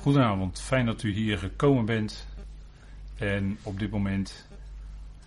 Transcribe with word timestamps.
Goedenavond, 0.00 0.60
fijn 0.60 0.86
dat 0.86 1.02
u 1.02 1.12
hier 1.12 1.38
gekomen 1.38 1.84
bent 1.84 2.26
en 3.16 3.58
op 3.62 3.78
dit 3.78 3.90
moment 3.90 4.46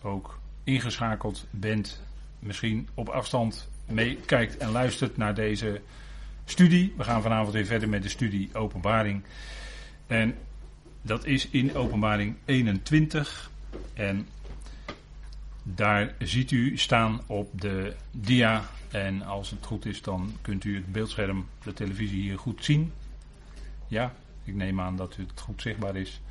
ook 0.01 0.39
ingeschakeld 0.63 1.47
bent, 1.49 2.01
misschien 2.39 2.87
op 2.93 3.09
afstand 3.09 3.69
meekijkt 3.85 4.57
en 4.57 4.71
luistert 4.71 5.17
naar 5.17 5.33
deze 5.33 5.81
studie. 6.45 6.93
We 6.97 7.03
gaan 7.03 7.21
vanavond 7.21 7.53
weer 7.53 7.65
verder 7.65 7.89
met 7.89 8.03
de 8.03 8.09
studie 8.09 8.49
Openbaring. 8.53 9.23
En 10.07 10.35
dat 11.01 11.25
is 11.25 11.49
in 11.49 11.75
Openbaring 11.75 12.35
21. 12.45 13.51
En 13.93 14.27
daar 15.63 16.13
ziet 16.19 16.51
u 16.51 16.77
staan 16.77 17.21
op 17.27 17.61
de 17.61 17.95
dia. 18.11 18.69
En 18.91 19.21
als 19.21 19.49
het 19.49 19.65
goed 19.65 19.85
is, 19.85 20.01
dan 20.01 20.33
kunt 20.41 20.63
u 20.63 20.75
het 20.75 20.91
beeldscherm, 20.91 21.47
de 21.63 21.73
televisie 21.73 22.21
hier 22.21 22.37
goed 22.37 22.65
zien. 22.65 22.91
Ja, 23.87 24.13
ik 24.43 24.55
neem 24.55 24.79
aan 24.79 24.95
dat 24.95 25.15
het 25.15 25.39
goed 25.41 25.61
zichtbaar 25.61 25.95
is. 25.95 26.21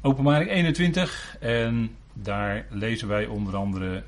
Openbaring 0.00 0.50
21. 0.50 1.36
En 1.40 1.96
daar 2.12 2.66
lezen 2.68 3.08
wij 3.08 3.26
onder 3.26 3.56
andere 3.56 4.02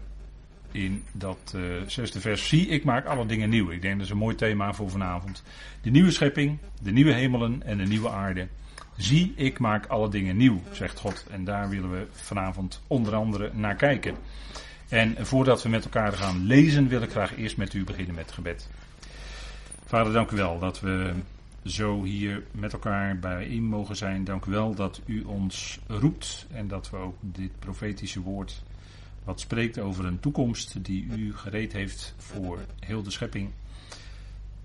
in 0.71 1.05
dat 1.13 1.53
uh, 1.57 1.63
zesde 1.87 2.21
vers. 2.21 2.49
Zie, 2.49 2.67
ik 2.67 2.85
maak 2.85 3.07
alle 3.07 3.27
dingen 3.27 3.49
nieuw. 3.49 3.71
Ik 3.71 3.83
denk 3.83 3.95
dat 3.95 4.05
is 4.05 4.11
een 4.11 4.17
mooi 4.17 4.35
thema 4.35 4.73
voor 4.73 4.91
vanavond. 4.91 5.43
De 5.83 5.91
nieuwe 5.91 6.11
schepping, 6.11 6.59
de 6.83 6.93
nieuwe 6.93 7.13
hemelen 7.13 7.63
en 7.63 7.79
de 7.79 7.87
nieuwe 7.87 8.11
aarde. 8.11 8.47
Zie, 8.97 9.33
ik 9.37 9.59
maak 9.59 9.87
alle 9.87 10.09
dingen 10.09 10.37
nieuw, 10.37 10.61
zegt 10.73 10.99
God. 10.99 11.27
En 11.31 11.45
daar 11.45 11.69
willen 11.69 11.91
we 11.91 12.07
vanavond 12.13 12.83
onder 12.87 13.15
andere 13.15 13.51
naar 13.53 13.75
kijken. 13.75 14.15
En 14.89 15.17
voordat 15.19 15.63
we 15.63 15.69
met 15.69 15.85
elkaar 15.85 16.13
gaan 16.13 16.47
lezen, 16.47 16.89
wil 16.89 17.03
ik 17.03 17.11
graag 17.11 17.37
eerst 17.37 17.57
met 17.57 17.75
u 17.75 17.85
beginnen 17.85 18.15
met 18.15 18.33
gebed. 18.33 18.69
Vader, 19.87 20.13
dank 20.13 20.31
u 20.31 20.37
wel 20.37 20.59
dat 20.59 20.81
we 20.81 21.13
zo 21.65 22.03
hier 22.03 22.43
met 22.51 22.73
elkaar 22.73 23.19
bijeen 23.19 23.65
mogen 23.65 23.97
zijn. 23.97 24.25
Dank 24.25 24.45
u 24.45 24.51
wel 24.51 24.75
dat 24.75 25.01
u 25.05 25.23
ons 25.23 25.79
roept 25.87 26.47
en 26.51 26.69
dat 26.69 26.91
we 26.91 26.97
ook 26.97 27.17
dit 27.21 27.59
profetische 27.59 28.21
woord, 28.21 28.63
wat 29.25 29.41
spreekt 29.41 29.79
over 29.79 30.05
een 30.05 30.21
toekomst 30.21 30.85
die 30.85 31.07
u 31.17 31.37
gereed 31.37 31.73
heeft 31.73 32.15
voor 32.17 32.59
heel 32.79 33.03
de 33.03 33.11
schepping. 33.11 33.51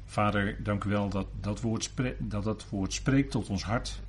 Vader, 0.05 0.63
dank 0.63 0.83
u 0.83 0.89
wel 0.89 1.09
dat 1.09 1.27
dat 1.41 1.61
woord, 1.61 1.91
dat, 2.17 2.43
dat 2.43 2.69
woord 2.69 2.93
spreekt 2.93 3.31
tot 3.31 3.49
ons 3.49 3.63
hart. 3.63 4.01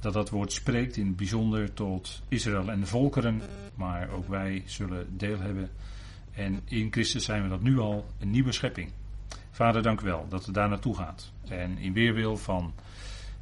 Dat 0.00 0.12
dat 0.12 0.30
woord 0.30 0.52
spreekt 0.52 0.96
in 0.96 1.06
het 1.06 1.16
bijzonder 1.16 1.72
tot 1.72 2.22
Israël 2.28 2.70
en 2.70 2.80
de 2.80 2.86
volkeren. 2.86 3.40
Maar 3.74 4.10
ook 4.10 4.28
wij 4.28 4.62
zullen 4.66 5.16
deel 5.16 5.38
hebben. 5.38 5.70
En 6.32 6.60
in 6.64 6.92
Christus 6.92 7.24
zijn 7.24 7.42
we 7.42 7.48
dat 7.48 7.62
nu 7.62 7.78
al, 7.78 8.06
een 8.18 8.30
nieuwe 8.30 8.52
schepping. 8.52 8.90
Vader, 9.54 9.82
dank 9.82 10.00
u 10.00 10.04
wel 10.04 10.26
dat 10.28 10.44
het 10.44 10.54
daar 10.54 10.68
naartoe 10.68 10.96
gaat. 10.96 11.32
En 11.48 11.78
in 11.78 11.92
weerwil 11.92 12.36
van 12.36 12.72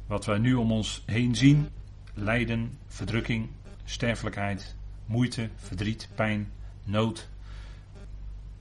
wat 0.07 0.25
wij 0.25 0.37
nu 0.37 0.53
om 0.53 0.71
ons 0.71 1.03
heen 1.05 1.35
zien: 1.35 1.69
lijden, 2.13 2.77
verdrukking, 2.87 3.49
sterfelijkheid, 3.83 4.75
moeite, 5.05 5.49
verdriet, 5.55 6.09
pijn, 6.15 6.51
nood. 6.83 7.29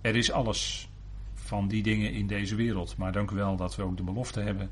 Er 0.00 0.16
is 0.16 0.32
alles 0.32 0.88
van 1.34 1.68
die 1.68 1.82
dingen 1.82 2.12
in 2.12 2.26
deze 2.26 2.54
wereld. 2.54 2.96
Maar 2.96 3.12
dank 3.12 3.30
u 3.30 3.34
wel 3.34 3.56
dat 3.56 3.76
we 3.76 3.82
ook 3.82 3.96
de 3.96 4.02
belofte 4.02 4.40
hebben 4.40 4.70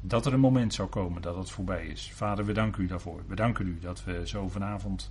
dat 0.00 0.26
er 0.26 0.32
een 0.32 0.40
moment 0.40 0.74
zou 0.74 0.88
komen 0.88 1.22
dat 1.22 1.36
het 1.36 1.50
voorbij 1.50 1.86
is. 1.86 2.12
Vader, 2.14 2.44
we 2.44 2.52
danken 2.52 2.82
u 2.82 2.86
daarvoor. 2.86 3.22
We 3.26 3.34
danken 3.34 3.66
u 3.66 3.78
dat 3.80 4.04
we 4.04 4.28
zo 4.28 4.48
vanavond 4.48 5.10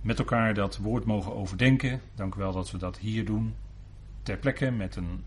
met 0.00 0.18
elkaar 0.18 0.54
dat 0.54 0.76
woord 0.76 1.04
mogen 1.04 1.34
overdenken. 1.34 2.00
Dank 2.14 2.34
u 2.34 2.38
wel 2.38 2.52
dat 2.52 2.70
we 2.70 2.78
dat 2.78 2.98
hier 2.98 3.24
doen. 3.24 3.54
Ter 4.22 4.36
plekke 4.36 4.70
met 4.70 4.96
een 4.96 5.24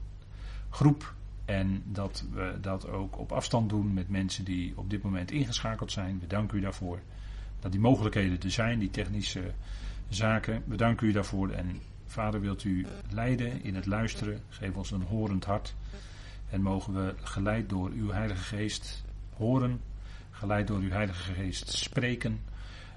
groep. 0.78 1.14
En 1.46 1.84
dat 1.86 2.24
we 2.34 2.58
dat 2.62 2.88
ook 2.88 3.18
op 3.18 3.32
afstand 3.32 3.70
doen 3.70 3.94
met 3.94 4.10
mensen 4.10 4.46
die 4.46 4.74
op 4.76 4.90
dit 4.90 5.04
moment 5.04 5.32
ingeschakeld 5.32 5.92
zijn. 5.92 6.20
We 6.20 6.28
danken 6.28 6.58
u 6.58 6.62
daarvoor. 6.62 7.00
Dat 7.60 7.72
die 7.72 7.82
mogelijkheden 7.82 8.42
er 8.42 8.52
zijn, 8.52 8.80
die 8.80 8.90
technische 8.90 9.52
zaken. 10.10 10.64
We 10.66 10.76
danken 10.76 11.08
u 11.08 11.12
daarvoor. 11.12 11.50
En 11.50 11.82
vader, 12.06 12.42
wilt 12.42 12.64
u 12.64 12.86
leiden 13.10 13.64
in 13.64 13.76
het 13.76 13.86
luisteren. 13.86 14.42
Geef 14.50 14.76
ons 14.76 14.92
een 14.92 15.02
horend 15.02 15.46
hart. 15.46 15.76
En 16.50 16.62
mogen 16.62 16.94
we 16.94 17.14
geleid 17.22 17.70
door 17.70 17.90
uw 17.90 18.12
Heilige 18.12 18.44
Geest 18.56 19.04
horen. 19.36 19.82
Geleid 20.30 20.68
door 20.68 20.80
uw 20.80 20.92
Heilige 20.92 21.34
Geest 21.34 21.70
spreken. 21.70 22.42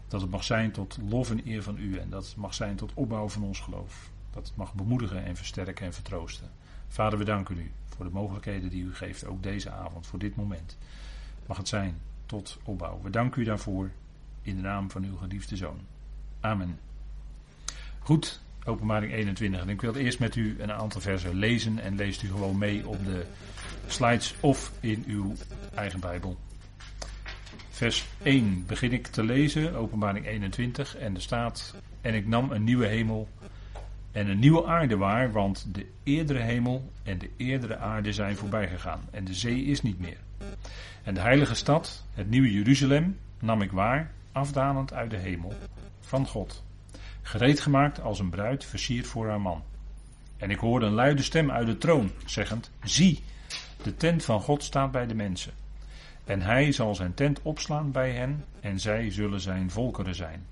Dat 0.09 0.21
het 0.21 0.31
mag 0.31 0.45
zijn 0.45 0.73
tot 0.73 0.99
lof 1.09 1.31
en 1.31 1.41
eer 1.45 1.63
van 1.63 1.79
u. 1.79 1.97
En 1.97 2.11
dat 2.11 2.27
het 2.27 2.37
mag 2.37 2.55
zijn 2.55 2.77
tot 2.77 2.95
opbouw 2.95 3.29
van 3.29 3.43
ons 3.43 3.61
geloof. 3.61 4.11
Dat 4.31 4.47
het 4.47 4.57
mag 4.57 4.75
bemoedigen 4.75 5.25
en 5.25 5.37
versterken 5.37 5.87
en 5.87 5.93
vertroosten. 5.93 6.51
Vader, 6.91 7.19
we 7.19 7.25
danken 7.25 7.59
u 7.59 7.71
voor 7.87 8.05
de 8.05 8.11
mogelijkheden 8.11 8.71
die 8.71 8.84
u 8.84 8.95
geeft, 8.95 9.27
ook 9.27 9.43
deze 9.43 9.71
avond, 9.71 10.06
voor 10.06 10.19
dit 10.19 10.37
moment. 10.37 10.78
Mag 11.47 11.56
het 11.56 11.69
zijn 11.69 11.99
tot 12.27 12.59
opbouw. 12.62 13.01
We 13.03 13.11
danken 13.11 13.43
u 13.43 13.45
daarvoor 13.45 13.91
in 14.43 14.56
de 14.56 14.62
naam 14.62 14.91
van 14.91 15.05
uw 15.05 15.17
geliefde 15.17 15.56
zoon. 15.56 15.81
Amen. 16.41 16.78
Goed, 17.99 18.41
openbaring 18.65 19.12
21. 19.12 19.61
En 19.61 19.69
ik 19.69 19.81
wil 19.81 19.95
eerst 19.95 20.19
met 20.19 20.37
u 20.37 20.56
een 20.59 20.73
aantal 20.73 21.01
versen 21.01 21.34
lezen 21.34 21.78
en 21.78 21.97
leest 21.97 22.23
u 22.23 22.28
gewoon 22.28 22.59
mee 22.59 22.87
op 22.87 23.05
de 23.05 23.27
slides 23.87 24.34
of 24.41 24.72
in 24.81 25.05
uw 25.07 25.34
eigen 25.75 26.01
Bijbel. 26.01 26.39
Vers 27.71 28.07
1 28.22 28.67
begin 28.67 28.93
ik 28.93 29.07
te 29.07 29.22
lezen, 29.22 29.75
openbaring 29.75 30.27
21, 30.27 30.97
en 30.97 31.15
er 31.15 31.22
staat: 31.22 31.75
En 32.01 32.15
ik 32.15 32.27
nam 32.27 32.51
een 32.51 32.65
nieuwe 32.65 32.87
hemel 32.87 33.28
en 34.12 34.28
een 34.28 34.38
nieuwe 34.38 34.66
aarde 34.66 34.97
waar, 34.97 35.32
want 35.32 35.75
de 35.75 35.87
eerdere 36.03 36.38
hemel 36.38 36.91
en 37.03 37.19
de 37.19 37.31
eerdere 37.37 37.76
aarde 37.76 38.12
zijn 38.12 38.37
voorbij 38.37 38.69
gegaan 38.69 39.00
en 39.10 39.25
de 39.25 39.34
zee 39.34 39.65
is 39.65 39.82
niet 39.82 40.00
meer. 40.00 40.19
En 41.03 41.15
de 41.15 41.21
heilige 41.21 41.54
stad, 41.54 42.04
het 42.15 42.31
nieuwe 42.31 42.53
Jeruzalem, 42.53 43.19
nam 43.38 43.62
ik 43.62 43.72
waar, 43.72 44.10
afdalend 44.32 44.93
uit 44.93 45.10
de 45.10 45.16
hemel, 45.16 45.53
van 46.00 46.26
God, 46.26 46.65
gereed 47.22 47.60
gemaakt 47.60 48.00
als 48.00 48.19
een 48.19 48.31
bruid 48.31 48.65
versierd 48.65 49.06
voor 49.06 49.28
haar 49.28 49.41
man. 49.41 49.62
En 50.37 50.50
ik 50.50 50.59
hoorde 50.59 50.87
een 50.87 50.92
luide 50.92 51.22
stem 51.22 51.50
uit 51.50 51.66
de 51.66 51.78
troon, 51.78 52.10
zeggend, 52.27 52.71
zie, 52.82 53.22
de 53.82 53.97
tent 53.97 54.25
van 54.25 54.41
God 54.41 54.65
staat 54.65 54.91
bij 54.91 55.06
de 55.06 55.15
mensen. 55.15 55.53
En 56.25 56.41
hij 56.41 56.72
zal 56.72 56.94
zijn 56.94 57.15
tent 57.15 57.42
opslaan 57.42 57.92
bij 57.92 58.10
hen, 58.10 58.44
en 58.60 58.81
zij 58.81 59.10
zullen 59.10 59.41
zijn 59.41 59.71
volkeren 59.71 60.15
zijn. 60.15 60.47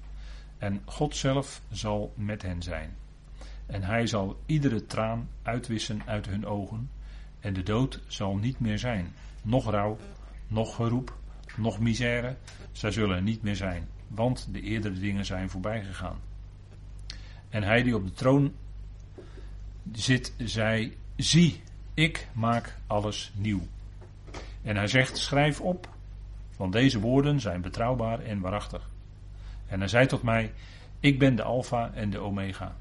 En 0.58 0.82
God 0.84 1.16
zelf 1.16 1.60
zal 1.70 2.12
met 2.16 2.42
hen 2.42 2.62
zijn. 2.62 2.96
En 3.68 3.82
hij 3.82 4.06
zal 4.06 4.40
iedere 4.46 4.86
traan 4.86 5.28
uitwissen 5.42 6.02
uit 6.06 6.26
hun 6.26 6.46
ogen. 6.46 6.90
En 7.40 7.52
de 7.52 7.62
dood 7.62 8.00
zal 8.06 8.36
niet 8.36 8.60
meer 8.60 8.78
zijn. 8.78 9.12
Nog 9.42 9.70
rouw, 9.70 9.98
nog 10.46 10.74
geroep, 10.74 11.16
nog 11.56 11.80
misère. 11.80 12.36
Zij 12.72 12.90
zullen 12.90 13.16
er 13.16 13.22
niet 13.22 13.42
meer 13.42 13.56
zijn. 13.56 13.88
Want 14.06 14.48
de 14.52 14.60
eerdere 14.60 14.98
dingen 14.98 15.24
zijn 15.24 15.50
voorbij 15.50 15.84
gegaan. 15.84 16.18
En 17.48 17.62
hij 17.62 17.82
die 17.82 17.96
op 17.96 18.04
de 18.04 18.12
troon 18.12 18.52
zit, 19.92 20.34
zei: 20.36 20.96
Zie, 21.16 21.62
ik 21.94 22.28
maak 22.32 22.76
alles 22.86 23.32
nieuw. 23.34 23.66
En 24.62 24.76
hij 24.76 24.86
zegt: 24.86 25.18
Schrijf 25.18 25.60
op, 25.60 25.88
want 26.56 26.72
deze 26.72 27.00
woorden 27.00 27.40
zijn 27.40 27.60
betrouwbaar 27.60 28.20
en 28.20 28.40
waarachtig. 28.40 28.90
En 29.66 29.78
hij 29.78 29.88
zei 29.88 30.06
tot 30.06 30.22
mij: 30.22 30.52
Ik 31.00 31.18
ben 31.18 31.34
de 31.34 31.42
Alpha 31.42 31.90
en 31.94 32.10
de 32.10 32.18
Omega 32.18 32.76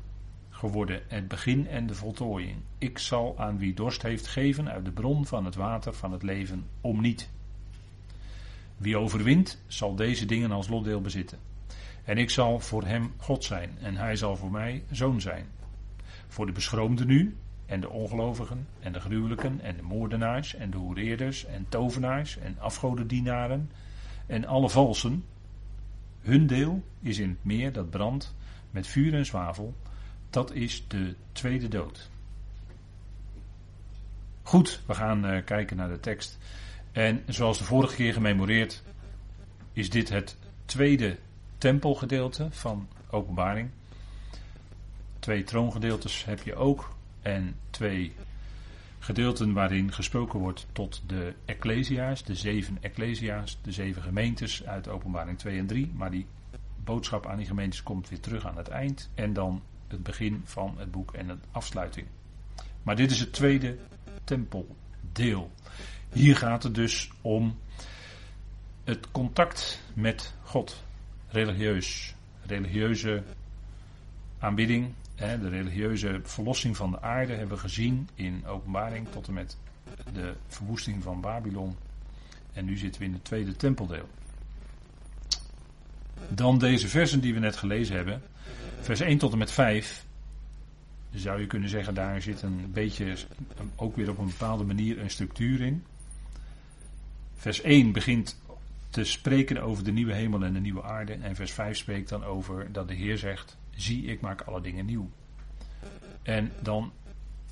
geworden, 0.58 1.02
het 1.08 1.28
begin 1.28 1.68
en 1.68 1.88
de 1.88 1.96
voltooiing. 1.96 2.58
Ik 2.78 2.98
zal 2.98 3.40
aan 3.40 3.58
wie 3.58 3.74
dorst 3.74 4.02
heeft 4.02 4.28
geven 4.28 4.70
uit 4.70 4.86
de 4.86 4.92
bron 4.92 5.26
van 5.26 5.46
het 5.46 5.56
water 5.56 5.94
van 5.94 6.12
het 6.12 6.24
leven 6.24 6.66
om 6.82 7.02
niet. 7.02 7.30
Wie 8.78 8.98
overwint, 8.98 9.64
zal 9.68 9.96
deze 9.96 10.26
dingen 10.26 10.52
als 10.52 10.68
lotdeel 10.68 11.02
bezitten. 11.02 11.38
En 12.04 12.18
ik 12.18 12.30
zal 12.30 12.60
voor 12.60 12.86
hem 12.86 13.14
God 13.18 13.44
zijn, 13.44 13.70
en 13.82 13.96
hij 13.96 14.16
zal 14.16 14.36
voor 14.36 14.52
mij 14.52 14.84
zoon 14.92 15.22
zijn. 15.22 15.46
Voor 16.28 16.46
de 16.46 16.52
beschroomden 16.52 17.08
nu, 17.08 17.38
en 17.66 17.80
de 17.80 17.90
ongelovigen, 17.90 18.68
en 18.80 18.92
de 18.92 19.00
gruwelijken, 19.00 19.62
en 19.62 19.76
de 19.76 19.84
moordenaars, 19.84 20.56
en 20.56 20.70
de 20.70 20.78
hoereerders, 20.78 21.46
en 21.46 21.66
tovenaars, 21.70 22.38
en 22.38 22.56
afgodendienaren, 22.60 23.72
en 24.26 24.46
alle 24.46 24.70
valsen. 24.70 25.24
Hun 26.22 26.48
deel 26.48 26.84
is 27.02 27.20
in 27.20 27.30
het 27.30 27.44
meer 27.44 27.74
dat 27.74 27.90
brandt 27.90 28.36
met 28.72 28.88
vuur 28.88 29.14
en 29.14 29.26
zwavel, 29.26 29.76
dat 30.30 30.54
is 30.54 30.84
de 30.88 31.16
tweede 31.32 31.68
dood. 31.68 32.10
Goed, 34.44 34.82
we 34.86 34.94
gaan 34.94 35.26
uh, 35.26 35.44
kijken 35.46 35.78
naar 35.78 35.90
de 35.90 36.00
tekst. 36.00 36.38
En 36.92 37.24
zoals 37.28 37.58
de 37.58 37.64
vorige 37.64 37.96
keer 37.96 38.14
gememoreerd, 38.14 38.84
is 39.74 39.90
dit 39.90 40.10
het 40.10 40.38
tweede 40.66 41.18
tempelgedeelte 41.58 42.48
van 42.52 42.88
Openbaring. 43.10 43.70
Twee 45.20 45.44
troongedeeltes 45.44 46.26
heb 46.26 46.44
je 46.44 46.56
ook. 46.56 46.96
En 47.22 47.56
twee 47.70 48.14
gedeelten 49.00 49.54
waarin 49.54 49.94
gesproken 49.94 50.40
wordt 50.40 50.68
tot 50.72 51.04
de 51.08 51.34
Ecclesia's, 51.46 52.24
de 52.24 52.36
zeven 52.36 52.78
Ecclesia's, 52.82 53.58
de 53.62 53.72
zeven 53.72 54.02
gemeentes 54.02 54.66
uit 54.66 54.88
Openbaring 54.88 55.38
2 55.38 55.58
en 55.58 55.68
3. 55.68 55.92
Maar 55.96 56.12
die 56.12 56.26
boodschap 56.84 57.26
aan 57.26 57.38
die 57.38 57.46
gemeentes 57.46 57.84
komt 57.84 58.10
weer 58.10 58.20
terug 58.20 58.46
aan 58.46 58.58
het 58.58 58.68
eind. 58.68 59.10
En 59.16 59.34
dan 59.34 59.62
het 59.88 60.04
begin 60.04 60.42
van 60.46 60.76
het 60.78 60.92
boek 60.92 61.14
en 61.14 61.28
de 61.28 61.38
afsluiting. 61.52 62.08
Maar 62.84 62.96
dit 62.96 63.12
is 63.12 63.20
het 63.20 63.34
tweede 63.34 63.78
tempeldeel. 64.24 65.52
Hier 66.14 66.36
gaat 66.36 66.64
het 66.64 66.76
dus 66.76 67.12
om 67.22 67.58
het 68.84 69.12
contact 69.12 69.82
met 69.94 70.34
God, 70.44 70.84
religieus, 71.28 72.16
religieuze 72.46 73.24
aanbidding, 74.40 74.94
de 75.16 75.50
religieuze 75.50 76.20
verlossing 76.24 76.78
van 76.78 76.92
de 76.92 77.02
aarde 77.02 77.34
hebben 77.34 77.56
we 77.56 77.62
gezien 77.62 78.10
in 78.16 78.46
openbaring 78.46 79.08
tot 79.10 79.28
en 79.28 79.34
met 79.34 79.58
de 80.14 80.34
verwoesting 80.48 81.04
van 81.04 81.22
Babylon. 81.22 81.76
En 82.54 82.66
nu 82.66 82.78
zitten 82.78 83.02
we 83.02 83.08
in 83.08 83.14
het 83.14 83.24
tweede 83.24 83.56
tempeldeel. 83.56 84.10
Dan 86.30 86.60
deze 86.60 86.88
versen 86.88 87.20
die 87.20 87.34
we 87.34 87.40
net 87.40 87.56
gelezen 87.56 87.96
hebben. 87.96 88.22
Vers 88.82 89.00
1 89.00 89.18
tot 89.18 89.32
en 89.32 89.38
met 89.38 89.52
5. 89.52 90.06
Zou 91.14 91.40
je 91.40 91.48
kunnen 91.48 91.70
zeggen, 91.70 91.94
daar 91.94 92.22
zit 92.22 92.42
een 92.42 92.72
beetje, 92.72 93.16
ook 93.76 93.96
weer 93.96 94.10
op 94.10 94.18
een 94.18 94.26
bepaalde 94.26 94.64
manier, 94.64 95.00
een 95.00 95.10
structuur 95.10 95.62
in. 95.62 95.84
Vers 97.36 97.62
1 97.62 97.92
begint 97.92 98.38
te 98.90 99.04
spreken 99.04 99.62
over 99.62 99.84
de 99.84 99.92
nieuwe 99.92 100.14
hemel 100.14 100.44
en 100.44 100.54
de 100.54 100.60
nieuwe 100.60 100.84
aarde. 100.84 101.14
En 101.14 101.36
vers 101.36 101.52
5 101.52 101.78
spreekt 101.78 102.10
dan 102.10 102.24
over 102.24 102.72
dat 102.72 102.88
de 102.88 102.94
Heer 102.94 103.18
zegt: 103.18 103.58
Zie, 103.76 104.06
ik 104.06 104.22
maak 104.22 104.42
alle 104.42 104.62
dingen 104.62 104.86
nieuw. 104.86 105.10
En 106.24 106.52
dan, 106.62 106.92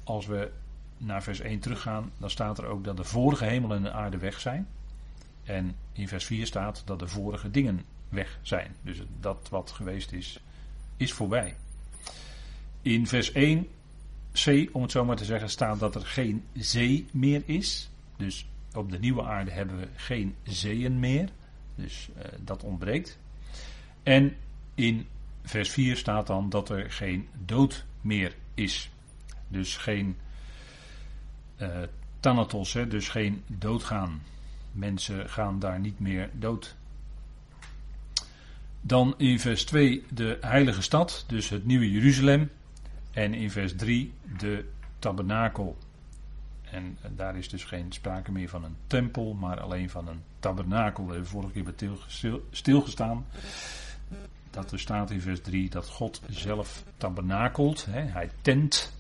als 0.04 0.25
we 0.25 0.51
naar 0.98 1.24
vers 1.24 1.39
1 1.39 1.60
teruggaan, 1.60 2.12
dan 2.18 2.30
staat 2.30 2.57
er 2.57 2.66
ook 2.66 2.83
dat 2.83 2.98
de 2.98 3.04
vorige 3.04 3.45
hemel 3.45 3.74
en 3.74 3.83
de 3.83 3.92
aarde 3.92 4.18
weg 4.18 4.39
zijn. 4.39 4.68
En 5.44 5.75
in 5.94 6.07
vers 6.07 6.25
4 6.25 6.45
staat 6.45 6.81
dat 6.86 7.00
de 7.00 7.07
vorige 7.07 7.51
dingen 7.51 7.81
weg 8.10 8.39
zijn. 8.42 8.75
Dus 8.81 9.01
dat 9.19 9.50
wat 9.50 9.71
geweest 9.71 10.12
is, 10.12 10.39
is 10.97 11.13
voorbij. 11.13 11.56
In 12.81 13.07
vers 13.07 13.31
1, 13.31 13.68
C, 14.31 14.69
om 14.71 14.81
het 14.81 14.92
zo 14.92 15.06
maar 15.06 15.15
te 15.15 15.25
zeggen, 15.25 15.50
staat 15.50 15.80
dat 15.80 15.95
er 15.95 16.06
geen 16.06 16.44
zee 16.53 17.07
meer 17.12 17.42
is. 17.45 17.89
Dus 18.18 18.47
op 18.74 18.92
de 18.92 19.00
nieuwe 19.00 19.24
aarde 19.24 19.51
hebben 19.51 19.80
we 19.80 19.88
geen 19.95 20.36
zeeën 20.44 21.00
meer. 21.00 21.30
Dus 21.75 22.09
uh, 22.18 22.24
dat 22.39 22.63
ontbreekt. 22.63 23.18
En 24.03 24.36
in 24.75 25.07
vers 25.44 25.69
4 25.69 25.97
staat 25.97 26.27
dan 26.27 26.50
dat 26.50 26.69
er 26.69 26.92
geen 26.92 27.27
dood 27.45 27.86
meer 28.01 28.36
is. 28.53 28.89
Dus 29.47 29.77
geen 29.77 30.18
uh, 31.57 31.81
thanatos, 32.19 32.74
hè, 32.74 32.88
dus 32.88 33.09
geen 33.09 33.44
doodgaan. 33.47 34.21
Mensen 34.71 35.30
gaan 35.30 35.59
daar 35.59 35.80
niet 35.80 36.00
meer 36.00 36.30
dood. 36.33 36.75
Dan 38.88 39.14
in 39.18 39.40
vers 39.40 39.64
2 39.64 40.04
de 40.14 40.38
heilige 40.42 40.82
stad, 40.82 41.24
dus 41.28 41.50
het 41.50 41.66
nieuwe 41.66 41.92
Jeruzalem. 41.92 42.50
En 43.12 43.34
in 43.34 43.52
vers 43.52 43.76
3 43.76 44.14
de 44.38 44.66
tabernakel. 45.00 45.78
En 46.62 46.98
daar 47.16 47.38
is 47.38 47.50
dus 47.50 47.64
geen 47.64 47.92
sprake 47.92 48.32
meer 48.32 48.50
van 48.50 48.64
een 48.64 48.76
tempel, 48.88 49.34
maar 49.34 49.60
alleen 49.60 49.90
van 49.90 50.08
een 50.08 50.22
tabernakel. 50.40 51.06
We 51.06 51.12
hebben 51.12 51.30
vorige 51.30 51.52
keer 51.52 51.64
bij 51.64 51.90
stilgestaan. 52.52 53.26
Dat 54.50 54.72
er 54.72 54.80
staat 54.80 55.12
in 55.12 55.22
vers 55.22 55.42
3 55.42 55.70
dat 55.70 55.90
God 55.90 56.22
zelf 56.30 56.84
tabernakelt. 56.98 57.86
Hè, 57.86 58.02
hij 58.02 58.30
tent. 58.42 58.94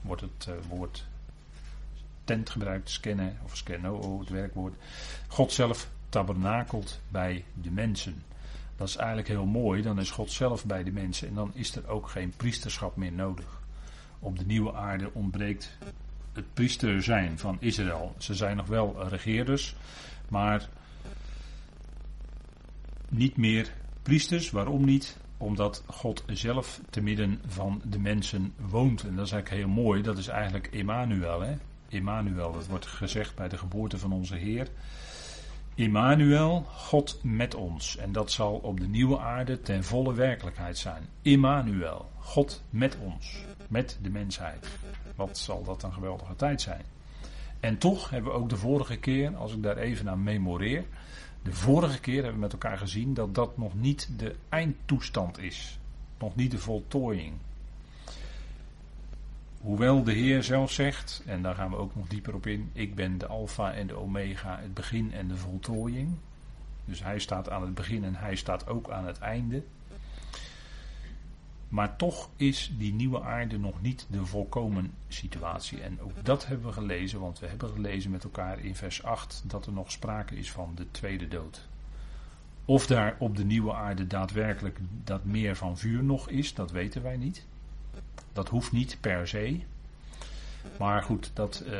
Wordt 0.00 0.22
het 0.22 0.46
uh, 0.48 0.54
woord 0.68 1.06
tent 2.24 2.50
gebruikt, 2.50 2.90
scannen 2.90 3.38
of 3.44 3.56
scannoo, 3.56 4.18
het 4.18 4.28
werkwoord. 4.28 4.74
God 5.26 5.52
zelf 5.52 5.88
tabernakelt 6.08 7.00
bij 7.08 7.44
de 7.54 7.70
mensen. 7.70 8.22
Dat 8.76 8.88
is 8.88 8.96
eigenlijk 8.96 9.28
heel 9.28 9.46
mooi. 9.46 9.82
Dan 9.82 10.00
is 10.00 10.10
God 10.10 10.30
zelf 10.30 10.64
bij 10.64 10.82
de 10.84 10.92
mensen 10.92 11.28
en 11.28 11.34
dan 11.34 11.50
is 11.54 11.76
er 11.76 11.88
ook 11.88 12.08
geen 12.08 12.32
priesterschap 12.36 12.96
meer 12.96 13.12
nodig. 13.12 13.60
Op 14.18 14.38
de 14.38 14.46
nieuwe 14.46 14.72
aarde 14.74 15.10
ontbreekt 15.12 15.78
het 16.32 16.54
priester 16.54 17.02
zijn 17.02 17.38
van 17.38 17.56
Israël. 17.60 18.14
Ze 18.18 18.34
zijn 18.34 18.56
nog 18.56 18.66
wel 18.66 19.08
regeerders, 19.08 19.76
maar 20.28 20.68
niet 23.08 23.36
meer 23.36 23.72
priesters. 24.02 24.50
Waarom 24.50 24.84
niet? 24.84 25.16
Omdat 25.38 25.82
God 25.86 26.24
zelf 26.26 26.80
te 26.90 27.00
midden 27.00 27.40
van 27.46 27.82
de 27.84 27.98
mensen 27.98 28.52
woont. 28.56 29.02
En 29.02 29.16
dat 29.16 29.26
is 29.26 29.32
eigenlijk 29.32 29.62
heel 29.62 29.74
mooi. 29.74 30.02
Dat 30.02 30.18
is 30.18 30.28
eigenlijk 30.28 30.66
Emmanuel. 30.66 31.40
Hè? 31.40 31.54
Emmanuel, 31.88 32.52
dat 32.52 32.66
wordt 32.66 32.86
gezegd 32.86 33.34
bij 33.34 33.48
de 33.48 33.58
geboorte 33.58 33.98
van 33.98 34.12
onze 34.12 34.36
Heer. 34.36 34.68
Immanuel, 35.76 36.64
God 36.68 37.18
met 37.22 37.54
ons. 37.54 37.96
En 37.96 38.12
dat 38.12 38.30
zal 38.30 38.54
op 38.54 38.80
de 38.80 38.86
nieuwe 38.86 39.18
aarde 39.18 39.60
ten 39.60 39.84
volle 39.84 40.14
werkelijkheid 40.14 40.78
zijn. 40.78 41.02
Immanuel, 41.22 42.10
God 42.18 42.62
met 42.70 42.96
ons, 42.98 43.44
met 43.68 43.98
de 44.02 44.10
mensheid. 44.10 44.68
Wat 45.16 45.38
zal 45.38 45.64
dat 45.64 45.82
een 45.82 45.92
geweldige 45.92 46.36
tijd 46.36 46.60
zijn. 46.60 46.84
En 47.60 47.78
toch 47.78 48.10
hebben 48.10 48.32
we 48.32 48.38
ook 48.38 48.48
de 48.48 48.56
vorige 48.56 48.96
keer, 48.96 49.36
als 49.36 49.52
ik 49.52 49.62
daar 49.62 49.76
even 49.76 50.10
aan 50.10 50.22
memoreer, 50.22 50.84
de 51.42 51.52
vorige 51.52 52.00
keer 52.00 52.14
hebben 52.14 52.34
we 52.34 52.40
met 52.40 52.52
elkaar 52.52 52.78
gezien 52.78 53.14
dat 53.14 53.34
dat 53.34 53.58
nog 53.58 53.74
niet 53.74 54.08
de 54.18 54.34
eindtoestand 54.48 55.38
is. 55.38 55.78
Nog 56.18 56.36
niet 56.36 56.50
de 56.50 56.58
voltooiing. 56.58 57.34
Hoewel 59.66 60.02
de 60.02 60.12
Heer 60.12 60.42
zelf 60.42 60.72
zegt, 60.72 61.22
en 61.26 61.42
daar 61.42 61.54
gaan 61.54 61.70
we 61.70 61.76
ook 61.76 61.94
nog 61.94 62.08
dieper 62.08 62.34
op 62.34 62.46
in, 62.46 62.70
ik 62.72 62.94
ben 62.94 63.18
de 63.18 63.26
Alpha 63.26 63.72
en 63.72 63.86
de 63.86 63.94
Omega, 63.94 64.58
het 64.60 64.74
begin 64.74 65.12
en 65.12 65.28
de 65.28 65.36
voltooiing. 65.36 66.16
Dus 66.84 67.02
hij 67.02 67.18
staat 67.18 67.50
aan 67.50 67.62
het 67.62 67.74
begin 67.74 68.04
en 68.04 68.14
hij 68.14 68.36
staat 68.36 68.68
ook 68.68 68.90
aan 68.90 69.06
het 69.06 69.18
einde. 69.18 69.62
Maar 71.68 71.96
toch 71.96 72.28
is 72.36 72.72
die 72.78 72.94
nieuwe 72.94 73.22
aarde 73.22 73.58
nog 73.58 73.82
niet 73.82 74.06
de 74.10 74.26
volkomen 74.26 74.92
situatie. 75.08 75.80
En 75.80 76.00
ook 76.00 76.24
dat 76.24 76.46
hebben 76.46 76.66
we 76.66 76.72
gelezen, 76.72 77.20
want 77.20 77.38
we 77.38 77.46
hebben 77.46 77.68
gelezen 77.68 78.10
met 78.10 78.24
elkaar 78.24 78.58
in 78.64 78.74
vers 78.74 79.02
8 79.02 79.42
dat 79.46 79.66
er 79.66 79.72
nog 79.72 79.90
sprake 79.90 80.36
is 80.36 80.50
van 80.50 80.72
de 80.74 80.90
tweede 80.90 81.28
dood. 81.28 81.68
Of 82.64 82.86
daar 82.86 83.16
op 83.18 83.36
de 83.36 83.44
nieuwe 83.44 83.74
aarde 83.74 84.06
daadwerkelijk 84.06 84.78
dat 85.04 85.24
meer 85.24 85.56
van 85.56 85.78
vuur 85.78 86.02
nog 86.02 86.28
is, 86.28 86.54
dat 86.54 86.70
weten 86.70 87.02
wij 87.02 87.16
niet. 87.16 87.46
Dat 88.36 88.48
hoeft 88.48 88.72
niet 88.72 88.98
per 89.00 89.28
se. 89.28 89.60
Maar 90.78 91.02
goed, 91.02 91.30
dat 91.34 91.62
uh, 91.66 91.78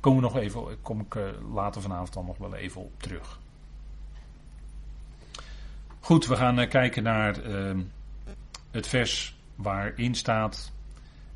komen 0.00 0.22
nog 0.22 0.36
even, 0.36 0.82
kom 0.82 1.00
ik 1.00 1.14
uh, 1.14 1.24
later 1.54 1.82
vanavond 1.82 2.12
dan 2.12 2.26
nog 2.26 2.38
wel 2.38 2.54
even 2.54 2.80
op 2.80 3.02
terug. 3.02 3.38
Goed, 6.00 6.26
we 6.26 6.36
gaan 6.36 6.60
uh, 6.60 6.68
kijken 6.68 7.02
naar 7.02 7.42
ehm, 7.42 7.80
het 8.70 8.86
vers 8.86 9.36
waarin 9.54 10.14
staat: 10.14 10.72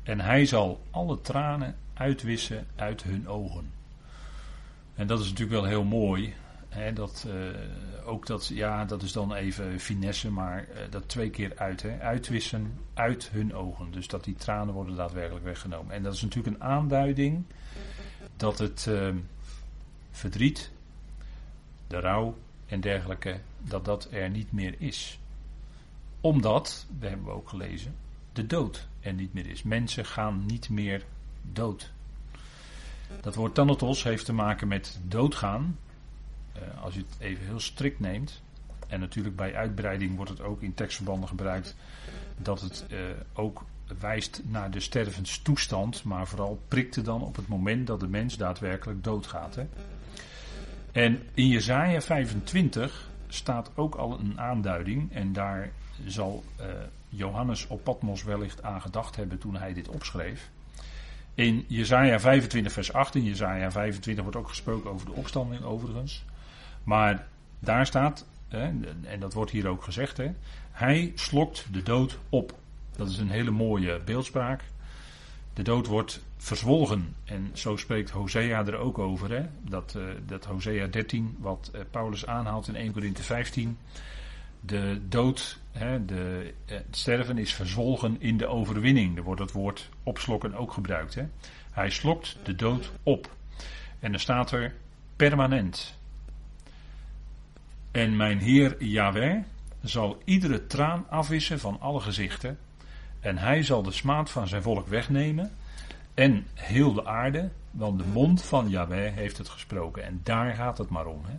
En 0.03 0.19
hij 0.19 0.45
zal 0.45 0.81
alle 0.91 1.21
tranen 1.21 1.75
uitwissen 1.93 2.67
uit 2.75 3.03
hun 3.03 3.27
ogen. 3.27 3.71
En 4.95 5.07
dat 5.07 5.19
is 5.19 5.29
natuurlijk 5.29 5.61
wel 5.61 5.69
heel 5.69 5.83
mooi 5.83 6.33
dat, 6.93 7.27
uh, 7.27 8.07
ook 8.07 8.25
dat, 8.25 8.47
ja, 8.47 8.85
dat 8.85 9.03
is 9.03 9.11
dan 9.11 9.33
even 9.33 9.79
finesse, 9.79 10.31
maar 10.31 10.67
uh, 10.69 10.79
dat 10.89 11.09
twee 11.09 11.29
keer 11.29 11.57
uit, 11.57 11.81
hè, 11.81 11.99
uitwissen 11.99 12.79
uit 12.93 13.29
hun 13.31 13.55
ogen. 13.55 13.91
Dus 13.91 14.07
dat 14.07 14.23
die 14.23 14.35
tranen 14.35 14.73
worden 14.73 14.95
daadwerkelijk 14.95 15.45
weggenomen. 15.45 15.95
En 15.95 16.03
dat 16.03 16.13
is 16.13 16.21
natuurlijk 16.21 16.55
een 16.55 16.63
aanduiding 16.63 17.43
dat 18.35 18.57
het 18.57 18.85
uh, 18.89 19.09
verdriet, 20.11 20.71
de 21.87 21.99
rouw 21.99 22.37
en 22.65 22.81
dergelijke, 22.81 23.39
dat 23.57 23.85
dat 23.85 24.07
er 24.11 24.29
niet 24.29 24.51
meer 24.51 24.75
is. 24.77 25.19
Omdat, 26.21 26.85
dat 26.89 27.09
hebben 27.09 27.27
we 27.27 27.33
ook 27.33 27.49
gelezen, 27.49 27.95
de 28.33 28.45
dood 28.45 28.87
er 28.99 29.13
niet 29.13 29.33
meer 29.33 29.47
is. 29.47 29.63
Mensen 29.63 30.05
gaan 30.05 30.45
niet 30.45 30.69
meer 30.69 31.05
dood. 31.41 31.91
Dat 33.21 33.35
woord 33.35 33.53
thanatos 33.53 34.03
heeft 34.03 34.25
te 34.25 34.33
maken 34.33 34.67
met 34.67 34.99
doodgaan, 35.03 35.77
uh, 36.55 36.83
als 36.83 36.93
je 36.93 36.99
het 36.99 37.15
even 37.19 37.45
heel 37.45 37.59
strikt 37.59 37.99
neemt, 37.99 38.41
en 38.87 38.99
natuurlijk 38.99 39.35
bij 39.35 39.55
uitbreiding 39.55 40.15
wordt 40.15 40.31
het 40.31 40.41
ook 40.41 40.61
in 40.61 40.73
tekstverbanden 40.73 41.29
gebruikt, 41.29 41.75
dat 42.37 42.61
het 42.61 42.85
uh, 42.91 42.99
ook 43.33 43.65
wijst 43.99 44.41
naar 44.45 44.71
de 44.71 44.79
stervenstoestand, 44.79 46.03
maar 46.03 46.27
vooral 46.27 46.61
prikte 46.67 47.01
dan 47.01 47.21
op 47.21 47.35
het 47.35 47.47
moment 47.47 47.87
dat 47.87 47.99
de 47.99 48.07
mens 48.07 48.37
daadwerkelijk 48.37 49.03
doodgaat. 49.03 49.55
Hè. 49.55 49.67
En 50.91 51.21
in 51.33 51.47
Jezaja 51.47 52.01
25 52.01 53.09
staat 53.27 53.71
ook 53.75 53.95
al 53.95 54.19
een 54.19 54.39
aanduiding, 54.39 55.13
en 55.13 55.33
daar 55.33 55.71
zal 56.05 56.43
uh, 56.59 56.65
Johannes 57.09 57.67
op 57.67 57.83
Patmos 57.83 58.23
wellicht 58.23 58.63
aan 58.63 58.81
gedacht 58.81 59.15
hebben 59.15 59.37
toen 59.37 59.55
hij 59.55 59.73
dit 59.73 59.87
opschreef. 59.87 60.49
In 61.33 61.65
Jezaja 61.67 62.19
25 62.19 62.71
vers 62.71 62.93
8, 62.93 63.15
in 63.15 63.23
Jezaja 63.23 63.71
25 63.71 64.23
wordt 64.23 64.39
ook 64.39 64.47
gesproken 64.47 64.91
over 64.91 65.05
de 65.05 65.13
opstanding 65.13 65.63
overigens. 65.63 66.25
Maar 66.83 67.27
daar 67.59 67.85
staat, 67.85 68.25
en 68.47 68.85
dat 69.19 69.33
wordt 69.33 69.51
hier 69.51 69.67
ook 69.67 69.83
gezegd, 69.83 70.19
hij 70.71 71.11
slokt 71.15 71.65
de 71.71 71.83
dood 71.83 72.17
op. 72.29 72.53
Dat 72.95 73.09
is 73.09 73.17
een 73.17 73.29
hele 73.29 73.51
mooie 73.51 73.99
beeldspraak. 73.99 74.63
De 75.53 75.63
dood 75.63 75.87
wordt 75.87 76.21
verzwolgen. 76.37 77.15
En 77.23 77.49
zo 77.53 77.77
spreekt 77.77 78.09
Hosea 78.09 78.65
er 78.65 78.75
ook 78.75 78.97
over. 78.97 79.49
Dat, 79.61 79.93
uh, 79.97 80.03
dat 80.25 80.45
Hosea 80.45 80.87
13, 80.87 81.35
wat 81.39 81.71
uh, 81.75 81.81
Paulus 81.91 82.25
aanhaalt 82.25 82.67
in 82.67 82.75
1 82.75 82.91
Corinthië 82.91 83.23
15. 83.23 83.77
De 84.59 85.01
dood, 85.09 85.59
hè, 85.71 86.05
de, 86.05 86.53
uh, 86.65 86.75
het 86.75 86.85
sterven 86.97 87.37
is 87.37 87.53
verzwolgen 87.53 88.15
in 88.19 88.37
de 88.37 88.47
overwinning. 88.47 89.17
Er 89.17 89.23
wordt 89.23 89.41
het 89.41 89.51
woord 89.51 89.89
opslokken 90.03 90.53
ook 90.53 90.71
gebruikt. 90.73 91.15
Hè? 91.15 91.23
Hij 91.71 91.89
slokt 91.89 92.37
de 92.43 92.55
dood 92.55 92.91
op. 93.03 93.35
En 93.99 94.13
er 94.13 94.19
staat 94.19 94.51
er 94.51 94.73
permanent. 95.15 95.99
En 97.91 98.15
mijn 98.15 98.39
Heer 98.39 98.83
Yahweh 98.83 99.37
zal 99.81 100.21
iedere 100.25 100.67
traan 100.67 101.05
afwissen 101.09 101.59
van 101.59 101.79
alle 101.79 101.99
gezichten. 101.99 102.57
En 103.19 103.37
hij 103.37 103.63
zal 103.63 103.83
de 103.83 103.91
smaad 103.91 104.29
van 104.29 104.47
zijn 104.47 104.61
volk 104.61 104.87
wegnemen. 104.87 105.51
En 106.13 106.47
heel 106.53 106.93
de 106.93 107.05
aarde, 107.05 107.49
want 107.71 107.99
de 107.99 108.05
mond 108.05 108.43
van 108.43 108.69
Yahweh 108.69 109.13
heeft 109.13 109.37
het 109.37 109.49
gesproken. 109.49 110.03
En 110.03 110.19
daar 110.23 110.55
gaat 110.55 110.77
het 110.77 110.89
maar 110.89 111.05
om. 111.05 111.21
Hè. 111.25 111.35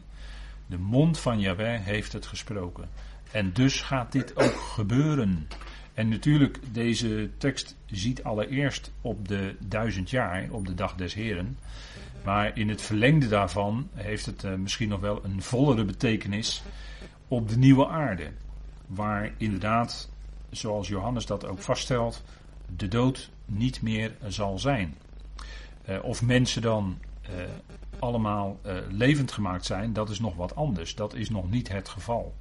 De 0.67 0.79
mond 0.79 1.19
van 1.19 1.41
Yahweh 1.41 1.85
heeft 1.85 2.13
het 2.13 2.27
gesproken. 2.27 2.89
En 3.31 3.53
dus 3.53 3.81
gaat 3.81 4.13
dit 4.13 4.37
ook 4.37 4.61
gebeuren. 4.61 5.49
En 5.95 6.09
natuurlijk, 6.09 6.59
deze 6.73 7.31
tekst 7.39 7.77
ziet 7.87 8.25
allereerst 8.25 8.93
op 9.01 9.29
de 9.29 9.57
duizend 9.61 10.11
jaar, 10.11 10.49
op 10.51 10.67
de 10.67 10.75
dag 10.75 10.95
des 10.95 11.15
Heren. 11.15 11.59
Maar 12.25 12.59
in 12.59 12.69
het 12.69 12.83
verlengde 12.83 13.29
daarvan 13.29 13.89
heeft 13.95 14.27
het 14.27 14.43
uh, 14.45 14.55
misschien 14.55 14.89
nog 14.89 15.01
wel 15.01 15.25
een 15.25 15.43
vollere 15.43 15.85
betekenis 15.85 16.63
op 17.29 17.49
de 17.49 17.59
nieuwe 17.59 17.89
aarde. 17.89 18.31
Waar 18.87 19.33
inderdaad, 19.37 20.11
zoals 20.51 20.89
Johannes 20.89 21.27
dat 21.27 21.47
ook 21.47 21.59
vaststelt, 21.59 22.23
de 22.77 22.89
dood 22.89 23.31
niet 23.45 23.83
meer 23.83 24.13
zal 24.27 24.59
zijn. 24.59 24.95
Uh, 25.89 26.05
of 26.05 26.23
mensen 26.23 26.63
dan 26.63 26.99
uh, 27.23 27.29
allemaal 27.99 28.61
levend 28.89 29.33
gemaakt 29.33 29.65
zijn, 29.65 29.93
dat 29.93 30.11
is 30.11 30.21
nog 30.21 30.35
wat 30.35 30.55
anders. 30.55 30.95
Dat 30.95 31.15
is 31.15 31.31
nog 31.31 31.51
niet 31.51 31.69
het 31.69 31.89
geval. 31.89 32.35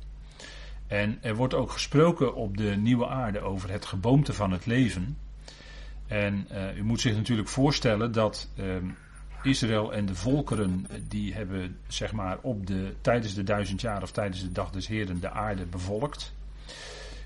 En 0.88 1.18
er 1.22 1.36
wordt 1.36 1.54
ook 1.54 1.72
gesproken 1.72 2.36
op 2.36 2.58
de 2.58 2.76
nieuwe 2.76 3.08
aarde 3.08 3.40
over 3.40 3.72
het 3.72 3.86
geboomte 3.86 4.34
van 4.34 4.52
het 4.52 4.66
leven. 4.66 5.18
En 6.08 6.48
u 6.78 6.84
moet 6.84 7.02
zich 7.02 7.16
natuurlijk 7.16 7.48
voorstellen 7.48 8.12
dat 8.12 8.50
uh, 8.56 8.66
Israël 9.44 9.94
en 9.94 10.06
de 10.06 10.16
volkeren 10.16 10.88
die 11.08 11.34
hebben 11.34 11.78
zeg 11.88 12.12
maar 12.12 12.38
op 12.42 12.68
de, 12.68 12.94
tijdens 13.02 13.34
de 13.34 13.44
duizend 13.44 13.82
jaar 13.82 14.02
of 14.02 14.12
tijdens 14.12 14.42
de 14.42 14.52
dag 14.52 14.72
des 14.72 14.88
Heren 14.88 15.20
de 15.20 15.30
aarde 15.30 15.66
bevolkt. 15.66 16.34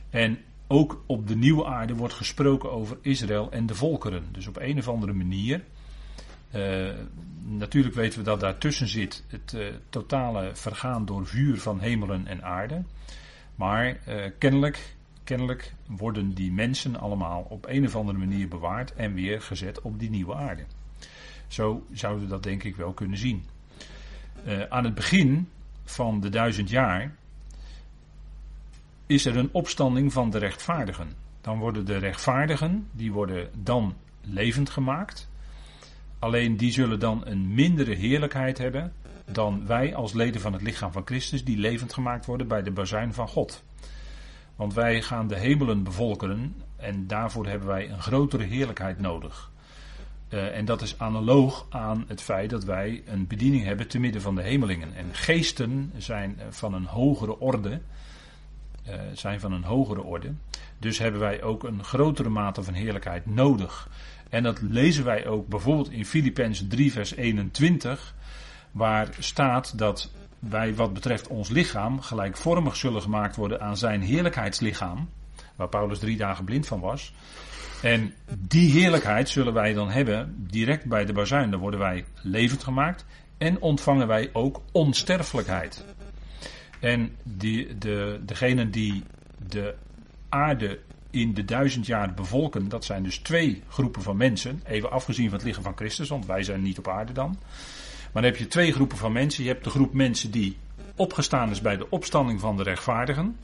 En 0.09 0.39
ook 0.67 1.03
op 1.05 1.27
de 1.27 1.35
nieuwe 1.35 1.65
aarde 1.65 1.95
wordt 1.95 2.13
gesproken 2.13 2.71
over 2.71 2.97
Israël 3.01 3.51
en 3.51 3.65
de 3.65 3.75
volkeren. 3.75 4.23
Dus 4.31 4.47
op 4.47 4.57
een 4.59 4.77
of 4.77 4.87
andere 4.87 5.13
manier. 5.13 5.63
Uh, 6.55 6.89
natuurlijk 7.43 7.95
weten 7.95 8.19
we 8.19 8.25
dat 8.25 8.39
daartussen 8.39 8.87
zit 8.87 9.23
het 9.27 9.53
uh, 9.55 9.67
totale 9.89 10.49
vergaan 10.53 11.05
door 11.05 11.25
vuur 11.27 11.59
van 11.61 11.79
hemelen 11.79 12.27
en 12.27 12.43
aarde. 12.43 12.83
Maar 13.55 13.97
uh, 14.07 14.25
kennelijk, 14.37 14.95
kennelijk 15.23 15.73
worden 15.87 16.33
die 16.33 16.51
mensen 16.51 16.95
allemaal 16.99 17.45
op 17.49 17.65
een 17.67 17.85
of 17.85 17.95
andere 17.95 18.17
manier 18.17 18.47
bewaard 18.47 18.93
en 18.93 19.13
weer 19.13 19.41
gezet 19.41 19.81
op 19.81 19.99
die 19.99 20.09
nieuwe 20.09 20.35
aarde. 20.35 20.63
Zo 21.47 21.85
zouden 21.91 22.23
we 22.23 22.29
dat 22.29 22.43
denk 22.43 22.63
ik 22.63 22.75
wel 22.75 22.93
kunnen 22.93 23.17
zien. 23.17 23.45
Uh, 24.47 24.63
aan 24.69 24.83
het 24.83 24.95
begin 24.95 25.49
van 25.83 26.19
de 26.19 26.29
duizend 26.29 26.69
jaar 26.69 27.15
is 29.05 29.25
er 29.25 29.37
een 29.37 29.49
opstanding 29.51 30.13
van 30.13 30.29
de 30.29 30.37
rechtvaardigen. 30.37 31.13
Dan 31.41 31.59
worden 31.59 31.85
de 31.85 31.97
rechtvaardigen, 31.97 32.87
die 32.91 33.11
worden 33.11 33.49
dan 33.57 33.95
levend 34.21 34.69
gemaakt. 34.69 35.29
Alleen 36.19 36.57
die 36.57 36.71
zullen 36.71 36.99
dan 36.99 37.21
een 37.25 37.53
mindere 37.53 37.95
heerlijkheid 37.95 38.57
hebben 38.57 38.93
dan 39.31 39.65
wij 39.65 39.95
als 39.95 40.13
leden 40.13 40.41
van 40.41 40.53
het 40.53 40.61
lichaam 40.61 40.91
van 40.91 41.05
Christus 41.05 41.43
die 41.43 41.57
levend 41.57 41.93
gemaakt 41.93 42.25
worden 42.25 42.47
bij 42.47 42.63
de 42.63 42.71
bazuin 42.71 43.13
van 43.13 43.27
God. 43.27 43.63
Want 44.55 44.73
wij 44.73 45.01
gaan 45.01 45.27
de 45.27 45.37
hemelen 45.37 45.83
bevolken 45.83 46.55
en 46.75 47.07
daarvoor 47.07 47.47
hebben 47.47 47.67
wij 47.67 47.89
een 47.89 48.01
grotere 48.01 48.43
heerlijkheid 48.43 48.99
nodig. 48.99 49.51
Uh, 50.29 50.57
en 50.57 50.65
dat 50.65 50.81
is 50.81 50.99
analoog 50.99 51.65
aan 51.69 52.05
het 52.07 52.21
feit 52.21 52.49
dat 52.49 52.63
wij 52.63 53.03
een 53.05 53.27
bediening 53.27 53.63
hebben 53.63 53.87
te 53.87 53.99
midden 53.99 54.21
van 54.21 54.35
de 54.35 54.41
hemelingen. 54.41 54.95
En 54.95 55.05
geesten 55.11 55.91
zijn 55.97 56.39
van 56.49 56.73
een 56.73 56.85
hogere 56.85 57.39
orde. 57.39 57.81
Uh, 58.87 58.93
zijn 59.13 59.39
van 59.39 59.51
een 59.51 59.63
hogere 59.63 60.03
orde. 60.03 60.33
Dus 60.77 60.97
hebben 60.97 61.19
wij 61.19 61.43
ook 61.43 61.63
een 61.63 61.83
grotere 61.83 62.29
mate 62.29 62.63
van 62.63 62.73
heerlijkheid 62.73 63.25
nodig. 63.25 63.89
En 64.29 64.43
dat 64.43 64.61
lezen 64.61 65.05
wij 65.05 65.27
ook 65.27 65.47
bijvoorbeeld 65.47 65.91
in 65.91 66.05
Filippenzen 66.05 66.67
3 66.67 66.91
vers 66.91 67.15
21 67.15 68.15
waar 68.71 69.09
staat 69.19 69.77
dat 69.77 70.11
wij 70.39 70.75
wat 70.75 70.93
betreft 70.93 71.27
ons 71.27 71.49
lichaam 71.49 72.01
gelijkvormig 72.01 72.75
zullen 72.75 73.01
gemaakt 73.01 73.35
worden 73.35 73.61
aan 73.61 73.77
zijn 73.77 74.01
heerlijkheidslichaam, 74.01 75.09
waar 75.55 75.69
Paulus 75.69 75.99
drie 75.99 76.17
dagen 76.17 76.45
blind 76.45 76.67
van 76.67 76.79
was. 76.79 77.13
En 77.85 78.13
die 78.37 78.71
heerlijkheid 78.71 79.29
zullen 79.29 79.53
wij 79.53 79.73
dan 79.73 79.89
hebben 79.89 80.47
direct 80.49 80.85
bij 80.85 81.05
de 81.05 81.13
bazuin. 81.13 81.51
Dan 81.51 81.59
worden 81.59 81.79
wij 81.79 82.05
levend 82.21 82.63
gemaakt 82.63 83.05
en 83.37 83.61
ontvangen 83.61 84.07
wij 84.07 84.29
ook 84.33 84.61
onsterfelijkheid. 84.71 85.85
En 86.79 87.15
die, 87.23 87.77
de, 87.77 88.19
degenen 88.25 88.71
die 88.71 89.03
de 89.47 89.75
aarde 90.29 90.79
in 91.09 91.33
de 91.33 91.45
duizend 91.45 91.85
jaar 91.85 92.13
bevolken, 92.13 92.69
dat 92.69 92.85
zijn 92.85 93.03
dus 93.03 93.17
twee 93.17 93.63
groepen 93.69 94.01
van 94.01 94.17
mensen, 94.17 94.61
even 94.63 94.91
afgezien 94.91 95.29
van 95.29 95.37
het 95.37 95.47
lichaam 95.47 95.63
van 95.63 95.75
Christus, 95.75 96.09
want 96.09 96.25
wij 96.25 96.43
zijn 96.43 96.61
niet 96.61 96.77
op 96.77 96.87
aarde 96.87 97.13
dan. 97.13 97.37
Maar 98.13 98.21
dan 98.23 98.31
heb 98.31 98.37
je 98.37 98.47
twee 98.47 98.73
groepen 98.73 98.97
van 98.97 99.11
mensen. 99.11 99.43
Je 99.43 99.49
hebt 99.49 99.63
de 99.63 99.69
groep 99.69 99.93
mensen 99.93 100.31
die 100.31 100.57
opgestaan 100.95 101.49
is 101.49 101.61
bij 101.61 101.77
de 101.77 101.89
opstanding 101.89 102.39
van 102.39 102.57
de 102.57 102.63
rechtvaardigen. 102.63 103.37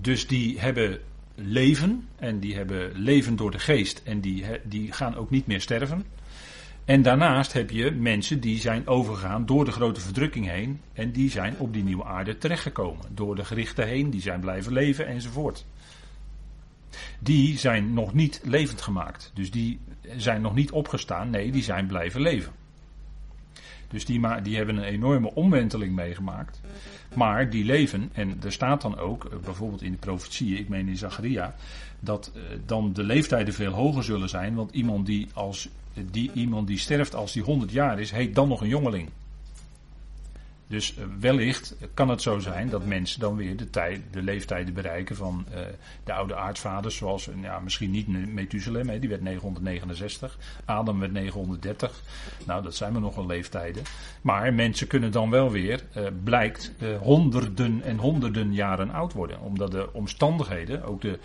Dus 0.00 0.26
die 0.26 0.60
hebben 0.60 1.00
leven 1.36 2.08
en 2.16 2.40
die 2.40 2.54
hebben 2.54 2.92
leven 2.94 3.36
door 3.36 3.50
de 3.50 3.58
geest 3.58 4.02
en 4.04 4.20
die, 4.20 4.44
die 4.64 4.92
gaan 4.92 5.16
ook 5.16 5.30
niet 5.30 5.46
meer 5.46 5.60
sterven. 5.60 6.04
En 6.84 7.02
daarnaast 7.02 7.52
heb 7.52 7.70
je 7.70 7.90
mensen 7.90 8.40
die 8.40 8.60
zijn 8.60 8.86
overgegaan 8.86 9.46
door 9.46 9.64
de 9.64 9.72
grote 9.72 10.00
verdrukking 10.00 10.48
heen 10.48 10.80
en 10.92 11.12
die 11.12 11.30
zijn 11.30 11.58
op 11.58 11.72
die 11.72 11.82
nieuwe 11.84 12.04
aarde 12.04 12.38
terechtgekomen. 12.38 13.04
Door 13.14 13.36
de 13.36 13.44
gerichten 13.44 13.86
heen, 13.86 14.10
die 14.10 14.20
zijn 14.20 14.40
blijven 14.40 14.72
leven 14.72 15.06
enzovoort. 15.06 15.66
Die 17.18 17.58
zijn 17.58 17.92
nog 17.92 18.14
niet 18.14 18.40
levend 18.44 18.82
gemaakt. 18.82 19.30
Dus 19.34 19.50
die 19.50 19.80
zijn 20.16 20.40
nog 20.40 20.54
niet 20.54 20.70
opgestaan, 20.70 21.30
nee, 21.30 21.52
die 21.52 21.62
zijn 21.62 21.86
blijven 21.86 22.20
leven. 22.20 22.52
Dus 23.88 24.04
die, 24.04 24.20
die 24.42 24.56
hebben 24.56 24.76
een 24.76 24.82
enorme 24.82 25.34
omwenteling 25.34 25.94
meegemaakt. 25.94 26.60
Maar 27.14 27.50
die 27.50 27.64
leven, 27.64 28.10
en 28.12 28.38
er 28.42 28.52
staat 28.52 28.82
dan 28.82 28.98
ook, 28.98 29.24
eh, 29.24 29.38
bijvoorbeeld 29.44 29.82
in 29.82 29.92
de 29.92 29.98
profetie, 29.98 30.58
ik 30.58 30.68
meen 30.68 30.88
in 30.88 30.96
Zacharia, 30.96 31.54
dat 32.00 32.32
uh, 32.36 32.42
dan 32.66 32.92
de 32.92 33.02
leeftijden 33.02 33.54
veel 33.54 33.72
hoger 33.72 34.04
zullen 34.04 34.28
zijn. 34.28 34.54
Want 34.54 34.72
iemand 34.72 35.06
die, 35.06 35.28
als, 35.34 35.68
die, 36.10 36.30
iemand 36.34 36.66
die 36.66 36.78
sterft 36.78 37.14
als 37.14 37.34
hij 37.34 37.42
100 37.42 37.72
jaar 37.72 38.00
is, 38.00 38.10
heet 38.10 38.34
dan 38.34 38.48
nog 38.48 38.60
een 38.60 38.68
jongeling. 38.68 39.08
Dus 40.68 40.96
eh, 40.96 41.04
wellicht 41.20 41.76
kan 41.94 42.08
het 42.08 42.22
zo 42.22 42.38
zijn 42.38 42.68
dat 42.68 42.86
mensen 42.86 43.20
dan 43.20 43.36
weer 43.36 43.56
de, 43.56 43.70
tijd, 43.70 44.00
de 44.10 44.22
leeftijden 44.22 44.74
bereiken 44.74 45.16
van 45.16 45.46
uh, 45.50 45.58
de 46.04 46.12
oude 46.12 46.36
aardvaders, 46.36 46.96
zoals 46.96 47.28
ja, 47.42 47.58
misschien 47.58 47.90
niet 47.90 48.08
Methuselem, 48.34 49.00
die 49.00 49.08
werd 49.08 49.22
969, 49.22 50.38
Adam 50.64 51.00
werd 51.00 51.12
930. 51.12 52.02
Nou, 52.46 52.62
dat 52.62 52.74
zijn 52.74 52.92
we 52.92 52.98
nog 52.98 53.14
wel 53.14 53.26
leeftijden. 53.26 53.82
Maar 54.20 54.54
mensen 54.54 54.86
kunnen 54.86 55.12
dan 55.12 55.30
wel 55.30 55.50
weer, 55.50 55.84
blijkt, 56.24 56.72
honderden 57.00 57.82
en 57.82 57.98
honderden 57.98 58.54
jaren 58.54 58.90
oud 58.90 59.12
worden, 59.12 59.40
omdat 59.40 59.70
de 59.70 59.92
omstandigheden, 59.92 60.84
ook 60.84 61.00
de 61.00 61.18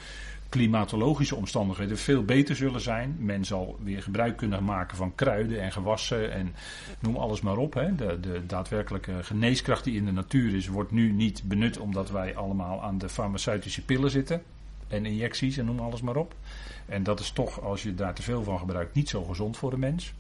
klimatologische 0.52 1.36
omstandigheden 1.36 1.98
veel 1.98 2.24
beter 2.24 2.56
zullen 2.56 2.82
zijn. 2.82 3.16
Men 3.20 3.46
zal 3.46 3.78
weer 3.84 4.02
gebruik 4.02 4.38
kunnen 4.38 4.64
maken 4.64 4.98
van 4.98 5.16
kruiden 5.16 5.62
en 5.62 5.72
gewassen 5.72 6.32
en 6.32 6.54
noem 7.00 7.16
alles 7.16 7.42
maar 7.42 7.58
op. 7.58 7.74
Hè. 7.74 7.96
De, 7.96 8.20
de 8.20 8.46
daadwerkelijke 8.46 9.24
geneeskracht 9.24 9.84
die 9.84 9.96
in 9.96 10.06
de 10.06 10.12
natuur 10.12 10.56
is, 10.56 10.68
wordt 10.68 10.92
nu 10.92 11.12
niet 11.12 11.42
benut 11.46 11.78
omdat 11.78 12.10
wij 12.10 12.36
allemaal 12.36 12.82
aan 12.82 12.98
de 12.98 13.10
farmaceutische 13.10 13.86
pillen 13.86 14.12
zitten. 14.12 14.42
En 14.88 15.06
injecties 15.06 15.58
en 15.58 15.66
noem 15.66 15.80
alles 15.80 16.02
maar 16.02 16.16
op. 16.16 16.36
En 16.86 17.04
dat 17.04 17.20
is 17.20 17.32
toch, 17.32 17.62
als 17.62 17.84
je 17.84 17.96
daar 17.96 18.14
te 18.14 18.22
veel 18.22 18.44
van 18.44 18.60
gebruikt, 18.60 18.96
niet 18.96 19.10
zo 19.10 19.24
gezond 19.24 19.58
voor 19.58 19.70
de 19.70 19.78
mens. 19.78 20.14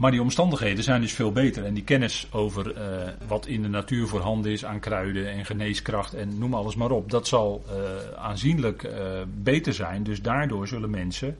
Maar 0.00 0.10
die 0.10 0.22
omstandigheden 0.22 0.84
zijn 0.84 1.00
dus 1.00 1.12
veel 1.12 1.32
beter. 1.32 1.64
En 1.64 1.74
die 1.74 1.84
kennis 1.84 2.28
over 2.32 2.76
uh, 2.76 2.82
wat 3.26 3.46
in 3.46 3.62
de 3.62 3.68
natuur 3.68 4.06
voorhanden 4.06 4.52
is 4.52 4.64
aan 4.64 4.80
kruiden 4.80 5.30
en 5.30 5.44
geneeskracht 5.44 6.14
en 6.14 6.38
noem 6.38 6.54
alles 6.54 6.74
maar 6.74 6.90
op. 6.90 7.10
Dat 7.10 7.28
zal 7.28 7.64
uh, 7.66 8.18
aanzienlijk 8.18 8.82
uh, 8.82 8.92
beter 9.34 9.74
zijn. 9.74 10.02
Dus 10.02 10.22
daardoor 10.22 10.68
zullen 10.68 10.90
mensen 10.90 11.38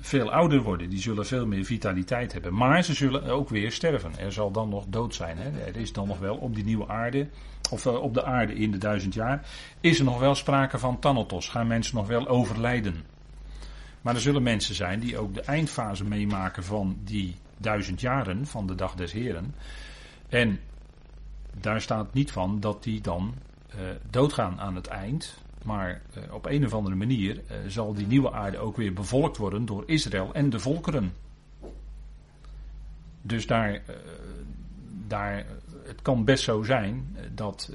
veel 0.00 0.32
ouder 0.32 0.62
worden. 0.62 0.90
Die 0.90 1.00
zullen 1.00 1.26
veel 1.26 1.46
meer 1.46 1.64
vitaliteit 1.64 2.32
hebben. 2.32 2.54
Maar 2.54 2.84
ze 2.84 2.94
zullen 2.94 3.24
ook 3.24 3.48
weer 3.48 3.72
sterven. 3.72 4.18
Er 4.18 4.32
zal 4.32 4.50
dan 4.50 4.68
nog 4.68 4.84
dood 4.88 5.14
zijn. 5.14 5.36
Hè. 5.38 5.60
Er 5.60 5.76
is 5.76 5.92
dan 5.92 6.08
nog 6.08 6.18
wel 6.18 6.36
op 6.36 6.54
die 6.54 6.64
nieuwe 6.64 6.88
aarde, 6.88 7.28
of 7.70 7.86
op 7.86 8.14
de 8.14 8.24
aarde 8.24 8.54
in 8.54 8.70
de 8.70 8.78
duizend 8.78 9.14
jaar, 9.14 9.46
is 9.80 9.98
er 9.98 10.04
nog 10.04 10.18
wel 10.18 10.34
sprake 10.34 10.78
van 10.78 10.98
thanatos. 10.98 11.48
Gaan 11.48 11.66
mensen 11.66 11.96
nog 11.96 12.06
wel 12.06 12.28
overlijden. 12.28 13.04
Maar 14.02 14.14
er 14.14 14.20
zullen 14.20 14.42
mensen 14.42 14.74
zijn 14.74 15.00
die 15.00 15.18
ook 15.18 15.34
de 15.34 15.40
eindfase 15.40 16.04
meemaken 16.04 16.64
van 16.64 16.98
die 17.04 17.36
duizend 17.56 18.00
jaren 18.00 18.46
van 18.46 18.66
de 18.66 18.74
dag 18.74 18.94
des 18.94 19.12
Heren. 19.12 19.54
En 20.28 20.60
daar 21.60 21.80
staat 21.80 22.14
niet 22.14 22.32
van 22.32 22.60
dat 22.60 22.82
die 22.82 23.00
dan 23.00 23.34
uh, 23.74 23.80
doodgaan 24.10 24.60
aan 24.60 24.74
het 24.74 24.86
eind. 24.86 25.38
Maar 25.64 26.02
uh, 26.16 26.34
op 26.34 26.46
een 26.46 26.64
of 26.64 26.74
andere 26.74 26.96
manier 26.96 27.36
uh, 27.36 27.56
zal 27.66 27.94
die 27.94 28.06
nieuwe 28.06 28.32
aarde 28.32 28.58
ook 28.58 28.76
weer 28.76 28.92
bevolkt 28.92 29.36
worden 29.36 29.66
door 29.66 29.82
Israël 29.86 30.34
en 30.34 30.50
de 30.50 30.58
volkeren. 30.58 31.12
dus 33.22 33.46
daar, 33.46 33.82
daar, 35.06 35.46
het 35.84 36.02
kan 36.02 36.24
best 36.24 36.44
zo 36.44 36.62
zijn 36.62 37.16
dat 37.34 37.72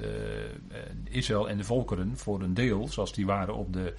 Israël 1.03 1.49
en 1.49 1.57
de 1.57 1.63
volkeren 1.63 2.17
voor 2.17 2.41
een 2.41 2.53
deel, 2.53 2.87
zoals 2.87 3.13
die 3.13 3.25
waren 3.25 3.55
op 3.55 3.73
de 3.73 3.93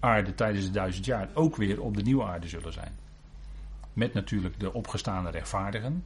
aarde 0.00 0.34
tijdens 0.34 0.64
de 0.64 0.70
duizend 0.70 1.04
jaar, 1.04 1.28
ook 1.34 1.56
weer 1.56 1.82
op 1.82 1.96
de 1.96 2.02
nieuwe 2.02 2.24
aarde 2.24 2.48
zullen 2.48 2.72
zijn. 2.72 2.92
Met 3.92 4.14
natuurlijk 4.14 4.60
de 4.60 4.72
opgestaande 4.72 5.30
rechtvaardigen. 5.30 6.04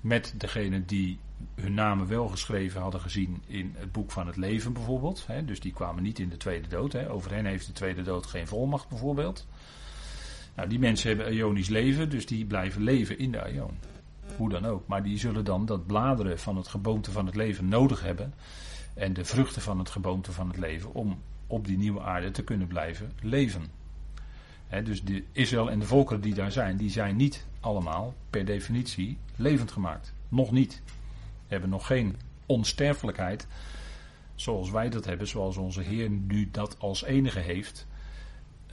Met 0.00 0.34
degenen 0.36 0.86
die 0.86 1.18
hun 1.54 1.74
namen 1.74 2.06
wel 2.06 2.28
geschreven 2.28 2.80
hadden 2.80 3.00
gezien 3.00 3.42
in 3.46 3.74
het 3.76 3.92
boek 3.92 4.10
van 4.10 4.26
het 4.26 4.36
leven 4.36 4.72
bijvoorbeeld. 4.72 5.26
Hè, 5.26 5.44
dus 5.44 5.60
die 5.60 5.72
kwamen 5.72 6.02
niet 6.02 6.18
in 6.18 6.28
de 6.28 6.36
tweede 6.36 6.68
dood. 6.68 6.92
Hè. 6.92 7.10
Over 7.10 7.30
hen 7.30 7.46
heeft 7.46 7.66
de 7.66 7.72
tweede 7.72 8.02
dood 8.02 8.26
geen 8.26 8.46
volmacht 8.46 8.88
bijvoorbeeld. 8.88 9.46
Nou, 10.54 10.68
die 10.68 10.78
mensen 10.78 11.08
hebben 11.08 11.34
ionisch 11.34 11.68
leven, 11.68 12.10
dus 12.10 12.26
die 12.26 12.44
blijven 12.44 12.82
leven 12.82 13.18
in 13.18 13.32
de 13.32 13.52
ion. 13.52 13.78
Hoe 14.36 14.48
dan 14.48 14.64
ook. 14.64 14.86
Maar 14.86 15.02
die 15.02 15.18
zullen 15.18 15.44
dan 15.44 15.66
dat 15.66 15.86
bladeren 15.86 16.38
van 16.38 16.56
het 16.56 16.68
geboomte 16.68 17.10
van 17.10 17.26
het 17.26 17.34
leven 17.34 17.68
nodig 17.68 18.02
hebben. 18.02 18.34
En 18.94 19.12
de 19.12 19.24
vruchten 19.24 19.62
van 19.62 19.78
het 19.78 19.90
geboomte 19.90 20.32
van 20.32 20.48
het 20.48 20.56
leven 20.56 20.94
om 20.94 21.18
op 21.48 21.66
die 21.66 21.78
nieuwe 21.78 22.00
aarde 22.00 22.30
te 22.30 22.44
kunnen 22.44 22.66
blijven 22.66 23.12
leven. 23.22 23.62
dus 24.84 25.02
de 25.02 25.24
Israël 25.32 25.70
en 25.70 25.78
de 25.78 25.86
volkeren 25.86 26.20
die 26.20 26.34
daar 26.34 26.52
zijn, 26.52 26.76
die 26.76 26.90
zijn 26.90 27.16
niet 27.16 27.46
allemaal 27.60 28.14
per 28.30 28.44
definitie 28.44 29.18
levend 29.36 29.72
gemaakt. 29.72 30.12
Nog 30.28 30.50
niet. 30.50 30.82
Hebben 31.46 31.70
nog 31.70 31.86
geen 31.86 32.16
onsterfelijkheid 32.46 33.46
zoals 34.34 34.70
wij 34.70 34.88
dat 34.88 35.04
hebben, 35.04 35.28
zoals 35.28 35.56
onze 35.56 35.80
Heer 35.80 36.10
nu 36.10 36.48
dat 36.50 36.76
als 36.78 37.04
enige 37.04 37.40
heeft. 37.40 37.86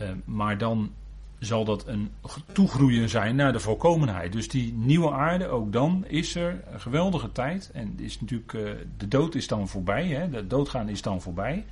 Uh, 0.01 0.09
maar 0.25 0.57
dan 0.57 0.91
zal 1.39 1.65
dat 1.65 1.87
een 1.87 2.11
toegroeien 2.51 3.09
zijn 3.09 3.35
naar 3.35 3.51
de 3.51 3.59
volkomenheid. 3.59 4.31
Dus 4.31 4.49
die 4.49 4.73
nieuwe 4.73 5.11
aarde, 5.11 5.47
ook 5.47 5.71
dan 5.71 6.05
is 6.07 6.35
er 6.35 6.63
een 6.71 6.81
geweldige 6.81 7.31
tijd. 7.31 7.71
En 7.73 7.93
is 7.99 8.19
natuurlijk, 8.19 8.53
uh, 8.53 8.69
de 8.97 9.07
dood 9.07 9.35
is 9.35 9.47
dan 9.47 9.67
voorbij, 9.67 10.07
hè? 10.07 10.29
de 10.29 10.47
doodgaan 10.47 10.89
is 10.89 11.01
dan 11.01 11.21
voorbij. 11.21 11.65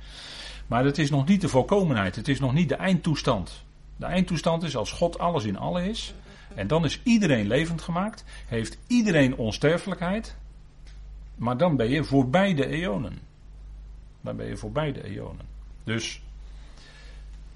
Maar 0.66 0.84
het 0.84 0.98
is 0.98 1.10
nog 1.10 1.26
niet 1.26 1.40
de 1.40 1.48
volkomenheid, 1.48 2.16
het 2.16 2.28
is 2.28 2.40
nog 2.40 2.52
niet 2.52 2.68
de 2.68 2.74
eindtoestand. 2.74 3.64
De 3.96 4.06
eindtoestand 4.06 4.62
is 4.62 4.76
als 4.76 4.92
God 4.92 5.18
alles 5.18 5.44
in 5.44 5.58
alle 5.58 5.88
is. 5.88 6.14
En 6.54 6.66
dan 6.66 6.84
is 6.84 7.00
iedereen 7.02 7.46
levend 7.46 7.82
gemaakt, 7.82 8.24
heeft 8.46 8.78
iedereen 8.86 9.36
onsterfelijkheid. 9.36 10.36
Maar 11.34 11.56
dan 11.56 11.76
ben 11.76 11.90
je 11.90 12.04
voorbij 12.04 12.54
de 12.54 12.66
eonen. 12.66 13.18
Dan 14.20 14.36
ben 14.36 14.46
je 14.46 14.56
voorbij 14.56 14.92
de 14.92 15.04
eonen. 15.04 15.46
Dus 15.84 16.22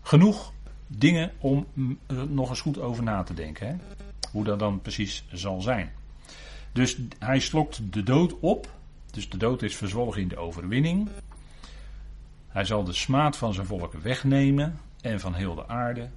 genoeg 0.03 0.53
dingen 0.87 1.33
om 1.38 1.67
nog 2.29 2.49
eens 2.49 2.61
goed 2.61 2.79
over 2.79 3.03
na 3.03 3.23
te 3.23 3.35
denken. 3.35 3.67
Hè? 3.67 3.75
Hoe 4.31 4.45
dat 4.45 4.59
dan 4.59 4.81
precies 4.81 5.25
zal 5.33 5.61
zijn. 5.61 5.93
Dus 6.73 6.99
hij 7.19 7.41
slokt 7.41 7.93
de 7.93 8.03
dood 8.03 8.35
op. 8.41 8.77
Dus 9.11 9.29
de 9.29 9.37
dood 9.37 9.62
is 9.62 9.77
verzwolgen 9.77 10.23
in 10.23 10.29
de 10.29 10.37
overwinning. 10.37 11.09
Hij 12.49 12.64
zal 12.64 12.85
de 12.85 12.93
smaad 12.93 13.37
van 13.37 13.55
zijn 13.55 13.67
volk 13.67 13.93
wegnemen 13.93 14.78
en 15.00 15.21
van 15.21 15.35
heel 15.35 15.55
de 15.55 15.69
aarde. 15.69 16.09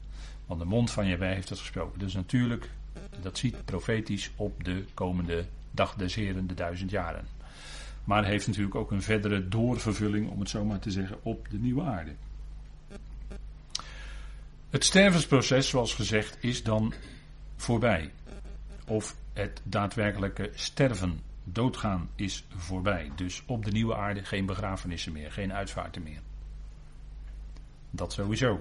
Want 0.45 0.59
de 0.59 0.65
mond 0.65 0.91
van 0.91 1.05
Jehovah 1.05 1.33
heeft 1.33 1.49
het 1.49 1.59
gesproken. 1.59 1.99
Dus 1.99 2.13
natuurlijk, 2.13 2.69
dat 3.21 3.37
ziet 3.37 3.65
profetisch 3.65 4.31
op 4.35 4.63
de 4.63 4.85
komende 4.93 5.45
dag 5.71 5.95
des 5.95 6.15
Heren, 6.15 6.47
de 6.47 6.53
duizend 6.53 6.91
jaren. 6.91 7.25
Maar 8.03 8.25
heeft 8.25 8.47
natuurlijk 8.47 8.75
ook 8.75 8.91
een 8.91 9.01
verdere 9.01 9.47
doorvervulling, 9.47 10.29
om 10.29 10.39
het 10.39 10.49
zo 10.49 10.65
maar 10.65 10.79
te 10.79 10.91
zeggen, 10.91 11.17
op 11.23 11.47
de 11.49 11.57
nieuwe 11.57 11.83
aarde. 11.83 12.11
Het 14.69 14.83
stervensproces, 14.83 15.69
zoals 15.69 15.93
gezegd, 15.93 16.37
is 16.39 16.63
dan 16.63 16.93
voorbij. 17.55 18.11
Of 18.87 19.15
het 19.33 19.61
daadwerkelijke 19.63 20.49
sterven, 20.53 21.19
doodgaan, 21.43 22.09
is 22.15 22.45
voorbij. 22.55 23.11
Dus 23.15 23.43
op 23.45 23.65
de 23.65 23.71
nieuwe 23.71 23.95
aarde 23.95 24.23
geen 24.23 24.45
begrafenissen 24.45 25.11
meer, 25.11 25.31
geen 25.31 25.53
uitvaarten 25.53 26.03
meer. 26.03 26.21
Dat 27.91 28.13
sowieso. 28.13 28.59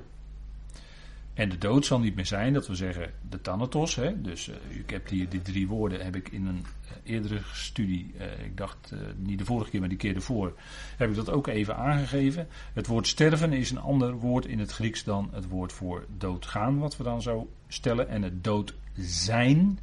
En 1.34 1.48
de 1.48 1.58
dood 1.58 1.86
zal 1.86 1.98
niet 1.98 2.14
meer 2.14 2.26
zijn, 2.26 2.52
dat 2.52 2.66
we 2.66 2.74
zeggen 2.74 3.12
de 3.28 3.40
thanatos. 3.40 3.94
Hè? 3.94 4.20
Dus 4.20 4.48
uh, 4.48 4.54
ik 4.68 4.90
heb 4.90 5.08
hier 5.08 5.28
die 5.28 5.42
drie 5.42 5.68
woorden 5.68 6.04
heb 6.04 6.16
ik 6.16 6.28
in 6.28 6.46
een 6.46 6.64
uh, 6.84 7.12
eerdere 7.12 7.40
studie, 7.52 8.14
uh, 8.18 8.44
ik 8.44 8.56
dacht 8.56 8.92
niet 9.16 9.38
de 9.38 9.44
vorige 9.44 9.70
keer, 9.70 9.80
maar 9.80 9.88
die 9.88 9.98
keer 9.98 10.14
ervoor, 10.14 10.54
heb 10.96 11.08
ik 11.10 11.16
dat 11.16 11.30
ook 11.30 11.46
even 11.46 11.76
aangegeven. 11.76 12.48
Het 12.72 12.86
woord 12.86 13.06
sterven 13.06 13.52
is 13.52 13.70
een 13.70 13.78
ander 13.78 14.14
woord 14.14 14.46
in 14.46 14.58
het 14.58 14.72
Grieks 14.72 15.04
dan 15.04 15.28
het 15.32 15.48
woord 15.48 15.72
voor 15.72 16.06
doodgaan, 16.18 16.78
wat 16.78 16.96
we 16.96 17.02
dan 17.02 17.22
zo 17.22 17.50
stellen. 17.68 18.08
En 18.08 18.22
het 18.22 18.44
dood 18.44 18.74
zijn, 18.96 19.78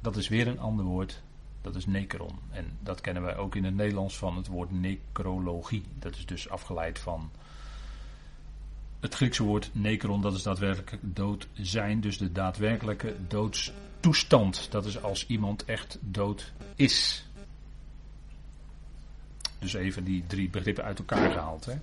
dat 0.00 0.16
is 0.16 0.28
weer 0.28 0.48
een 0.48 0.60
ander 0.60 0.84
woord, 0.84 1.22
dat 1.60 1.74
is 1.74 1.86
necron. 1.86 2.38
En 2.50 2.64
dat 2.80 3.00
kennen 3.00 3.22
wij 3.22 3.36
ook 3.36 3.54
in 3.54 3.64
het 3.64 3.74
Nederlands 3.74 4.16
van 4.18 4.36
het 4.36 4.46
woord 4.46 4.70
necrologie. 4.70 5.84
Dat 5.98 6.14
is 6.14 6.26
dus 6.26 6.48
afgeleid 6.48 6.98
van 6.98 7.30
het 9.06 9.14
Griekse 9.14 9.42
woord 9.42 9.70
necron, 9.72 10.20
dat 10.20 10.34
is 10.34 10.42
daadwerkelijk 10.42 11.02
dood 11.02 11.48
zijn, 11.52 12.00
dus 12.00 12.18
de 12.18 12.32
daadwerkelijke 12.32 13.16
doodstoestand. 13.28 14.70
Dat 14.70 14.84
is 14.84 15.02
als 15.02 15.26
iemand 15.26 15.64
echt 15.64 15.98
dood 16.00 16.52
is. 16.74 17.26
Dus 19.58 19.74
even 19.74 20.04
die 20.04 20.24
drie 20.26 20.50
begrippen 20.50 20.84
uit 20.84 20.98
elkaar 20.98 21.30
gehaald. 21.30 21.64
Hè. 21.64 21.74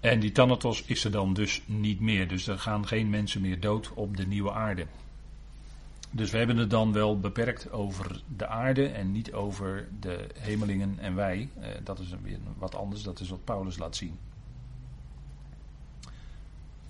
En 0.00 0.20
die 0.20 0.32
thanatos 0.32 0.82
is 0.82 1.04
er 1.04 1.10
dan 1.10 1.34
dus 1.34 1.62
niet 1.66 2.00
meer. 2.00 2.28
Dus 2.28 2.46
er 2.46 2.58
gaan 2.58 2.86
geen 2.86 3.10
mensen 3.10 3.40
meer 3.40 3.60
dood 3.60 3.90
op 3.94 4.16
de 4.16 4.26
nieuwe 4.26 4.52
aarde. 4.52 4.86
Dus 6.10 6.30
we 6.30 6.38
hebben 6.38 6.56
het 6.56 6.70
dan 6.70 6.92
wel 6.92 7.20
beperkt 7.20 7.72
over 7.72 8.22
de 8.36 8.46
aarde 8.46 8.88
en 8.88 9.12
niet 9.12 9.32
over 9.32 9.88
de 10.00 10.26
hemelingen 10.38 10.98
en 10.98 11.14
wij. 11.14 11.48
Eh, 11.60 11.68
dat 11.84 11.98
is 11.98 12.14
weer 12.22 12.38
wat 12.58 12.74
anders, 12.74 13.02
dat 13.02 13.20
is 13.20 13.28
wat 13.28 13.44
Paulus 13.44 13.78
laat 13.78 13.96
zien. 13.96 14.18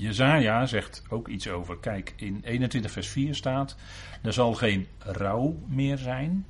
Jezaja 0.00 0.66
zegt 0.66 1.02
ook 1.08 1.28
iets 1.28 1.48
over. 1.48 1.78
Kijk, 1.78 2.12
in 2.16 2.40
21 2.44 2.90
vers 2.90 3.08
4 3.08 3.34
staat: 3.34 3.76
Er 4.22 4.32
zal 4.32 4.54
geen 4.54 4.86
rouw 4.98 5.58
meer 5.66 5.98
zijn. 5.98 6.46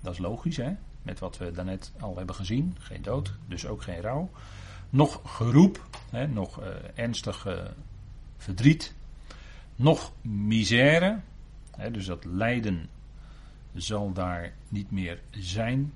Dat 0.00 0.12
is 0.12 0.18
logisch, 0.18 0.56
hè? 0.56 0.72
Met 1.02 1.18
wat 1.18 1.38
we 1.38 1.52
daarnet 1.52 1.92
al 2.00 2.16
hebben 2.16 2.34
gezien. 2.34 2.76
Geen 2.78 3.02
dood, 3.02 3.34
dus 3.46 3.66
ook 3.66 3.82
geen 3.82 4.00
rouw. 4.00 4.30
Nog 4.90 5.20
geroep, 5.24 5.88
hè? 6.10 6.26
nog 6.26 6.60
uh, 6.60 6.66
ernstig 6.94 7.46
uh, 7.46 7.62
verdriet. 8.36 8.94
Nog 9.76 10.12
misère, 10.22 11.20
hè? 11.76 11.90
dus 11.90 12.06
dat 12.06 12.24
lijden 12.24 12.88
zal 13.74 14.12
daar 14.12 14.52
niet 14.68 14.90
meer 14.90 15.20
zijn. 15.30 15.92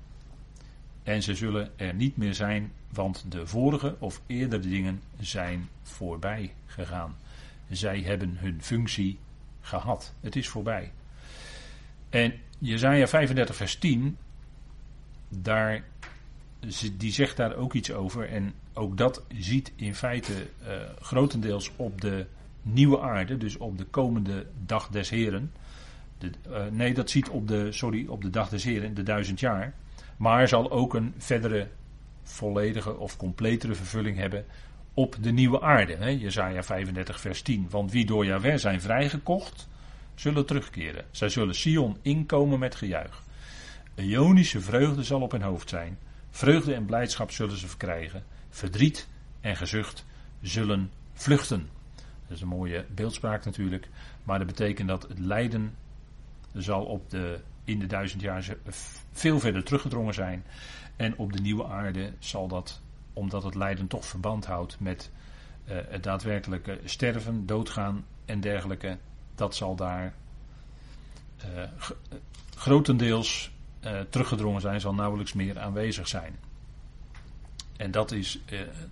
En 1.03 1.23
ze 1.23 1.35
zullen 1.35 1.71
er 1.75 1.93
niet 1.93 2.17
meer 2.17 2.33
zijn, 2.33 2.71
want 2.91 3.25
de 3.31 3.47
vorige 3.47 3.95
of 3.99 4.21
eerdere 4.27 4.61
dingen 4.61 5.01
zijn 5.19 5.69
voorbij 5.83 6.53
Zij 7.69 8.01
hebben 8.01 8.37
hun 8.37 8.61
functie 8.61 9.19
gehad. 9.61 10.13
Het 10.19 10.35
is 10.35 10.47
voorbij. 10.47 10.91
En 12.09 12.33
Jezaja 12.59 13.07
35 13.07 13.55
vers 13.55 13.75
10, 13.75 14.17
daar, 15.29 15.83
die 16.97 17.11
zegt 17.11 17.37
daar 17.37 17.55
ook 17.55 17.73
iets 17.73 17.91
over. 17.91 18.29
En 18.29 18.53
ook 18.73 18.97
dat 18.97 19.23
ziet 19.37 19.71
in 19.75 19.95
feite 19.95 20.33
uh, 20.33 20.67
grotendeels 21.01 21.71
op 21.75 22.01
de 22.01 22.25
nieuwe 22.61 22.99
aarde, 23.01 23.37
dus 23.37 23.57
op 23.57 23.77
de 23.77 23.85
komende 23.85 24.45
dag 24.65 24.87
des 24.87 25.09
Heren. 25.09 25.51
De, 26.17 26.31
uh, 26.49 26.65
nee, 26.71 26.93
dat 26.93 27.09
ziet 27.09 27.29
op 27.29 27.47
de, 27.47 27.71
sorry, 27.71 28.05
op 28.07 28.21
de 28.21 28.29
dag 28.29 28.49
des 28.49 28.63
Heren, 28.63 28.93
de 28.93 29.03
duizend 29.03 29.39
jaar. 29.39 29.73
Maar 30.17 30.47
zal 30.47 30.71
ook 30.71 30.93
een 30.93 31.13
verdere 31.17 31.67
volledige 32.23 32.97
of 32.97 33.17
completere 33.17 33.75
vervulling 33.75 34.17
hebben 34.17 34.45
op 34.93 35.15
de 35.21 35.31
nieuwe 35.31 35.61
aarde. 35.61 35.95
Hè? 35.95 36.09
Jezaja 36.09 36.63
35 36.63 37.19
vers 37.19 37.41
10. 37.41 37.67
Want 37.69 37.91
wie 37.91 38.05
door 38.05 38.25
Jahweh 38.25 38.57
zijn 38.57 38.81
vrijgekocht, 38.81 39.67
zullen 40.15 40.45
terugkeren. 40.45 41.05
Zij 41.11 41.29
zullen 41.29 41.55
Sion 41.55 41.97
inkomen 42.01 42.59
met 42.59 42.75
gejuich. 42.75 43.23
Ionische 43.95 44.61
vreugde 44.61 45.03
zal 45.03 45.21
op 45.21 45.31
hun 45.31 45.41
hoofd 45.41 45.69
zijn. 45.69 45.97
Vreugde 46.29 46.73
en 46.73 46.85
blijdschap 46.85 47.31
zullen 47.31 47.57
ze 47.57 47.67
verkrijgen. 47.67 48.23
Verdriet 48.49 49.07
en 49.41 49.55
gezucht 49.55 50.05
zullen 50.41 50.91
vluchten. 51.13 51.69
Dat 52.27 52.37
is 52.37 52.41
een 52.41 52.47
mooie 52.47 52.85
beeldspraak 52.95 53.45
natuurlijk. 53.45 53.89
Maar 54.23 54.37
dat 54.37 54.47
betekent 54.47 54.87
dat 54.87 55.07
het 55.07 55.19
lijden 55.19 55.75
zal 56.53 56.85
op 56.85 57.09
de, 57.09 57.39
in 57.63 57.79
de 57.79 57.85
duizend 57.85 58.21
jaar 58.21 58.55
veel 59.11 59.39
verder 59.39 59.63
teruggedrongen 59.63 60.13
zijn. 60.13 60.43
En 60.95 61.17
op 61.17 61.33
de 61.33 61.41
nieuwe 61.41 61.65
aarde 61.65 62.13
zal 62.19 62.47
dat, 62.47 62.81
omdat 63.19 63.43
het 63.43 63.55
lijden 63.55 63.87
toch 63.87 64.05
verband 64.05 64.45
houdt 64.45 64.79
met 64.79 65.11
uh, 65.65 65.77
het 65.87 66.03
daadwerkelijke 66.03 66.79
sterven, 66.83 67.45
doodgaan 67.45 68.05
en 68.25 68.41
dergelijke, 68.41 68.97
dat 69.35 69.55
zal 69.55 69.75
daar 69.75 70.13
uh, 71.55 71.63
grotendeels 72.55 73.51
uh, 73.85 73.99
teruggedrongen 74.09 74.61
zijn, 74.61 74.81
zal 74.81 74.93
nauwelijks 74.93 75.33
meer 75.33 75.59
aanwezig 75.59 76.07
zijn. 76.07 76.39
En 77.77 77.91
dat 77.91 78.11
is 78.11 78.39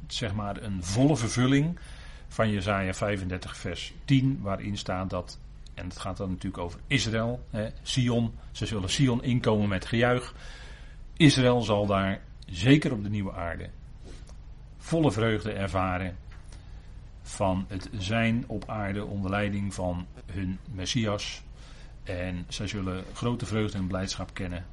zeg 0.07 0.33
maar 0.33 0.61
een 0.61 0.83
volle 0.83 1.17
vervulling 1.17 1.79
van 2.27 2.51
Jezaja 2.51 2.93
35 2.93 3.57
vers 3.57 3.93
10, 4.05 4.39
waarin 4.41 4.77
staat 4.77 5.09
dat 5.09 5.39
En 5.73 5.87
het 5.87 5.99
gaat 5.99 6.17
dan 6.17 6.29
natuurlijk 6.29 6.63
over 6.63 6.79
Israël, 6.87 7.45
hè, 7.49 7.69
Sion. 7.81 8.33
Ze 8.51 8.65
zullen 8.65 8.89
Sion 8.89 9.23
inkomen 9.23 9.67
met 9.67 9.85
gejuich. 9.85 10.33
Israël 11.17 11.61
zal 11.61 11.85
daar, 11.85 12.21
zeker 12.45 12.91
op 12.91 13.03
de 13.03 13.09
nieuwe 13.09 13.33
aarde, 13.33 13.69
volle 14.87 15.11
vreugde 15.11 15.51
ervaren 15.51 16.17
van 17.21 17.65
het 17.67 17.89
zijn 17.97 18.43
op 18.47 18.69
aarde 18.69 19.05
onder 19.05 19.29
leiding 19.29 19.73
van 19.73 20.05
hun 20.25 20.59
Messias. 20.71 21.43
En 22.03 22.45
zij 22.47 22.67
zullen 22.67 23.03
grote 23.13 23.45
vreugde 23.45 23.77
en 23.77 23.87
blijdschap 23.87 24.33
kennen, 24.33 24.65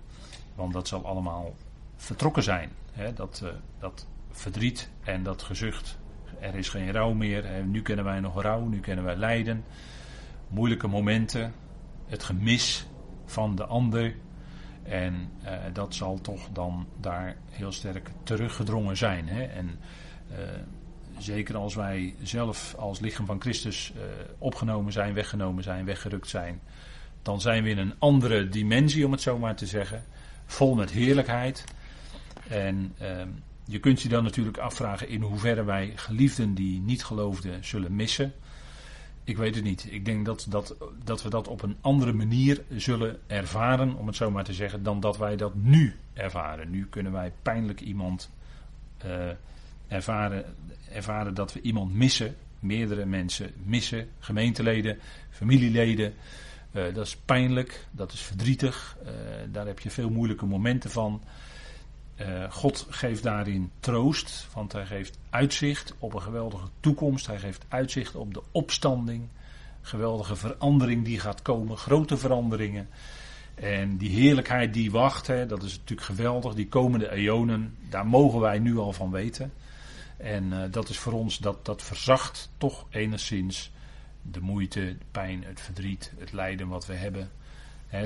want 0.55 0.73
dat 0.73 0.89
zal 0.89 1.07
allemaal 1.07 1.55
vertrokken 1.97 2.43
zijn. 2.43 2.71
Dat, 3.15 3.41
uh, 3.45 3.51
dat 3.79 4.07
verdriet 4.31 4.91
en 5.05 5.23
dat 5.23 5.43
gezucht. 5.43 5.99
Er 6.41 6.55
is 6.55 6.69
geen 6.69 6.93
rouw 6.93 7.13
meer. 7.13 7.65
Nu 7.65 7.83
kennen 7.83 8.05
wij 8.05 8.21
nog 8.21 8.43
rouw, 8.43 8.65
nu 8.65 8.81
kennen 8.81 9.05
wij 9.05 9.17
lijden. 9.17 9.65
Moeilijke 10.49 10.87
momenten. 10.87 11.53
Het 12.07 12.23
gemis 12.23 12.87
van 13.25 13.57
de 13.57 13.65
ander. 13.65 14.15
En 14.83 15.31
uh, 15.45 15.51
dat 15.73 15.95
zal 15.95 16.21
toch 16.21 16.49
dan 16.53 16.87
daar 17.01 17.37
heel 17.51 17.73
sterk 17.73 18.11
teruggedrongen 18.23 18.97
zijn. 18.97 19.29
En 19.29 19.79
zeker 21.19 21.57
als 21.57 21.75
wij 21.75 22.15
zelf 22.23 22.75
als 22.79 23.01
lichaam 23.01 23.27
van 23.27 23.41
Christus 23.41 23.93
uh, 23.97 24.03
opgenomen 24.39 24.93
zijn, 24.93 25.15
weggenomen 25.15 25.63
zijn, 25.63 25.85
weggerukt 25.85 26.29
zijn. 26.29 26.61
Dan 27.23 27.41
zijn 27.41 27.63
we 27.63 27.71
in 27.71 27.79
een 27.79 27.95
andere 27.99 28.49
dimensie, 28.49 29.07
om 29.07 29.13
het 29.13 29.21
zo 29.21 29.39
maar 29.39 29.57
te 29.57 29.67
zeggen. 29.67 30.05
Vol 30.47 30.75
met 30.75 30.91
heerlijkheid. 30.91 31.65
En 32.49 32.95
ehm, 32.99 33.29
je 33.65 33.79
kunt 33.79 34.03
je 34.03 34.09
dan 34.09 34.25
natuurlijk 34.25 34.59
afvragen 34.59 35.09
in 35.09 35.23
hoeverre 35.23 35.65
wij 35.65 35.93
geliefden 35.95 36.55
die 36.55 36.81
niet 36.81 37.05
geloofden 37.05 37.65
zullen 37.65 37.97
missen. 37.97 38.33
Ik 39.25 39.37
weet 39.37 39.55
het 39.55 39.65
niet. 39.65 39.87
Ik 39.91 40.05
denk 40.05 40.27
dat, 40.27 40.47
dat, 40.49 40.77
dat 41.05 41.23
we 41.23 41.31
dat 41.31 41.49
op 41.49 41.63
een 41.63 41.77
andere 41.81 42.13
manier 42.13 42.63
zullen 42.77 43.19
ervaren, 43.27 43.95
om 43.97 44.07
het 44.07 44.17
zo 44.17 44.31
maar 44.31 44.45
te 44.45 44.53
zeggen, 44.53 44.83
dan 44.83 45.01
dat 45.01 45.17
wij 45.17 45.37
dat 45.37 45.55
nu 45.55 45.97
ervaren. 46.13 46.71
Nu 46.71 46.87
kunnen 46.87 47.13
wij 47.13 47.33
pijnlijk 47.43 47.81
iemand 47.81 48.31
uh, 49.07 49.31
ervaren, 49.89 50.45
ervaren 50.93 51.35
dat 51.35 51.53
we 51.53 51.61
iemand 51.61 51.95
missen. 51.95 52.37
Meerdere 52.61 53.05
mensen 53.05 53.51
missen, 53.65 54.09
gemeenteleden, 54.19 54.99
familieleden. 55.31 56.15
Uh, 56.73 56.95
dat 56.95 57.07
is 57.07 57.17
pijnlijk, 57.17 57.87
dat 57.91 58.13
is 58.13 58.21
verdrietig. 58.21 58.97
Uh, 59.03 59.11
daar 59.53 59.67
heb 59.67 59.81
je 59.81 59.91
veel 59.91 60.11
moeilijke 60.11 60.47
momenten 60.47 60.91
van. 60.91 61.23
Uh, 62.21 62.51
God 62.51 62.87
geeft 62.89 63.23
daarin 63.23 63.71
troost, 63.81 64.47
want 64.55 64.73
hij 64.73 64.87
geeft 64.87 65.19
uitzicht 65.31 65.95
op 65.99 66.15
een 66.15 66.23
geweldige 66.23 66.67
toekomst. 66.81 67.27
Hij 67.27 67.39
geeft 67.39 67.65
uitzicht 67.69 68.15
op 68.15 68.35
de 68.35 68.43
opstanding, 68.51 69.29
geweldige 69.81 70.37
verandering 70.37 71.05
die 71.05 71.21
gaat 71.21 71.43
komen, 71.43 71.77
grote 71.77 72.17
veranderingen. 72.17 72.89
En 73.55 73.97
die 73.97 74.11
heerlijkheid 74.11 74.75
die 74.75 74.91
wacht, 74.91 75.27
hè, 75.27 75.47
dat 75.47 75.63
is 75.63 75.79
natuurlijk 75.79 76.07
geweldig. 76.07 76.55
Die 76.55 76.69
komende 76.69 77.11
eonen, 77.11 77.77
daar 77.89 78.07
mogen 78.07 78.41
wij 78.41 78.59
nu 78.59 78.79
al 78.79 78.93
van 78.93 79.11
weten. 79.11 79.53
En 80.17 80.45
uh, 80.45 80.63
dat 80.71 80.89
is 80.89 80.99
voor 80.99 81.13
ons, 81.13 81.39
dat, 81.39 81.65
dat 81.65 81.83
verzacht 81.83 82.51
toch 82.59 82.87
enigszins 82.91 83.73
de 84.23 84.41
moeite, 84.41 84.81
de 84.81 85.05
pijn, 85.11 85.45
het 85.45 85.61
verdriet, 85.61 86.13
het 86.19 86.33
lijden 86.33 86.69
wat 86.69 86.87
we 86.87 86.95
hebben 86.95 87.31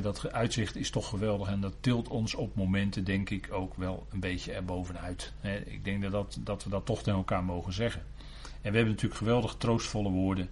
dat 0.02 0.32
uitzicht 0.32 0.76
is 0.76 0.90
toch 0.90 1.08
geweldig 1.08 1.48
en 1.48 1.60
dat 1.60 1.74
tilt 1.80 2.08
ons 2.08 2.34
op 2.34 2.54
momenten, 2.54 3.04
denk 3.04 3.30
ik, 3.30 3.48
ook 3.52 3.74
wel 3.74 4.06
een 4.10 4.20
beetje 4.20 4.52
erbovenuit. 4.52 5.32
He, 5.40 5.56
ik 5.56 5.84
denk 5.84 6.02
dat, 6.02 6.12
dat, 6.12 6.38
dat 6.40 6.64
we 6.64 6.70
dat 6.70 6.86
toch 6.86 7.02
tegen 7.02 7.18
elkaar 7.18 7.44
mogen 7.44 7.72
zeggen. 7.72 8.02
En 8.42 8.70
we 8.70 8.76
hebben 8.76 8.94
natuurlijk 8.94 9.20
geweldig 9.20 9.54
troostvolle 9.54 10.10
woorden. 10.10 10.48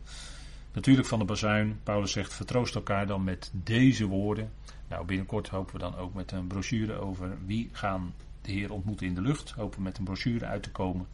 Natuurlijk 0.72 1.08
van 1.08 1.18
de 1.18 1.24
bazuin. 1.24 1.80
Paulus 1.82 2.12
zegt: 2.12 2.34
vertroost 2.34 2.74
elkaar 2.74 3.06
dan 3.06 3.24
met 3.24 3.50
deze 3.52 4.06
woorden. 4.06 4.52
Nou, 4.88 5.06
binnenkort 5.06 5.48
hopen 5.48 5.74
we 5.74 5.80
dan 5.80 5.96
ook 5.96 6.14
met 6.14 6.32
een 6.32 6.46
brochure 6.46 6.94
over 6.94 7.36
wie 7.46 7.68
gaan 7.72 8.14
de 8.46 8.52
Heer 8.52 8.72
ontmoeten 8.72 9.06
in 9.06 9.14
de 9.14 9.20
lucht. 9.20 9.50
Hopen 9.50 9.82
met 9.82 9.98
een 9.98 10.04
brochure 10.04 10.44
uit 10.44 10.62
te 10.62 10.70
komen. 10.70 11.06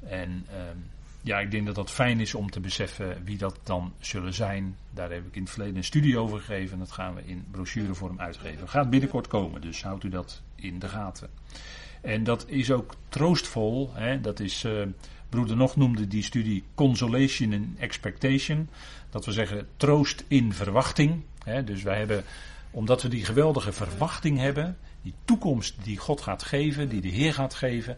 En. 0.00 0.46
Uh, 0.50 0.56
ja, 1.22 1.40
ik 1.40 1.50
denk 1.50 1.66
dat 1.66 1.74
dat 1.74 1.90
fijn 1.90 2.20
is 2.20 2.34
om 2.34 2.50
te 2.50 2.60
beseffen 2.60 3.24
wie 3.24 3.38
dat 3.38 3.58
dan 3.62 3.92
zullen 3.98 4.34
zijn. 4.34 4.76
Daar 4.90 5.10
heb 5.10 5.26
ik 5.26 5.34
in 5.34 5.42
het 5.42 5.50
verleden 5.50 5.76
een 5.76 5.84
studie 5.84 6.18
over 6.18 6.38
gegeven. 6.38 6.72
En 6.72 6.78
dat 6.78 6.92
gaan 6.92 7.14
we 7.14 7.22
in 7.24 7.44
brochurevorm 7.50 8.20
uitgeven. 8.20 8.68
Gaat 8.68 8.90
binnenkort 8.90 9.26
komen, 9.26 9.60
dus 9.60 9.82
houdt 9.82 10.04
u 10.04 10.08
dat 10.08 10.42
in 10.54 10.78
de 10.78 10.88
gaten. 10.88 11.30
En 12.00 12.24
dat 12.24 12.44
is 12.48 12.70
ook 12.70 12.94
troostvol. 13.08 13.90
Hè? 13.94 14.20
Dat 14.20 14.40
is, 14.40 14.64
uh, 14.64 14.82
broeder 15.28 15.56
Nog 15.56 15.76
noemde 15.76 16.08
die 16.08 16.22
studie 16.22 16.64
Consolation 16.74 17.52
in 17.52 17.76
Expectation. 17.78 18.68
Dat 19.10 19.24
we 19.24 19.32
zeggen 19.32 19.68
troost 19.76 20.24
in 20.28 20.52
verwachting. 20.52 21.22
Hè? 21.44 21.64
Dus 21.64 21.82
wij 21.82 21.98
hebben, 21.98 22.24
omdat 22.70 23.02
we 23.02 23.08
die 23.08 23.24
geweldige 23.24 23.72
verwachting 23.72 24.38
hebben, 24.38 24.76
toekomst 25.24 25.74
die 25.82 25.96
God 25.96 26.20
gaat 26.20 26.42
geven, 26.42 26.88
die 26.88 27.00
de 27.00 27.08
Heer 27.08 27.34
gaat 27.34 27.54
geven, 27.54 27.96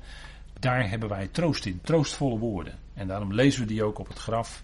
daar 0.60 0.90
hebben 0.90 1.08
wij 1.08 1.28
troost 1.28 1.66
in, 1.66 1.80
troostvolle 1.82 2.38
woorden. 2.38 2.78
En 2.94 3.06
daarom 3.06 3.34
lezen 3.34 3.60
we 3.60 3.66
die 3.66 3.82
ook 3.82 3.98
op 3.98 4.08
het 4.08 4.18
graf. 4.18 4.62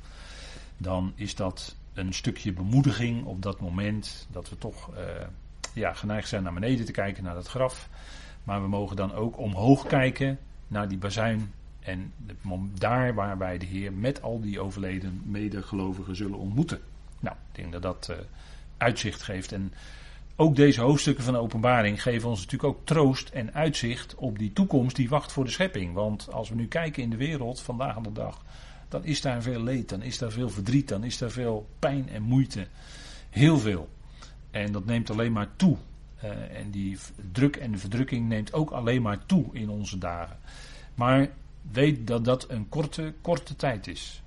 Dan 0.77 1.13
is 1.15 1.35
dat 1.35 1.77
een 1.95 2.13
stukje 2.13 2.53
bemoediging 2.53 3.25
op 3.25 3.43
dat 3.43 3.61
moment 3.61 4.27
dat 4.31 4.49
we 4.49 4.59
toch 4.59 4.91
uh, 4.95 5.01
ja, 5.75 5.93
geneigd 5.93 6.29
zijn 6.29 6.43
naar 6.43 6.53
beneden 6.53 6.87
te 6.87 6.93
kijken, 6.93 7.25
naar 7.25 7.35
dat 7.35 7.49
graf. 7.49 7.89
Maar 8.45 8.63
we 8.63 8.69
mogen 8.69 8.97
dan 8.97 9.13
ook 9.13 9.39
omhoog 9.39 9.87
kijken 9.87 10.39
naar 10.69 10.89
die 10.89 10.99
bazuin. 10.99 11.53
En 11.81 12.13
daar 12.79 13.15
waar 13.15 13.39
wij 13.39 13.59
de 13.59 13.67
Heer 13.67 13.93
met 13.93 14.23
al 14.23 14.41
die 14.41 14.61
overleden 14.61 15.23
medegelovigen 15.25 16.17
zullen 16.17 16.39
ontmoeten. 16.39 16.81
Nou, 17.21 17.37
ik 17.53 17.55
denk 17.61 17.73
dat 17.73 17.83
dat 17.83 18.09
uh, 18.11 18.17
uitzicht 18.77 19.23
geeft. 19.23 19.53
En 19.53 19.73
ook 20.37 20.57
deze 20.57 20.81
hoofdstukken 20.81 21.25
van 21.25 21.33
de 21.33 21.40
openbaring 21.40 22.03
geven 22.03 22.29
ons 22.29 22.40
natuurlijk 22.40 22.75
ook 22.75 22.87
troost 22.87 23.29
en 23.29 23.55
uitzicht 23.55 24.14
op 24.14 24.38
die 24.38 24.53
toekomst 24.53 24.96
die 24.96 25.09
wacht 25.09 25.33
voor 25.33 25.44
de 25.44 25.51
schepping. 25.51 25.94
Want 25.94 26.33
als 26.33 26.49
we 26.49 26.55
nu 26.55 26.66
kijken 26.66 27.03
in 27.03 27.11
de 27.11 27.16
wereld 27.16 27.61
vandaag 27.61 27.96
aan 27.96 28.03
de 28.03 28.12
dag, 28.12 28.44
dan 28.88 29.05
is 29.05 29.20
daar 29.20 29.42
veel 29.42 29.62
leed, 29.62 29.88
dan 29.88 30.03
is 30.03 30.18
daar 30.18 30.31
veel 30.31 30.51
verdriet, 30.51 30.88
dan 30.88 31.05
is 31.05 31.18
daar 31.18 31.31
veel 31.31 31.68
pijn 31.79 32.09
en 32.09 32.22
moeite. 32.22 32.66
Heel 33.31 33.59
veel. 33.59 33.88
En 34.51 34.72
dat 34.72 34.85
neemt 34.85 35.11
alleen 35.11 35.33
maar 35.33 35.49
toe. 35.57 35.77
Uh, 36.25 36.31
en 36.31 36.70
die 36.70 36.99
druk 37.33 37.57
en 37.57 37.72
de 37.72 37.79
verdrukking 37.79 38.29
neemt 38.29 38.53
ook 38.53 38.70
alleen 38.70 39.03
maar 39.03 39.27
toe 39.27 39.44
in 39.53 39.68
onze 39.68 39.99
dagen. 39.99 40.37
Maar 40.94 41.31
weet 41.72 42.07
dat 42.07 42.25
dat 42.25 42.51
een 42.51 42.68
korte, 42.68 43.14
korte 43.20 43.57
tijd 43.57 43.87
is. 43.87 44.22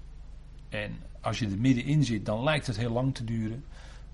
En 0.70 0.92
als 1.22 1.40
je 1.40 1.46
er 1.46 1.58
middenin 1.58 2.04
zit, 2.04 2.26
dan 2.26 2.44
lijkt 2.44 2.68
het 2.68 2.78
heel 2.78 2.92
lang 2.92 3.16
te 3.16 3.24
duren. 3.24 3.64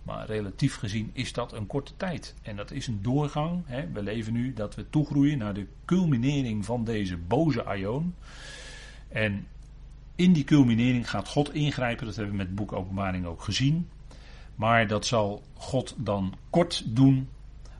Maar 0.06 0.26
relatief 0.26 0.76
gezien 0.76 1.10
is 1.13 1.34
dat 1.34 1.54
een 1.54 1.68
korte 1.68 1.91
tijd. 1.98 2.36
En 2.41 2.56
dat 2.56 2.72
is 2.72 2.88
een 2.88 3.02
doorgang. 3.02 3.63
Hè. 3.65 3.91
We 3.91 4.04
leven 4.04 4.34
nu 4.34 4.54
dat 4.54 4.76
we 4.76 4.89
toegroeien 4.89 5.38
naar 5.38 5.54
de 5.54 5.68
culminering 5.86 6.65
van 6.65 6.84
deze 6.84 7.18
boze 7.18 7.63
aion. 7.63 8.15
En 9.08 9.48
in 10.15 10.34
die 10.34 10.44
culminering 10.44 11.10
gaat 11.10 11.28
God 11.28 11.54
ingrijpen. 11.54 12.06
Dat 12.06 12.15
hebben 12.15 12.34
we 12.34 12.38
met 12.38 12.48
het 12.48 12.56
boek 12.56 12.72
Openbaring 12.72 13.26
ook 13.26 13.41
gezien. 13.41 13.89
Maar 14.56 14.88
dat 14.88 15.06
zal 15.06 15.44
God 15.54 15.96
dan 15.98 16.34
kort 16.50 16.84
doen. 16.96 17.30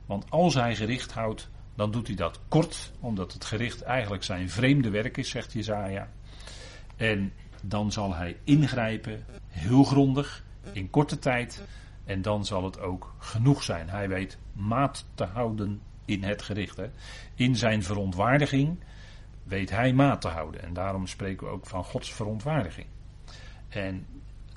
Want 0.06 0.30
als 0.30 0.54
hij 0.54 0.76
gericht 0.76 1.12
houdt, 1.12 1.48
dan 1.74 1.90
doet 1.90 2.06
hij 2.06 2.16
dat 2.16 2.40
kort. 2.48 2.92
Omdat 3.00 3.32
het 3.32 3.44
gericht 3.44 3.82
eigenlijk 3.82 4.22
zijn 4.22 4.50
vreemde 4.50 4.90
werk 4.90 5.16
is, 5.16 5.30
zegt 5.30 5.52
Jezaja. 5.52 6.10
En 6.96 7.32
dan 7.62 7.92
zal 7.92 8.14
hij 8.14 8.36
ingrijpen, 8.44 9.24
heel 9.48 9.84
grondig, 9.84 10.44
in 10.72 10.90
korte 10.90 11.18
tijd. 11.18 11.62
En 12.06 12.22
dan 12.22 12.44
zal 12.44 12.64
het 12.64 12.80
ook 12.80 13.14
genoeg 13.18 13.62
zijn. 13.62 13.88
Hij 13.88 14.08
weet 14.08 14.38
maat 14.52 15.04
te 15.14 15.24
houden 15.24 15.80
in 16.04 16.22
het 16.22 16.42
gericht. 16.42 16.76
Hè. 16.76 16.90
In 17.34 17.56
zijn 17.56 17.82
verontwaardiging 17.82 18.78
weet 19.42 19.70
hij 19.70 19.92
maat 19.92 20.20
te 20.20 20.28
houden. 20.28 20.62
En 20.62 20.72
daarom 20.72 21.06
spreken 21.06 21.46
we 21.46 21.52
ook 21.52 21.66
van 21.66 21.84
Gods 21.84 22.12
verontwaardiging. 22.12 22.86
En 23.68 24.06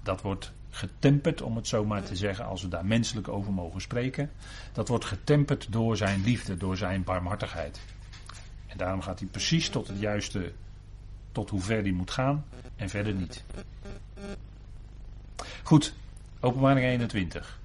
dat 0.03 0.21
wordt 0.21 0.51
getemperd, 0.69 1.41
om 1.41 1.55
het 1.55 1.67
zo 1.67 1.85
maar 1.85 2.03
te 2.03 2.15
zeggen, 2.15 2.45
als 2.45 2.61
we 2.61 2.67
daar 2.67 2.85
menselijk 2.85 3.27
over 3.27 3.53
mogen 3.53 3.81
spreken. 3.81 4.31
Dat 4.73 4.87
wordt 4.87 5.05
getemperd 5.05 5.71
door 5.71 5.97
zijn 5.97 6.21
liefde, 6.23 6.57
door 6.57 6.77
zijn 6.77 7.03
barmhartigheid. 7.03 7.79
En 8.67 8.77
daarom 8.77 9.01
gaat 9.01 9.19
hij 9.19 9.27
precies 9.27 9.69
tot 9.69 9.87
het 9.87 9.99
juiste, 9.99 10.53
tot 11.31 11.49
hoe 11.49 11.61
ver 11.61 11.81
hij 11.81 11.91
moet 11.91 12.11
gaan 12.11 12.45
en 12.75 12.89
verder 12.89 13.13
niet. 13.13 13.43
Goed, 15.63 15.93
Openbaring 16.39 16.85
21. 16.85 17.59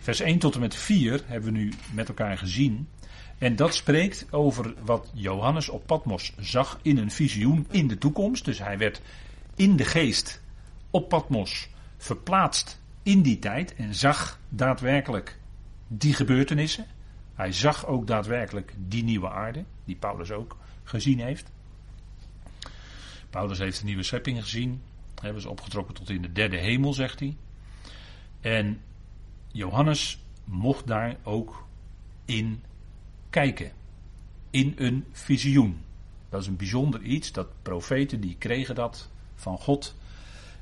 Vers 0.00 0.20
1 0.20 0.38
tot 0.38 0.54
en 0.54 0.60
met 0.60 0.74
4 0.74 1.22
hebben 1.26 1.52
we 1.52 1.58
nu 1.58 1.72
met 1.92 2.08
elkaar 2.08 2.38
gezien. 2.38 2.88
En 3.38 3.56
dat 3.56 3.74
spreekt 3.74 4.26
over 4.30 4.74
wat 4.84 5.10
Johannes 5.14 5.68
op 5.68 5.86
Patmos 5.86 6.32
zag 6.38 6.78
in 6.82 6.98
een 6.98 7.10
visioen 7.10 7.66
in 7.70 7.88
de 7.88 7.98
toekomst. 7.98 8.44
Dus 8.44 8.58
hij 8.58 8.78
werd 8.78 9.00
in 9.54 9.76
de 9.76 9.84
geest 9.84 10.42
op 10.90 11.08
Patmos 11.08 11.68
verplaatst 11.96 12.80
in 13.02 13.22
die 13.22 13.38
tijd 13.38 13.74
en 13.74 13.94
zag 13.94 14.38
daadwerkelijk 14.48 15.38
die 15.88 16.14
gebeurtenissen. 16.14 16.86
Hij 17.34 17.52
zag 17.52 17.86
ook 17.86 18.06
daadwerkelijk 18.06 18.74
die 18.78 19.04
nieuwe 19.04 19.30
aarde, 19.30 19.64
die 19.84 19.96
Paulus 19.96 20.30
ook 20.30 20.56
gezien 20.82 21.20
heeft. 21.20 21.50
Paulus 23.30 23.58
heeft 23.58 23.78
de 23.78 23.84
nieuwe 23.84 24.02
schepping 24.02 24.42
gezien. 24.42 24.82
Hebben 25.20 25.42
ze 25.42 25.50
opgetrokken 25.50 25.94
tot 25.94 26.10
in 26.10 26.22
de 26.22 26.32
derde 26.32 26.56
hemel, 26.56 26.92
zegt 26.92 27.20
hij. 27.20 27.36
En 28.44 28.80
Johannes 29.52 30.18
mocht 30.44 30.86
daar 30.86 31.16
ook 31.22 31.66
in 32.24 32.62
kijken. 33.30 33.72
In 34.50 34.72
een 34.76 35.04
visioen. 35.12 35.80
Dat 36.28 36.40
is 36.40 36.46
een 36.46 36.56
bijzonder 36.56 37.02
iets. 37.02 37.32
Dat 37.32 37.48
profeten 37.62 38.20
die 38.20 38.36
kregen 38.38 38.74
dat 38.74 39.10
van 39.34 39.58
God. 39.58 39.94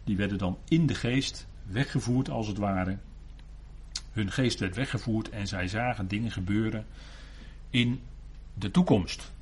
Die 0.04 0.16
werden 0.16 0.38
dan 0.38 0.58
in 0.68 0.86
de 0.86 0.94
geest 0.94 1.46
weggevoerd 1.66 2.30
als 2.30 2.46
het 2.46 2.58
ware. 2.58 2.98
Hun 4.12 4.32
geest 4.32 4.58
werd 4.58 4.74
weggevoerd 4.74 5.30
en 5.30 5.46
zij 5.46 5.68
zagen 5.68 6.08
dingen 6.08 6.30
gebeuren 6.30 6.86
in 7.70 8.00
de 8.54 8.70
toekomst. 8.70 9.32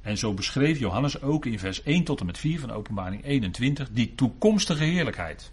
En 0.00 0.18
zo 0.18 0.34
beschreef 0.34 0.78
Johannes 0.78 1.22
ook 1.22 1.46
in 1.46 1.58
vers 1.58 1.82
1 1.82 2.04
tot 2.04 2.20
en 2.20 2.26
met 2.26 2.38
4 2.38 2.60
van 2.60 2.70
Openbaring 2.70 3.24
21 3.24 3.90
die 3.90 4.14
toekomstige 4.14 4.84
heerlijkheid. 4.84 5.52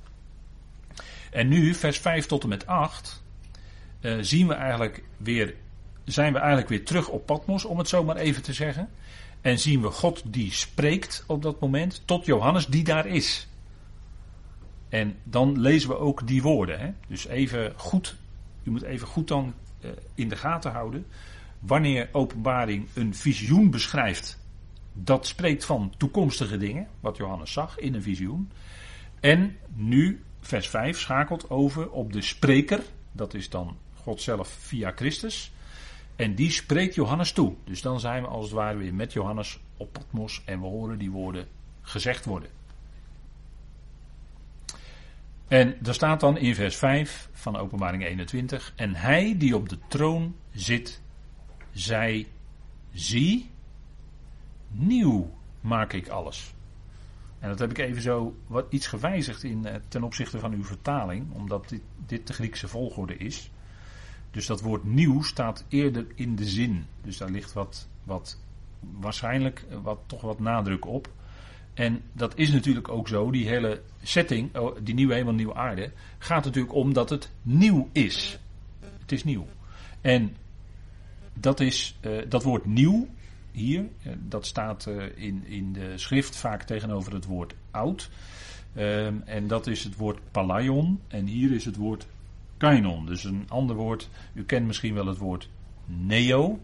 En 1.31 1.47
nu, 1.47 1.73
vers 1.73 1.97
5 1.97 2.25
tot 2.25 2.43
en 2.43 2.49
met 2.49 2.65
8, 2.65 3.23
uh, 4.01 4.13
eh, 4.13 4.23
zien 4.23 4.47
we 4.47 4.53
eigenlijk 4.53 5.03
weer, 5.17 5.55
zijn 6.03 6.33
we 6.33 6.39
eigenlijk 6.39 6.69
weer 6.69 6.85
terug 6.85 7.09
op 7.09 7.25
Patmos, 7.25 7.65
om 7.65 7.77
het 7.77 7.87
zo 7.87 8.03
maar 8.03 8.15
even 8.15 8.43
te 8.43 8.53
zeggen. 8.53 8.89
En 9.41 9.59
zien 9.59 9.81
we 9.81 9.87
God 9.87 10.21
die 10.25 10.51
spreekt 10.51 11.23
op 11.27 11.41
dat 11.41 11.59
moment 11.59 12.01
tot 12.05 12.25
Johannes 12.25 12.67
die 12.67 12.83
daar 12.83 13.05
is. 13.05 13.47
En 14.89 15.17
dan 15.23 15.59
lezen 15.59 15.89
we 15.89 15.97
ook 15.97 16.27
die 16.27 16.41
woorden. 16.41 16.79
Hè? 16.79 16.91
Dus 17.07 17.27
even 17.27 17.73
goed, 17.75 18.15
u 18.63 18.71
moet 18.71 18.81
even 18.81 19.07
goed 19.07 19.27
dan 19.27 19.53
uh, 19.81 19.91
in 20.15 20.29
de 20.29 20.35
gaten 20.35 20.71
houden. 20.71 21.05
Wanneer 21.59 22.09
openbaring 22.11 22.87
een 22.93 23.15
visioen 23.15 23.69
beschrijft, 23.69 24.39
dat 24.93 25.27
spreekt 25.27 25.65
van 25.65 25.93
toekomstige 25.97 26.57
dingen, 26.57 26.87
wat 26.99 27.17
Johannes 27.17 27.51
zag 27.51 27.79
in 27.79 27.93
een 27.93 28.01
visioen. 28.01 28.51
En 29.19 29.57
nu, 29.75 30.23
vers 30.39 30.69
5, 30.69 30.99
schakelt 30.99 31.49
over 31.49 31.91
op 31.91 32.13
de 32.13 32.21
spreker, 32.21 32.83
dat 33.11 33.33
is 33.33 33.49
dan 33.49 33.77
God 33.93 34.21
zelf 34.21 34.47
via 34.47 34.91
Christus. 34.95 35.51
En 36.15 36.35
die 36.35 36.51
spreekt 36.51 36.95
Johannes 36.95 37.31
toe. 37.31 37.55
Dus 37.63 37.81
dan 37.81 37.99
zijn 37.99 38.21
we 38.21 38.27
als 38.27 38.45
het 38.45 38.53
ware 38.53 38.77
weer 38.77 38.93
met 38.93 39.13
Johannes 39.13 39.59
op 39.77 39.93
Patmos 39.93 40.41
en 40.45 40.59
we 40.59 40.65
horen 40.65 40.97
die 40.97 41.11
woorden 41.11 41.47
gezegd 41.81 42.25
worden. 42.25 42.49
En 45.47 45.77
daar 45.79 45.93
staat 45.93 46.19
dan 46.19 46.37
in 46.37 46.55
vers 46.55 46.75
5 46.75 47.29
van 47.31 47.57
Openbaring 47.57 48.05
21: 48.05 48.73
En 48.75 48.95
hij 48.95 49.35
die 49.37 49.55
op 49.55 49.69
de 49.69 49.77
troon 49.87 50.35
zit, 50.51 51.01
zei: 51.71 52.27
Zie, 52.91 53.49
nieuw 54.67 55.33
maak 55.61 55.93
ik 55.93 56.07
alles. 56.07 56.53
En 57.39 57.49
dat 57.49 57.59
heb 57.59 57.69
ik 57.69 57.77
even 57.77 58.01
zo 58.01 58.35
wat 58.47 58.65
iets 58.69 58.87
gewijzigd 58.87 59.43
in, 59.43 59.65
eh, 59.65 59.75
ten 59.87 60.03
opzichte 60.03 60.39
van 60.39 60.53
uw 60.53 60.63
vertaling, 60.63 61.33
omdat 61.33 61.69
dit, 61.69 61.81
dit 62.05 62.27
de 62.27 62.33
Griekse 62.33 62.67
volgorde 62.67 63.17
is. 63.17 63.51
Dus 64.31 64.45
dat 64.45 64.61
woord 64.61 64.83
nieuw 64.83 65.21
staat 65.21 65.65
eerder 65.67 66.05
in 66.15 66.35
de 66.35 66.45
zin. 66.45 66.85
Dus 67.01 67.17
daar 67.17 67.29
ligt 67.29 67.53
wat, 67.53 67.87
wat 68.03 68.39
waarschijnlijk 68.79 69.65
eh, 69.69 69.77
wat, 69.81 69.99
toch 70.05 70.21
wat 70.21 70.39
nadruk 70.39 70.85
op. 70.85 71.09
En 71.73 72.01
dat 72.11 72.37
is 72.37 72.51
natuurlijk 72.51 72.89
ook 72.89 73.07
zo, 73.07 73.31
die 73.31 73.47
hele 73.47 73.81
setting, 74.01 74.57
oh, 74.57 74.77
die 74.83 74.93
nieuwe 74.93 75.13
hemel, 75.13 75.33
nieuwe 75.33 75.53
aarde, 75.53 75.91
gaat 76.17 76.45
natuurlijk 76.45 76.73
om 76.73 76.93
dat 76.93 77.09
het 77.09 77.31
nieuw 77.41 77.89
is. 77.91 78.39
Het 78.99 79.11
is 79.11 79.23
nieuw. 79.23 79.47
En 80.01 80.35
dat, 81.33 81.59
is, 81.59 81.97
uh, 82.01 82.21
dat 82.29 82.43
woord 82.43 82.65
nieuw 82.65 83.07
hier, 83.59 83.79
uh, 83.79 84.13
dat 84.19 84.45
staat 84.45 84.85
uh, 84.85 85.03
in, 85.15 85.45
in 85.45 85.73
de 85.73 85.97
schrift 85.97 86.35
vaak 86.35 86.63
tegenover 86.63 87.13
het 87.13 87.25
woord 87.25 87.55
oud. 87.71 88.09
Ehm, 88.75 89.15
en 89.25 89.47
dat 89.47 89.67
is 89.67 89.83
het 89.83 89.95
woord 89.95 90.19
palaion. 90.31 90.99
En 91.07 91.25
hier 91.25 91.51
is 91.51 91.65
het 91.65 91.75
woord 91.75 92.07
kainon. 92.57 93.05
Dus 93.05 93.23
een 93.23 93.45
ander 93.47 93.75
woord, 93.75 94.09
u 94.33 94.43
kent 94.43 94.67
misschien 94.67 94.93
wel 94.93 95.05
het 95.05 95.17
woord 95.17 95.49
neo. 95.85 96.59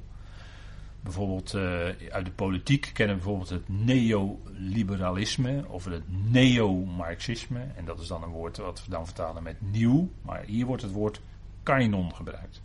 Bijvoorbeeld 1.01 1.53
uh, 1.53 1.62
uit 2.12 2.25
de 2.25 2.31
politiek 2.36 2.91
kennen 2.93 3.15
we 3.15 3.21
bijvoorbeeld 3.21 3.49
het 3.49 3.69
neoliberalisme 3.69 5.63
of 5.67 5.86
het 5.86 6.03
neo-marxisme. 6.31 7.60
En 7.75 7.86
dat 7.86 7.99
is 7.99 8.08
dan 8.08 8.23
een 8.23 8.29
woord 8.29 8.58
wat 8.58 8.86
we 8.86 8.91
dan 8.91 9.05
vertalen 9.05 9.43
met 9.43 9.55
nieuw. 9.60 10.10
Maar 10.21 10.43
hier 10.43 10.65
wordt 10.65 10.81
het 10.81 10.91
woord 10.91 11.21
kainon 11.63 12.15
gebruikt. 12.15 12.62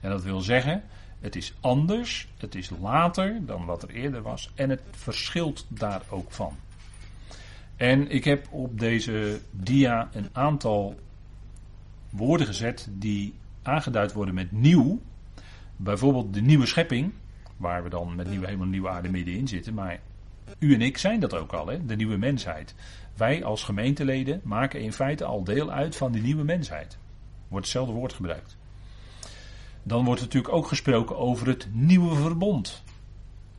En 0.00 0.10
dat 0.10 0.22
wil 0.22 0.40
zeggen, 0.40 0.82
het 1.20 1.36
is 1.36 1.54
anders, 1.60 2.28
het 2.38 2.54
is 2.54 2.70
later 2.80 3.46
dan 3.46 3.64
wat 3.64 3.82
er 3.82 3.90
eerder 3.90 4.22
was 4.22 4.50
en 4.54 4.70
het 4.70 4.82
verschilt 4.90 5.66
daar 5.68 6.02
ook 6.08 6.32
van. 6.32 6.56
En 7.76 8.10
ik 8.10 8.24
heb 8.24 8.46
op 8.50 8.78
deze 8.80 9.40
dia 9.50 10.08
een 10.12 10.28
aantal 10.32 10.98
woorden 12.10 12.46
gezet 12.46 12.88
die 12.90 13.34
aangeduid 13.62 14.12
worden 14.12 14.34
met 14.34 14.52
nieuw. 14.52 15.00
Bijvoorbeeld 15.76 16.34
de 16.34 16.40
nieuwe 16.40 16.66
schepping, 16.66 17.12
waar 17.56 17.82
we 17.82 17.88
dan 17.88 18.14
met 18.16 18.30
nieuwe 18.30 18.46
hemel 18.46 18.66
nieuwe 18.66 18.88
aarde 18.88 19.10
middenin 19.10 19.48
zitten. 19.48 19.74
Maar 19.74 20.00
u 20.58 20.74
en 20.74 20.82
ik 20.82 20.98
zijn 20.98 21.20
dat 21.20 21.34
ook 21.34 21.52
al, 21.52 21.66
hè? 21.66 21.84
de 21.84 21.96
nieuwe 21.96 22.16
mensheid. 22.16 22.74
Wij 23.16 23.44
als 23.44 23.64
gemeenteleden 23.64 24.40
maken 24.44 24.80
in 24.80 24.92
feite 24.92 25.24
al 25.24 25.44
deel 25.44 25.70
uit 25.70 25.96
van 25.96 26.12
die 26.12 26.22
nieuwe 26.22 26.44
mensheid. 26.44 26.98
Wordt 27.48 27.64
hetzelfde 27.64 27.92
woord 27.92 28.12
gebruikt. 28.12 28.56
Dan 29.82 30.04
wordt 30.04 30.20
natuurlijk 30.20 30.54
ook 30.54 30.66
gesproken 30.66 31.16
over 31.16 31.46
het 31.46 31.68
nieuwe 31.72 32.14
verbond. 32.16 32.82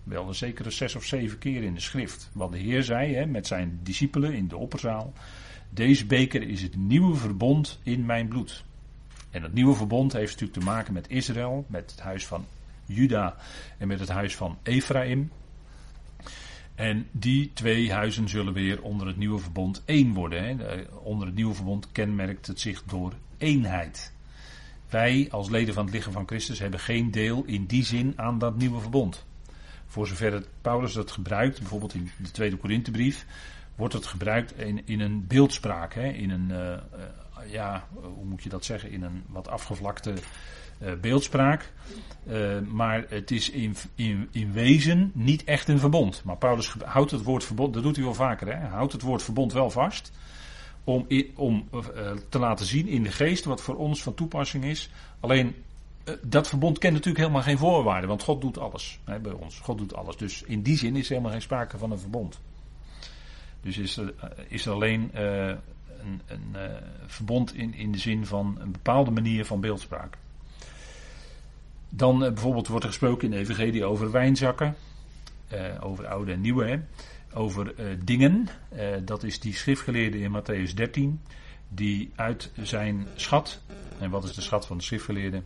Wel 0.04 0.28
een 0.28 0.36
zekere 0.36 0.72
zes 0.72 0.96
of 0.96 1.04
zeven 1.04 1.38
keer 1.38 1.64
in 1.64 1.74
de 1.74 1.80
schrift. 1.80 2.30
Wat 2.34 2.52
de 2.52 2.58
Heer 2.58 2.84
zei 2.84 3.16
hè, 3.16 3.26
met 3.26 3.48
zijn 3.48 3.80
discipelen 3.84 4.34
in 4.34 4.48
de 4.48 4.58
opperzaal. 4.58 5.14
Deze 5.70 6.06
beker 6.06 6.42
is 6.42 6.62
het 6.62 6.76
nieuwe 6.76 7.16
verbond 7.16 7.80
in 7.84 8.06
mijn 8.06 8.28
bloed. 8.28 8.64
En 9.30 9.42
dat 9.42 9.54
nieuwe 9.54 9.76
verbond 9.76 10.14
heeft 10.14 10.32
natuurlijk 10.32 10.60
te 10.60 10.66
maken 10.66 10.94
met 10.94 11.10
Israël, 11.10 11.66
met 11.68 11.92
het 11.92 12.00
huis 12.00 12.28
van 12.28 12.46
Juda 12.86 13.36
en 13.78 13.88
met 13.88 14.00
het 14.00 14.10
huis 14.10 14.36
van 14.36 14.58
Ephraim. 14.64 15.32
En 16.76 17.08
die 17.12 17.52
twee 17.54 17.92
huizen 17.92 18.30
zullen 18.30 18.54
weer 18.54 18.82
onder 18.82 19.08
het 19.08 19.18
nieuwe 19.18 19.40
verbond 19.40 19.82
één 19.86 20.14
worden. 20.14 20.44
Hè. 20.44 20.82
Onder 21.04 21.28
het 21.28 21.36
nieuwe 21.36 21.54
verbond 21.54 21.92
kenmerkt 21.92 22.48
het 22.48 22.60
zich 22.60 22.84
door 22.84 23.14
eenheid. 23.38 24.14
Wij 24.90 25.28
als 25.32 25.50
leden 25.50 25.74
van 25.74 25.86
het 25.86 25.94
lichaam 25.94 26.14
van 26.14 26.28
Christus 26.28 26.60
hebben 26.60 26.80
geen 26.80 27.12
deel 27.12 27.44
in 27.46 27.66
die 27.66 27.86
zin 27.86 28.14
aan 28.16 28.38
dat 28.38 28.58
nieuwe 28.58 28.80
verbond. 28.80 29.26
Voor 29.86 30.08
zover 30.08 30.44
Paulus 30.62 30.94
dat 30.94 31.12
gebruikt, 31.12 31.60
bijvoorbeeld 31.60 31.94
in 31.94 32.12
de 32.18 32.32
tweede 32.32 32.58
Korinthebrief, 32.58 33.26
wordt 33.76 33.94
het 33.94 34.06
gebruikt 34.06 34.58
in, 34.58 34.82
in 34.86 35.00
een 35.00 35.28
beeldspraak. 35.28 35.94
Hè? 35.94 36.08
In 36.08 36.30
een, 36.30 36.50
uh, 36.50 36.58
uh, 36.58 37.52
ja, 37.52 37.88
hoe 38.02 38.26
moet 38.26 38.44
je 38.44 38.50
dat 38.50 38.66
zeggen? 38.66 38.92
In 38.92 39.04
een 39.04 39.24
wat 39.28 39.48
afgevlakte 39.48 40.14
uh, 40.82 40.94
beeldspraak. 41.02 41.72
maar 42.68 43.06
het 43.10 43.32
is 43.32 43.50
in, 43.50 43.76
in, 43.96 44.28
in 44.32 44.52
wezen 44.52 45.12
niet 45.14 45.44
echt 45.44 45.68
een 45.68 45.80
verbond. 45.80 46.24
Maar 46.24 46.38
Paulus 46.38 46.76
houdt 46.86 47.12
het 47.12 47.24
woord 47.24 47.44
verbond, 47.44 47.74
dat 47.74 47.84
doet 47.84 47.96
hij 47.96 48.06
wel 48.06 48.14
vaker, 48.14 48.48
hè? 48.48 48.68
Houdt 48.68 48.94
het 48.94 49.02
woord 49.02 49.24
verbond 49.24 49.54
wel 49.54 49.70
vast. 49.70 50.12
Om, 50.90 51.08
om 51.36 51.70
te 52.30 52.40
laten 52.40 52.66
zien 52.66 52.88
in 52.88 53.04
de 53.04 53.12
geest 53.12 53.46
wat 53.46 53.62
voor 53.62 53.76
ons 53.76 54.04
van 54.04 54.14
toepassing 54.14 54.64
is. 54.64 54.90
Alleen 55.20 55.56
dat 56.22 56.48
verbond 56.48 56.78
kent 56.78 56.94
natuurlijk 56.94 57.24
helemaal 57.24 57.44
geen 57.44 57.58
voorwaarden, 57.58 58.10
want 58.10 58.24
God 58.24 58.42
doet 58.42 58.58
alles 58.58 59.00
hè, 59.04 59.20
bij 59.20 59.32
ons. 59.32 59.60
God 59.60 59.78
doet 59.78 59.96
alles. 59.96 60.18
Dus 60.18 60.44
in 60.44 60.62
die 60.62 60.78
zin 60.78 60.96
is 60.96 61.04
er 61.04 61.10
helemaal 61.10 61.32
geen 61.32 61.42
sprake 61.42 61.78
van 61.78 61.92
een 61.92 62.00
verbond. 62.00 62.40
Dus 63.62 63.78
is 63.78 63.98
er, 63.98 64.14
eh, 64.20 64.30
is 64.48 64.68
alleen 64.68 65.10
een, 65.14 66.22
een 66.28 66.56
verbond 67.06 67.56
in, 67.56 67.74
in 67.74 67.92
de 67.92 68.00
zin 68.00 68.26
van 68.26 68.58
een 68.60 68.72
bepaalde 68.72 69.12
manier 69.12 69.46
van 69.46 69.62
beeldspraak. 69.62 70.18
Dan 71.90 72.20
bijvoorbeeld 72.20 72.68
wordt 72.68 72.84
er 72.84 72.92
gesproken 72.92 73.26
in 73.26 73.32
de 73.32 73.38
Evangelie 73.38 73.86
over 73.86 74.12
wijnzakken, 74.12 74.76
over 75.80 76.08
oude 76.08 76.32
en 76.32 76.42
nieuwe? 76.42 76.82
Over 77.34 77.74
dingen. 78.06 78.48
dat 79.06 79.24
is 79.24 79.40
die 79.40 79.54
schriftgeleerde 79.54 80.20
in 80.20 80.42
Matthäus 80.42 80.74
13, 80.74 81.22
die 81.70 82.12
uit 82.16 82.52
zijn 82.62 83.08
schat, 83.16 83.62
en 84.00 84.10
wat 84.10 84.24
is 84.24 84.34
de 84.34 84.42
schat 84.42 84.66
van 84.66 84.78
de 84.78 84.84
schriftgeleerde? 84.84 85.42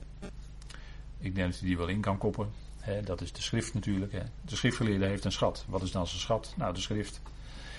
Ik 1.19 1.35
denk 1.35 1.51
dat 1.51 1.59
hij 1.59 1.67
die 1.67 1.77
wel 1.77 1.87
in 1.87 2.01
kan 2.01 2.17
koppen. 2.17 2.49
Dat 3.03 3.21
is 3.21 3.31
de 3.31 3.41
schrift 3.41 3.73
natuurlijk. 3.73 4.11
De 4.41 4.55
schriftgeleerde 4.55 5.05
heeft 5.05 5.25
een 5.25 5.31
schat. 5.31 5.65
Wat 5.67 5.81
is 5.81 5.91
dan 5.91 6.07
zijn 6.07 6.21
schat? 6.21 6.53
Nou, 6.57 6.73
de 6.73 6.79
schrift. 6.79 7.21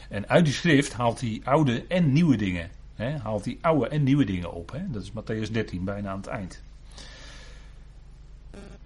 En 0.08 0.28
uit 0.28 0.44
die 0.44 0.54
schrift 0.54 0.92
haalt 0.92 1.20
hij 1.20 1.40
oude 1.44 1.84
en 1.88 2.12
nieuwe 2.12 2.36
dingen. 2.36 2.70
Haalt 3.22 3.44
hij 3.44 3.58
oude 3.60 3.88
en 3.88 4.02
nieuwe 4.02 4.24
dingen 4.24 4.52
op. 4.52 4.80
Dat 4.88 5.02
is 5.02 5.10
Matthäus 5.10 5.50
13, 5.52 5.84
bijna 5.84 6.10
aan 6.10 6.16
het 6.16 6.26
eind. 6.26 6.62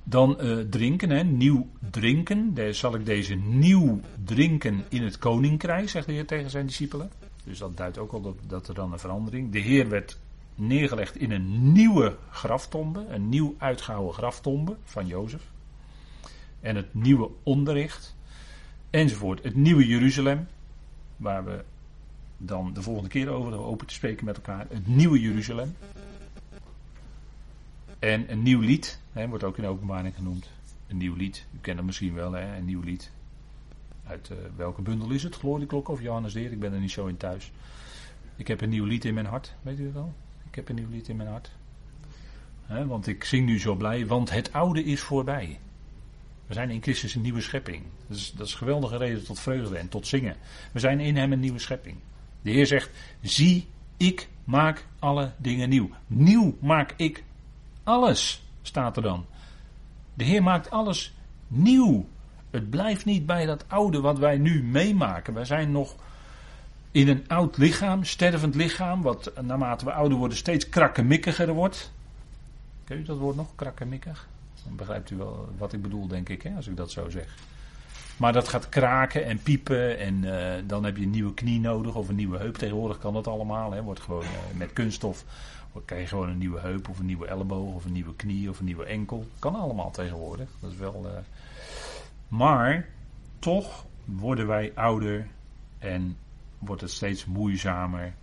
Dan 0.08 0.38
uh, 0.40 0.58
drinken, 0.70 1.10
hè, 1.10 1.22
nieuw 1.24 1.68
drinken. 1.90 2.54
Daar 2.54 2.74
zal 2.74 2.94
ik 2.94 3.06
deze 3.06 3.34
nieuw 3.34 4.00
drinken 4.24 4.84
in 4.88 5.02
het 5.02 5.18
koninkrijk, 5.18 5.88
zegt 5.88 6.06
de 6.06 6.12
Heer 6.12 6.26
tegen 6.26 6.50
zijn 6.50 6.66
discipelen. 6.66 7.10
Dus 7.44 7.58
dat 7.58 7.76
duidt 7.76 7.98
ook 7.98 8.12
al 8.12 8.36
dat, 8.46 8.68
er 8.68 8.74
dan 8.74 8.92
een 8.92 8.98
verandering. 8.98 9.52
De 9.52 9.58
Heer 9.58 9.88
werd 9.88 10.18
neergelegd 10.54 11.16
in 11.16 11.30
een 11.30 11.72
nieuwe 11.72 12.16
graftombe, 12.30 13.06
een 13.08 13.28
nieuw 13.28 13.54
uitgehouwen 13.58 14.14
graftombe 14.14 14.76
van 14.84 15.06
Jozef. 15.06 15.42
En 16.60 16.76
het 16.76 16.94
nieuwe 16.94 17.30
onderricht, 17.42 18.16
enzovoort. 18.90 19.42
Het 19.42 19.54
nieuwe 19.54 19.86
Jeruzalem, 19.86 20.46
waar 21.16 21.44
we 21.44 21.64
dan 22.36 22.72
de 22.72 22.82
volgende 22.82 23.08
keer 23.08 23.28
over 23.28 23.58
open 23.58 23.86
te 23.86 23.94
spreken 23.94 24.24
met 24.24 24.36
elkaar. 24.36 24.66
Het 24.68 24.86
nieuwe 24.86 25.20
Jeruzalem. 25.20 25.74
En 27.98 28.32
een 28.32 28.42
nieuw 28.42 28.60
lied, 28.60 29.00
hè, 29.12 29.28
wordt 29.28 29.44
ook 29.44 29.58
in 29.58 29.66
openbaring 29.66 30.14
genoemd. 30.14 30.50
Een 30.86 30.96
nieuw 30.96 31.14
lied, 31.14 31.46
u 31.54 31.58
kent 31.60 31.76
het 31.76 31.86
misschien 31.86 32.14
wel, 32.14 32.32
hè, 32.32 32.56
een 32.56 32.64
nieuw 32.64 32.80
lied. 32.80 33.10
Uit 34.04 34.28
uh, 34.32 34.38
welke 34.56 34.82
bundel 34.82 35.10
is 35.10 35.22
het? 35.22 35.34
Glorieklok 35.34 35.88
of 35.88 36.02
Johannes 36.02 36.32
de 36.32 36.40
Heer? 36.40 36.52
Ik 36.52 36.60
ben 36.60 36.72
er 36.72 36.80
niet 36.80 36.90
zo 36.90 37.06
in 37.06 37.16
thuis. 37.16 37.52
Ik 38.36 38.48
heb 38.48 38.60
een 38.60 38.68
nieuw 38.68 38.84
lied 38.84 39.04
in 39.04 39.14
mijn 39.14 39.26
hart, 39.26 39.54
weet 39.62 39.78
u 39.78 39.92
dat 39.92 40.02
al? 40.02 40.14
Ik 40.48 40.54
heb 40.54 40.68
een 40.68 40.74
nieuw 40.74 40.90
lied 40.90 41.08
in 41.08 41.16
mijn 41.16 41.28
hart. 41.28 41.50
Want 42.86 43.06
ik 43.06 43.24
zing 43.24 43.46
nu 43.46 43.60
zo 43.60 43.74
blij, 43.74 44.06
want 44.06 44.30
het 44.30 44.52
oude 44.52 44.84
is 44.84 45.00
voorbij. 45.00 45.58
We 46.46 46.54
zijn 46.54 46.70
in 46.70 46.82
Christus 46.82 47.14
een 47.14 47.22
nieuwe 47.22 47.40
schepping. 47.40 47.82
Dat 48.06 48.16
is, 48.16 48.32
dat 48.32 48.46
is 48.46 48.52
een 48.52 48.58
geweldige 48.58 48.96
reden 48.96 49.24
tot 49.24 49.40
vreugde 49.40 49.76
en 49.76 49.88
tot 49.88 50.06
zingen. 50.06 50.36
We 50.72 50.78
zijn 50.78 51.00
in 51.00 51.16
Hem 51.16 51.32
een 51.32 51.40
nieuwe 51.40 51.58
schepping. 51.58 51.96
De 52.42 52.50
Heer 52.50 52.66
zegt: 52.66 52.90
Zie, 53.20 53.66
ik 53.96 54.28
maak 54.44 54.86
alle 54.98 55.32
dingen 55.36 55.68
nieuw. 55.68 55.90
Nieuw 56.06 56.56
maak 56.60 56.94
ik 56.96 57.24
alles, 57.88 58.42
staat 58.62 58.96
er 58.96 59.02
dan. 59.02 59.26
De 60.14 60.24
Heer 60.24 60.42
maakt 60.42 60.70
alles 60.70 61.14
nieuw. 61.46 62.06
Het 62.50 62.70
blijft 62.70 63.04
niet 63.04 63.26
bij 63.26 63.46
dat 63.46 63.64
oude 63.68 64.00
wat 64.00 64.18
wij 64.18 64.38
nu 64.38 64.62
meemaken. 64.62 65.34
Wij 65.34 65.44
zijn 65.44 65.72
nog 65.72 65.94
in 66.90 67.08
een 67.08 67.28
oud 67.28 67.56
lichaam, 67.56 68.04
stervend 68.04 68.54
lichaam, 68.54 69.02
wat 69.02 69.32
naarmate 69.42 69.84
we 69.84 69.92
ouder 69.92 70.18
worden 70.18 70.38
steeds 70.38 70.68
krakkemikkiger 70.68 71.52
wordt. 71.52 71.92
Ken 72.84 72.98
je 72.98 73.04
dat 73.04 73.18
woord 73.18 73.36
nog, 73.36 73.54
krakkemikkig? 73.54 74.28
Dan 74.64 74.76
begrijpt 74.76 75.10
u 75.10 75.16
wel 75.16 75.48
wat 75.58 75.72
ik 75.72 75.82
bedoel, 75.82 76.06
denk 76.06 76.28
ik, 76.28 76.42
hè, 76.42 76.56
als 76.56 76.66
ik 76.66 76.76
dat 76.76 76.90
zo 76.90 77.10
zeg. 77.10 77.34
Maar 78.16 78.32
dat 78.32 78.48
gaat 78.48 78.68
kraken 78.68 79.24
en 79.24 79.42
piepen 79.42 79.98
en 79.98 80.22
uh, 80.22 80.54
dan 80.66 80.84
heb 80.84 80.96
je 80.96 81.02
een 81.02 81.10
nieuwe 81.10 81.34
knie 81.34 81.60
nodig 81.60 81.94
of 81.94 82.08
een 82.08 82.14
nieuwe 82.14 82.38
heup. 82.38 82.56
Tegenwoordig 82.56 82.98
kan 82.98 83.12
dat 83.12 83.26
allemaal. 83.26 83.72
Hè. 83.72 83.82
Wordt 83.82 84.00
gewoon 84.00 84.22
uh, 84.22 84.28
met 84.56 84.72
kunststof 84.72 85.24
krijg 85.84 86.02
je 86.02 86.08
gewoon 86.08 86.28
een 86.28 86.38
nieuwe 86.38 86.60
heup 86.60 86.88
of 86.88 86.98
een 86.98 87.06
nieuwe 87.06 87.26
elleboog 87.26 87.74
of 87.74 87.84
een 87.84 87.92
nieuwe 87.92 88.16
knie 88.16 88.50
of 88.50 88.58
een 88.58 88.64
nieuwe 88.64 88.84
enkel. 88.84 89.26
Kan 89.38 89.54
allemaal 89.54 89.90
tegenwoordig. 89.90 90.48
Dat 90.60 90.70
is 90.70 90.76
wel. 90.76 91.06
Uh... 91.06 91.10
Maar 92.28 92.88
toch 93.38 93.86
worden 94.04 94.46
wij 94.46 94.72
ouder 94.74 95.26
en 95.78 96.16
wordt 96.58 96.82
het 96.82 96.90
steeds 96.90 97.24
moeizamer. 97.24 98.14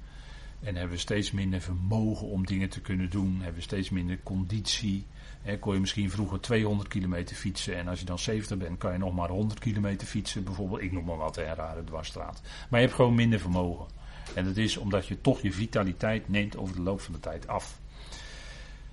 En 0.59 0.75
hebben 0.75 0.95
we 0.95 1.01
steeds 1.01 1.31
minder 1.31 1.61
vermogen 1.61 2.27
om 2.27 2.45
dingen 2.45 2.69
te 2.69 2.81
kunnen 2.81 3.09
doen. 3.09 3.35
Hebben 3.35 3.55
we 3.55 3.61
steeds 3.61 3.89
minder 3.89 4.19
conditie. 4.23 5.05
He, 5.41 5.59
kon 5.59 5.73
je 5.73 5.79
misschien 5.79 6.11
vroeger 6.11 6.39
200 6.39 6.89
kilometer 6.89 7.35
fietsen. 7.35 7.77
En 7.77 7.87
als 7.87 7.99
je 7.99 8.05
dan 8.05 8.19
70 8.19 8.57
bent, 8.57 8.77
kan 8.77 8.91
je 8.91 8.97
nog 8.97 9.13
maar 9.13 9.29
100 9.29 9.59
kilometer 9.59 10.07
fietsen. 10.07 10.43
Bijvoorbeeld, 10.43 10.81
ik 10.81 10.91
noem 10.91 11.05
maar 11.05 11.17
wat, 11.17 11.37
een 11.37 11.55
rare 11.55 11.83
dwarsstraat. 11.83 12.41
Maar 12.69 12.79
je 12.79 12.85
hebt 12.85 12.97
gewoon 12.97 13.15
minder 13.15 13.39
vermogen. 13.39 13.85
En 14.33 14.45
dat 14.45 14.57
is 14.57 14.77
omdat 14.77 15.07
je 15.07 15.21
toch 15.21 15.41
je 15.41 15.51
vitaliteit 15.51 16.29
neemt 16.29 16.57
over 16.57 16.75
de 16.75 16.81
loop 16.81 17.01
van 17.01 17.13
de 17.13 17.19
tijd 17.19 17.47
af. 17.47 17.79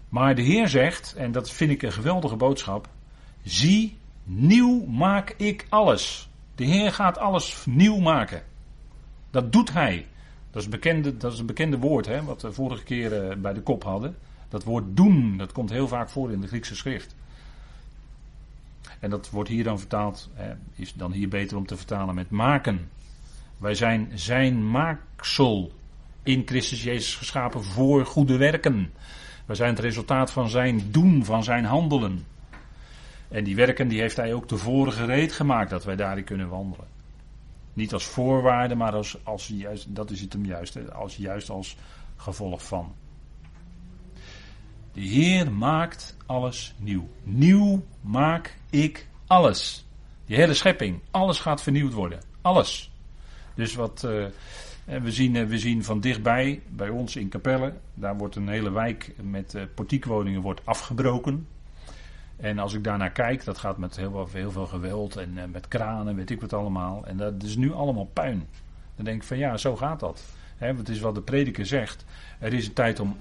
Maar 0.09 0.35
de 0.35 0.43
Heer 0.43 0.69
zegt, 0.69 1.15
en 1.17 1.33
dat 1.33 1.51
vind 1.51 1.71
ik 1.71 1.83
een 1.83 1.93
geweldige 1.93 2.37
boodschap. 2.37 2.89
Zie, 3.43 3.97
nieuw 4.25 4.87
maak 4.87 5.35
ik 5.37 5.67
alles. 5.69 6.29
De 6.55 6.65
Heer 6.65 6.93
gaat 6.93 7.19
alles 7.19 7.67
nieuw 7.67 7.99
maken. 7.99 8.43
Dat 9.31 9.53
doet 9.53 9.73
Hij. 9.73 10.07
Dat 10.51 10.63
is, 10.63 10.93
dat 11.19 11.33
is 11.33 11.39
een 11.39 11.47
bekende 11.47 11.79
woord, 11.79 12.07
hè, 12.07 12.25
wat 12.25 12.43
we 12.43 12.53
vorige 12.53 12.83
keer 12.83 13.31
uh, 13.31 13.37
bij 13.37 13.53
de 13.53 13.63
kop 13.63 13.85
hadden. 13.85 14.17
Dat 14.49 14.65
woord 14.65 14.85
doen, 14.97 15.37
dat 15.37 15.53
komt 15.53 15.71
heel 15.71 15.89
vaak 15.89 16.09
voor 16.11 16.33
in 16.33 16.41
de 16.41 16.47
Griekse 16.47 16.77
schrift. 16.77 17.15
En 19.01 19.11
dat 19.11 19.31
wordt 19.31 19.49
hier 19.49 19.65
dan 19.65 19.79
vertaald, 19.79 20.31
hè, 20.35 20.53
is 20.75 20.95
dan 20.95 21.13
hier 21.13 21.29
beter 21.29 21.57
om 21.57 21.67
te 21.67 21.77
vertalen 21.77 22.15
met 22.15 22.31
maken. 22.31 22.91
Wij 23.63 23.75
zijn 23.75 24.11
zijn 24.15 24.71
maaksel 24.71 25.73
in 26.23 26.43
Christus 26.47 26.83
Jezus 26.83 27.17
geschapen 27.17 27.65
voor 27.65 28.07
goede 28.07 28.37
werken. 28.37 28.93
Wij 29.47 29.57
zijn 29.57 29.71
het 29.71 29.79
resultaat 29.79 30.33
van 30.33 30.49
zijn 30.49 30.91
doen, 30.91 31.25
van 31.25 31.45
zijn 31.45 31.65
handelen. 31.65 32.27
En 33.29 33.45
die 33.45 33.57
werken 33.57 33.89
die 33.89 34.01
heeft 34.01 34.17
hij 34.17 34.35
ook 34.35 34.47
tevoren 34.47 34.93
gereed 34.93 35.33
gemaakt 35.33 35.71
dat 35.71 35.85
wij 35.85 35.97
daarin 35.97 36.25
kunnen 36.25 36.49
wandelen. 36.49 36.87
Niet 37.73 37.93
als 37.93 38.05
voorwaarde, 38.05 38.75
maar 38.75 38.93
als, 38.93 39.17
als 39.23 39.47
juist, 39.49 39.95
dat 39.95 40.11
is 40.11 40.21
het 40.21 40.33
hem 40.33 40.45
juist, 40.45 40.93
als, 40.93 41.17
juist 41.17 41.51
als 41.51 41.77
gevolg 42.17 42.67
van. 42.67 42.95
De 44.93 45.01
Heer 45.01 45.53
maakt 45.53 46.17
alles 46.27 46.75
nieuw. 46.79 47.09
Nieuw 47.23 47.85
maak 48.01 48.57
ik 48.71 49.09
alles. 49.27 49.87
Die 50.27 50.37
hele 50.37 50.55
schepping, 50.55 51.01
alles 51.11 51.41
gaat 51.41 51.63
vernieuwd 51.63 51.93
worden. 51.93 52.21
Alles. 52.41 52.92
Dus 53.55 53.75
wat 53.75 54.03
uh, 54.07 54.27
we, 55.03 55.13
zien, 55.13 55.47
we 55.49 55.59
zien 55.59 55.85
van 55.85 56.01
dichtbij, 56.01 56.63
bij 56.69 56.89
ons 56.89 57.17
in 57.17 57.29
Capelle, 57.29 57.73
daar 57.95 58.17
wordt 58.17 58.37
een 58.37 58.49
hele 58.49 58.71
wijk 58.71 59.15
met 59.23 59.55
uh, 59.55 59.63
portiekwoningen 59.75 60.41
wordt 60.41 60.67
afgebroken. 60.67 61.47
En 62.37 62.59
als 62.59 62.75
ik 62.75 62.85
daarnaar 62.85 63.13
kijk, 63.13 63.45
dat 63.45 63.59
gaat 63.59 63.79
met 63.79 63.97
heel, 63.97 64.29
heel 64.33 64.51
veel 64.51 64.67
geweld 64.67 65.17
en 65.17 65.51
met 65.53 65.69
kranen, 65.69 66.17
weet 66.17 66.31
ik 66.31 66.41
wat 66.41 66.53
allemaal. 66.53 67.07
En 67.07 67.17
dat 67.17 67.43
is 67.43 67.57
nu 67.57 67.73
allemaal 67.73 68.11
puin. 68.13 68.47
Dan 68.97 69.05
denk 69.05 69.17
ik 69.23 69.29
van 69.29 69.39
ja, 69.39 69.57
zo 69.57 69.77
gaat 69.77 70.01
dat. 70.01 70.25
Want 70.59 70.79
het 70.79 70.89
is 70.89 71.01
wat 71.01 71.15
de 71.15 71.21
prediker 71.21 71.67
zegt. 71.67 72.05
Er 72.39 72.53
is 72.53 72.67
een 72.67 72.73
tijd 72.73 73.01
om 73.01 73.17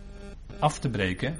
af 0.59 0.79
te 0.79 0.89
breken. 0.89 1.35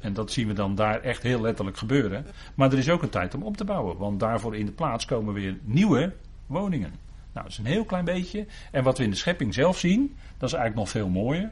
En 0.00 0.12
dat 0.12 0.32
zien 0.32 0.46
we 0.46 0.52
dan 0.52 0.74
daar 0.74 1.00
echt 1.00 1.22
heel 1.22 1.40
letterlijk 1.40 1.76
gebeuren. 1.76 2.26
Maar 2.54 2.72
er 2.72 2.78
is 2.78 2.90
ook 2.90 3.02
een 3.02 3.08
tijd 3.08 3.34
om 3.34 3.42
op 3.42 3.56
te 3.56 3.64
bouwen. 3.64 3.96
Want 3.96 4.20
daarvoor 4.20 4.56
in 4.56 4.66
de 4.66 4.72
plaats 4.72 5.04
komen 5.04 5.34
weer 5.34 5.58
nieuwe 5.62 6.12
woningen. 6.46 6.92
Nou, 7.32 7.46
dat 7.46 7.52
is 7.52 7.58
een 7.58 7.72
heel 7.72 7.84
klein 7.84 8.04
beetje. 8.04 8.46
En 8.70 8.82
wat 8.82 8.98
we 8.98 9.04
in 9.04 9.10
de 9.10 9.16
schepping 9.16 9.54
zelf 9.54 9.78
zien, 9.78 10.16
dat 10.38 10.48
is 10.48 10.54
eigenlijk 10.56 10.74
nog 10.74 10.88
veel 10.88 11.08
mooier. 11.08 11.50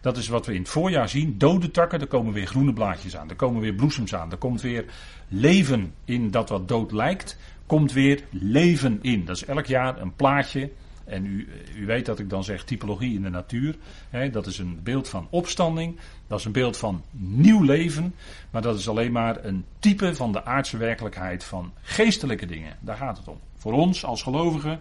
Dat 0.00 0.16
is 0.16 0.28
wat 0.28 0.46
we 0.46 0.54
in 0.54 0.60
het 0.60 0.68
voorjaar 0.68 1.08
zien. 1.08 1.38
Dode 1.38 1.70
takken, 1.70 2.00
er 2.00 2.06
komen 2.06 2.32
weer 2.32 2.46
groene 2.46 2.72
blaadjes 2.72 3.16
aan. 3.16 3.28
Er 3.28 3.36
komen 3.36 3.60
weer 3.60 3.74
bloesems 3.74 4.14
aan. 4.14 4.30
Er 4.30 4.36
komt 4.36 4.60
weer 4.60 4.84
leven 5.28 5.94
in 6.04 6.30
dat 6.30 6.48
wat 6.48 6.68
dood 6.68 6.92
lijkt. 6.92 7.36
Komt 7.66 7.92
weer 7.92 8.22
leven 8.30 8.98
in. 9.02 9.24
Dat 9.24 9.36
is 9.36 9.44
elk 9.44 9.66
jaar 9.66 10.00
een 10.00 10.14
plaatje. 10.14 10.70
En 11.04 11.26
u, 11.26 11.48
u 11.76 11.86
weet 11.86 12.06
dat 12.06 12.18
ik 12.18 12.30
dan 12.30 12.44
zeg 12.44 12.64
typologie 12.64 13.14
in 13.14 13.22
de 13.22 13.30
natuur. 13.30 13.76
dat 14.32 14.46
is 14.46 14.58
een 14.58 14.80
beeld 14.82 15.08
van 15.08 15.26
opstanding. 15.30 15.98
Dat 16.26 16.38
is 16.38 16.44
een 16.44 16.52
beeld 16.52 16.76
van 16.76 17.02
nieuw 17.10 17.62
leven. 17.62 18.14
Maar 18.50 18.62
dat 18.62 18.78
is 18.78 18.88
alleen 18.88 19.12
maar 19.12 19.44
een 19.44 19.64
type 19.78 20.14
van 20.14 20.32
de 20.32 20.44
aardse 20.44 20.76
werkelijkheid 20.76 21.44
van 21.44 21.72
geestelijke 21.80 22.46
dingen. 22.46 22.76
Daar 22.80 22.96
gaat 22.96 23.18
het 23.18 23.28
om. 23.28 23.38
Voor 23.56 23.72
ons 23.72 24.04
als 24.04 24.22
gelovigen 24.22 24.80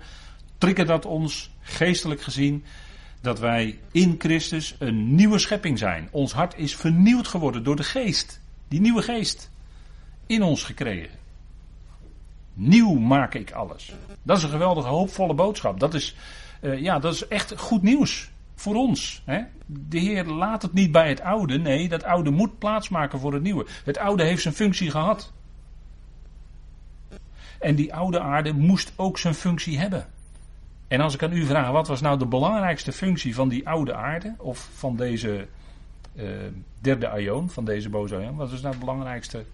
triggert 0.60 0.88
dat 0.88 1.06
ons 1.06 1.50
geestelijk 1.62 2.22
gezien 2.22 2.64
dat 3.22 3.40
wij 3.40 3.80
in 3.92 4.16
Christus 4.18 4.76
een 4.80 5.16
nieuwe 5.16 5.40
schepping 5.40 5.78
zijn. 5.78 6.08
Ons 6.12 6.34
hart 6.34 6.58
is 6.58 6.76
vernieuwd 6.76 7.28
geworden 7.28 7.64
door 7.64 7.76
de 7.76 7.84
geest. 7.84 8.42
Die 8.68 8.82
nieuwe 8.82 9.02
geest 9.02 9.52
in 10.26 10.44
ons 10.44 10.64
gekregen. 10.64 11.18
Nieuw 12.54 12.94
maak 12.94 13.34
ik 13.34 13.52
alles. 13.52 13.94
Dat 14.24 14.38
is 14.38 14.44
een 14.44 14.50
geweldige 14.50 14.88
hoopvolle 14.88 15.34
boodschap. 15.34 15.80
Dat 15.80 15.94
is, 15.94 16.16
uh, 16.62 16.80
ja, 16.80 17.00
dat 17.00 17.14
is 17.14 17.28
echt 17.28 17.58
goed 17.58 17.82
nieuws 17.82 18.30
voor 18.56 18.76
ons. 18.76 19.22
Hè? 19.26 19.42
De 19.66 20.00
Heer 20.00 20.26
laat 20.26 20.62
het 20.62 20.74
niet 20.74 20.92
bij 20.92 21.10
het 21.10 21.22
oude. 21.22 21.58
Nee, 21.58 21.90
dat 21.90 22.04
oude 22.04 22.30
moet 22.30 22.60
plaatsmaken 22.60 23.20
voor 23.20 23.34
het 23.34 23.44
nieuwe. 23.44 23.66
Het 23.84 23.98
oude 23.98 24.24
heeft 24.24 24.42
zijn 24.42 24.54
functie 24.54 24.92
gehad. 24.92 25.32
En 27.60 27.76
die 27.76 27.94
oude 27.94 28.20
aarde 28.20 28.54
moest 28.54 28.94
ook 28.96 29.18
zijn 29.18 29.34
functie 29.34 29.80
hebben. 29.80 30.08
En 30.90 31.02
als 31.02 31.14
ik 31.14 31.24
aan 31.24 31.34
u 31.34 31.46
vraag, 31.46 31.72
wat 31.72 31.88
was 31.88 32.02
nou 32.02 32.18
de 32.18 32.26
belangrijkste 32.26 32.92
functie 32.92 33.36
van 33.36 33.50
die 33.50 33.68
oude 33.68 33.96
aarde? 33.96 34.34
Of 34.38 34.70
van 34.74 34.96
deze 34.96 35.48
uh, 36.16 36.30
derde 36.82 37.10
aion, 37.10 37.50
van 37.50 37.66
deze 37.66 37.90
boze 37.90 38.16
aion? 38.16 38.36
Wat 38.36 38.52
is 38.52 38.62
nou 38.62 38.74
het 38.74 38.80
belangrijkste, 38.80 39.46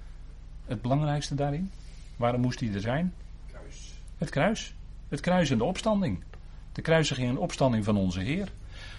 het 0.65 0.82
belangrijkste 0.82 1.36
daarin? 1.36 1.71
Waarom 2.15 2.41
moest 2.41 2.60
die 2.60 2.74
er 2.74 2.82
zijn? 2.82 3.13
Kruis. 3.48 3.93
Het 4.17 4.30
kruis. 4.30 4.76
Het 5.10 5.19
kruis 5.19 5.50
en 5.50 5.58
de 5.58 5.63
opstanding. 5.63 6.24
De 6.71 6.82
kruisiging 6.82 7.30
en 7.30 7.38
opstanding 7.38 7.84
van 7.84 7.98
onze 7.98 8.19
Heer. 8.19 8.48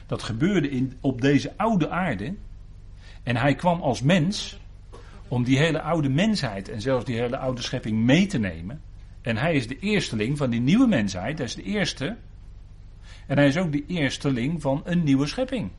Dat 0.07 0.23
gebeurde 0.23 0.71
in, 0.71 0.97
op 1.01 1.21
deze 1.21 1.53
oude 1.57 1.91
aarde. 1.91 2.35
En 3.23 3.37
hij 3.37 3.55
kwam 3.55 3.81
als 3.81 4.03
mens 4.03 4.59
om 5.29 5.45
die 5.45 5.59
hele 5.59 5.81
oude 5.81 6.09
mensheid 6.09 6.69
en 6.69 6.81
zelfs 6.81 7.05
die 7.05 7.17
hele 7.17 7.39
oude 7.39 7.63
schepping 7.63 7.99
mee 7.99 8.27
te 8.27 8.39
nemen. 8.39 8.81
En 9.23 9.37
hij 9.37 9.55
is 9.55 9.69
de 9.69 9.79
eersteling 9.79 10.37
van 10.37 10.51
die 10.51 10.61
nieuwe 10.61 10.87
mensheid. 10.87 11.39
Hij 11.39 11.47
is 11.47 11.55
de 11.55 11.63
eerste. 11.63 12.17
En 13.27 13.37
hij 13.37 13.47
is 13.47 13.57
ook 13.57 13.73
de 13.73 13.87
eersteling 13.87 14.63
van 14.63 14.83
een 14.85 15.05
nieuwe 15.05 15.27
schepping. 15.27 15.71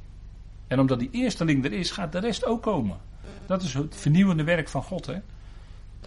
En 0.67 0.79
omdat 0.79 0.99
die 0.99 1.09
eersteling 1.11 1.65
er 1.65 1.73
is, 1.73 1.91
gaat 1.91 2.11
de 2.11 2.19
rest 2.19 2.45
ook 2.45 2.61
komen. 2.61 2.97
Dat 3.45 3.61
is 3.61 3.73
het 3.73 3.95
vernieuwende 3.95 4.43
werk 4.43 4.69
van 4.69 4.83
God. 4.83 5.05
Hè? 5.05 5.15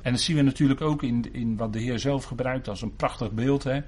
En 0.02 0.12
dat 0.12 0.20
zien 0.20 0.36
we 0.36 0.42
natuurlijk 0.42 0.80
ook 0.80 1.02
in, 1.02 1.32
in 1.32 1.56
wat 1.56 1.72
de 1.72 1.78
Heer 1.78 1.98
zelf 1.98 2.24
gebruikt 2.24 2.68
als 2.68 2.82
een 2.82 2.96
prachtig 2.96 3.32
beeld. 3.32 3.64
Hè? 3.64 3.80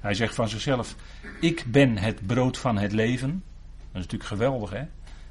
Hij 0.00 0.14
zegt 0.14 0.34
van 0.34 0.48
zichzelf: 0.48 0.96
Ik 1.40 1.64
ben 1.66 1.98
het 1.98 2.26
brood 2.26 2.58
van 2.58 2.78
het 2.78 2.92
leven. 2.92 3.42
Dat 3.92 4.02
is 4.02 4.08
natuurlijk 4.08 4.30
geweldig, 4.30 4.70
hè? 4.70 4.82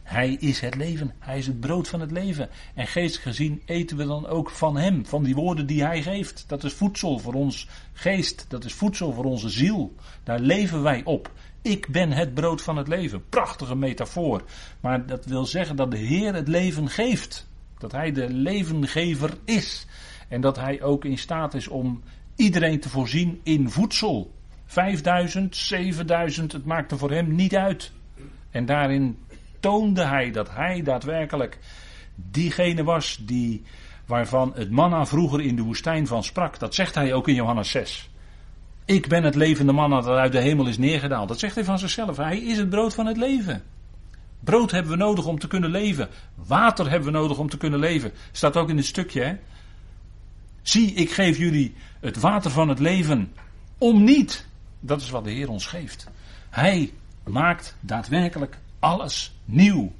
Hij 0.04 0.34
is 0.34 0.60
het 0.60 0.76
leven. 0.76 1.14
Hij 1.20 1.38
is 1.38 1.48
het 1.48 1.60
brood 1.60 1.88
van 1.88 2.00
het 2.00 2.12
leven. 2.12 2.50
En 2.74 2.88
geestelijk 2.88 3.28
gezien 3.28 3.62
eten 3.66 3.98
we 3.98 4.06
dan 4.06 4.28
ook 4.28 4.50
van 4.50 4.78
hem, 4.78 5.06
van 5.06 5.24
die 5.24 5.36
woorden 5.36 5.66
die 5.66 5.84
hij 5.84 6.02
geeft. 6.02 6.44
Dat 6.48 6.64
is 6.64 6.74
voedsel 6.74 7.20
voor 7.20 7.34
ons 7.34 7.68
geest. 7.94 8.46
Dat 8.48 8.64
is 8.64 8.74
voedsel 8.74 9.14
voor 9.14 9.26
onze 9.26 9.50
ziel. 9.50 9.96
Daar 10.24 10.40
leven 10.40 10.84
wij 10.84 11.02
op. 11.04 11.32
Ik 11.62 11.88
ben 11.88 12.12
het 12.12 12.34
brood 12.34 12.62
van 12.62 12.78
het 12.78 12.88
leven. 12.88 13.30
Prachtige 13.30 13.76
metafoor. 13.76 14.44
Maar 14.80 15.06
dat 15.06 15.26
wil 15.26 15.46
zeggen 15.46 15.76
dat 15.76 15.92
de 15.92 15.98
Heer 15.98 16.34
het 16.34 16.48
leven 16.48 16.90
geeft. 16.90 17.48
Dat 17.78 17.92
hij 17.92 18.12
de 18.12 18.30
levengever 18.30 19.38
is. 19.46 19.88
En 20.28 20.42
dat 20.42 20.56
hij 20.56 20.82
ook 20.82 21.06
in 21.06 21.18
staat 21.18 21.54
is 21.54 21.68
om 21.68 22.04
iedereen 22.36 22.80
te 22.80 22.90
voorzien 22.90 23.40
in 23.44 23.70
voedsel. 23.70 24.34
5000, 24.66 25.56
7000, 25.56 26.52
het 26.52 26.66
maakte 26.66 26.98
voor 26.98 27.12
hem 27.12 27.36
niet 27.36 27.56
uit. 27.56 27.92
En 28.50 28.66
daarin 28.66 29.18
toonde 29.60 30.06
hij 30.06 30.32
dat 30.32 30.50
hij 30.50 30.82
daadwerkelijk 30.82 31.60
diegene 32.16 32.84
was 32.84 33.20
die, 33.22 33.64
waarvan 34.06 34.52
het 34.56 34.72
manna 34.72 35.06
vroeger 35.06 35.42
in 35.42 35.56
de 35.56 35.62
woestijn 35.62 36.08
van 36.08 36.24
sprak. 36.24 36.60
Dat 36.60 36.76
zegt 36.76 36.96
hij 36.96 37.14
ook 37.14 37.28
in 37.28 37.36
Johannes 37.36 37.72
6. 37.72 38.10
Ik 38.90 39.08
ben 39.08 39.24
het 39.24 39.36
levende 39.36 39.72
manna 39.72 40.02
dat 40.02 40.18
uit 40.18 40.32
de 40.32 40.40
hemel 40.40 40.68
is 40.68 40.78
neergedaald. 40.78 41.28
Dat 41.28 41.40
zegt 41.40 41.56
hij 41.56 41.64
van 41.64 41.80
zichzelf. 41.80 42.18
Hij 42.18 42.40
is 42.40 42.58
het 42.58 42.70
brood 42.70 42.94
van 42.94 43.06
het 43.06 43.18
leven. 43.18 43.64
Brood 44.40 44.72
hebben 44.72 44.92
we 44.92 44.98
nodig 44.98 45.26
om 45.26 45.40
te 45.40 45.48
kunnen 45.48 45.70
leven. 45.70 46.10
Water 46.36 46.90
hebben 46.90 47.12
we 47.12 47.18
nodig 47.18 47.38
om 47.38 47.50
te 47.50 47.58
kunnen 47.58 47.80
leven. 47.80 48.12
Staat 48.32 48.58
ook 48.58 48.70
in 48.70 48.78
het 48.78 48.86
stukje. 48.86 49.22
Hè? 49.22 49.36
Zie, 50.62 50.94
ik 50.94 51.12
geef 51.12 51.38
jullie 51.38 51.76
het 52.00 52.20
water 52.20 52.52
van 52.52 52.70
het 52.70 52.80
leven. 52.80 53.34
Om 53.78 54.04
niet. 54.04 54.46
Dat 54.80 55.02
is 55.02 55.10
wat 55.10 55.24
de 55.24 55.32
Heer 55.32 55.50
ons 55.50 55.66
geeft. 55.66 56.08
Hij 56.50 56.94
maakt 57.24 57.76
daadwerkelijk 57.80 58.58
alles 58.80 59.34
nieuw. 59.46 59.92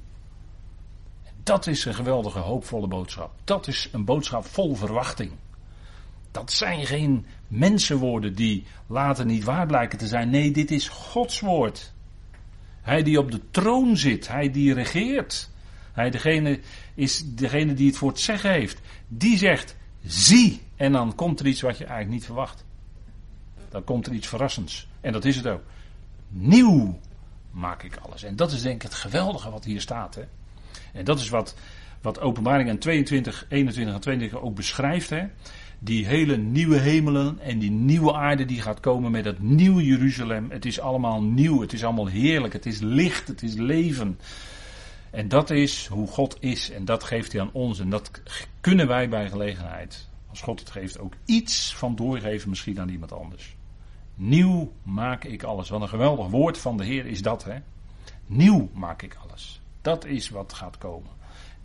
Dat 1.42 1.66
is 1.66 1.84
een 1.84 1.94
geweldige, 1.94 2.38
hoopvolle 2.38 2.86
boodschap. 2.86 3.32
Dat 3.44 3.66
is 3.66 3.88
een 3.92 4.04
boodschap 4.04 4.46
vol 4.46 4.74
verwachting. 4.74 5.32
Dat 6.30 6.52
zijn 6.52 6.86
geen 6.86 7.26
mensenwoorden 7.48 8.34
die 8.34 8.64
later 8.86 9.24
niet 9.24 9.44
waar 9.44 9.66
blijken 9.66 9.98
te 9.98 10.06
zijn. 10.06 10.30
Nee, 10.30 10.50
dit 10.50 10.70
is 10.70 10.88
Gods 10.88 11.40
woord. 11.40 11.92
Hij 12.80 13.02
die 13.02 13.18
op 13.18 13.30
de 13.30 13.40
troon 13.50 13.96
zit, 13.96 14.28
hij 14.28 14.50
die 14.50 14.74
regeert. 14.74 15.50
Hij 15.92 16.10
degene 16.10 16.60
is 16.94 17.34
degene 17.34 17.74
die 17.74 17.86
het 17.86 17.96
voor 17.96 18.08
het 18.08 18.20
zeggen 18.20 18.50
heeft. 18.50 18.80
Die 19.08 19.38
zegt, 19.38 19.76
zie. 20.04 20.62
En 20.76 20.92
dan 20.92 21.14
komt 21.14 21.40
er 21.40 21.46
iets 21.46 21.60
wat 21.60 21.78
je 21.78 21.84
eigenlijk 21.84 22.14
niet 22.14 22.24
verwacht. 22.24 22.64
Dan 23.68 23.84
komt 23.84 24.06
er 24.06 24.12
iets 24.12 24.26
verrassends. 24.26 24.88
En 25.00 25.12
dat 25.12 25.24
is 25.24 25.36
het 25.36 25.46
ook. 25.46 25.62
Nieuw 26.28 26.98
maak 27.50 27.82
ik 27.82 27.96
alles. 27.96 28.22
En 28.22 28.36
dat 28.36 28.52
is 28.52 28.62
denk 28.62 28.74
ik 28.74 28.82
het 28.82 28.94
geweldige 28.94 29.50
wat 29.50 29.64
hier 29.64 29.80
staat. 29.80 30.14
Hè? 30.14 30.22
En 30.92 31.04
dat 31.04 31.18
is 31.18 31.28
wat, 31.28 31.54
wat 32.00 32.20
openbaring 32.20 32.80
22, 32.80 33.46
21 33.48 33.94
en 33.94 34.00
22 34.00 34.40
ook 34.40 34.54
beschrijft. 34.54 35.10
Hè? 35.10 35.26
Die 35.82 36.06
hele 36.06 36.36
nieuwe 36.36 36.78
hemelen 36.78 37.38
en 37.38 37.58
die 37.58 37.70
nieuwe 37.70 38.14
aarde 38.14 38.44
die 38.44 38.60
gaat 38.60 38.80
komen 38.80 39.10
met 39.10 39.24
dat 39.24 39.38
nieuwe 39.38 39.84
Jeruzalem. 39.84 40.50
Het 40.50 40.64
is 40.64 40.80
allemaal 40.80 41.22
nieuw, 41.22 41.60
het 41.60 41.72
is 41.72 41.84
allemaal 41.84 42.06
heerlijk, 42.06 42.52
het 42.52 42.66
is 42.66 42.80
licht, 42.80 43.28
het 43.28 43.42
is 43.42 43.54
leven. 43.54 44.18
En 45.10 45.28
dat 45.28 45.50
is 45.50 45.86
hoe 45.86 46.06
God 46.06 46.36
is 46.40 46.70
en 46.70 46.84
dat 46.84 47.04
geeft 47.04 47.32
hij 47.32 47.40
aan 47.40 47.52
ons 47.52 47.78
en 47.78 47.90
dat 47.90 48.10
kunnen 48.60 48.86
wij 48.86 49.08
bij 49.08 49.28
gelegenheid, 49.28 50.08
als 50.30 50.40
God 50.40 50.60
het 50.60 50.70
geeft, 50.70 50.98
ook 50.98 51.14
iets 51.24 51.74
van 51.76 51.96
doorgeven 51.96 52.48
misschien 52.48 52.80
aan 52.80 52.88
iemand 52.88 53.12
anders. 53.12 53.56
Nieuw 54.14 54.72
maak 54.82 55.24
ik 55.24 55.42
alles. 55.42 55.68
Wat 55.68 55.80
een 55.80 55.88
geweldig 55.88 56.26
woord 56.28 56.58
van 56.58 56.76
de 56.76 56.84
Heer 56.84 57.06
is 57.06 57.22
dat, 57.22 57.44
hè? 57.44 57.58
Nieuw 58.26 58.70
maak 58.72 59.02
ik 59.02 59.16
alles. 59.28 59.60
Dat 59.82 60.04
is 60.04 60.28
wat 60.28 60.52
gaat 60.52 60.78
komen. 60.78 61.10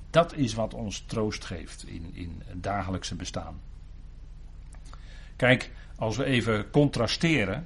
Dat 0.10 0.36
is 0.36 0.54
wat 0.54 0.74
ons 0.74 1.04
troost 1.06 1.46
geeft 1.46 1.88
in, 1.88 2.10
in 2.14 2.42
het 2.46 2.64
dagelijkse 2.64 3.16
bestaan. 3.16 3.60
Kijk, 5.36 5.72
als 5.96 6.18
we 6.18 6.24
even 6.24 6.70
contrasteren. 6.70 7.66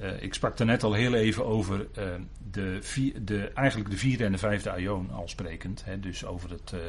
Uh, 0.00 0.22
ik 0.22 0.34
sprak 0.34 0.58
er 0.58 0.66
net 0.66 0.82
al 0.82 0.92
heel 0.92 1.14
even 1.14 1.46
over 1.46 1.86
uh, 1.98 2.04
de, 2.50 2.78
vier, 2.80 3.24
de, 3.24 3.50
eigenlijk 3.54 3.90
de 3.90 3.96
vierde 3.96 4.24
en 4.24 4.32
de 4.32 4.38
vijfde 4.38 4.70
aion 4.70 5.10
al 5.10 5.28
sprekend. 5.28 5.84
Hè, 5.84 6.00
dus 6.00 6.24
over 6.24 6.50
het, 6.50 6.72
uh, 6.74 6.80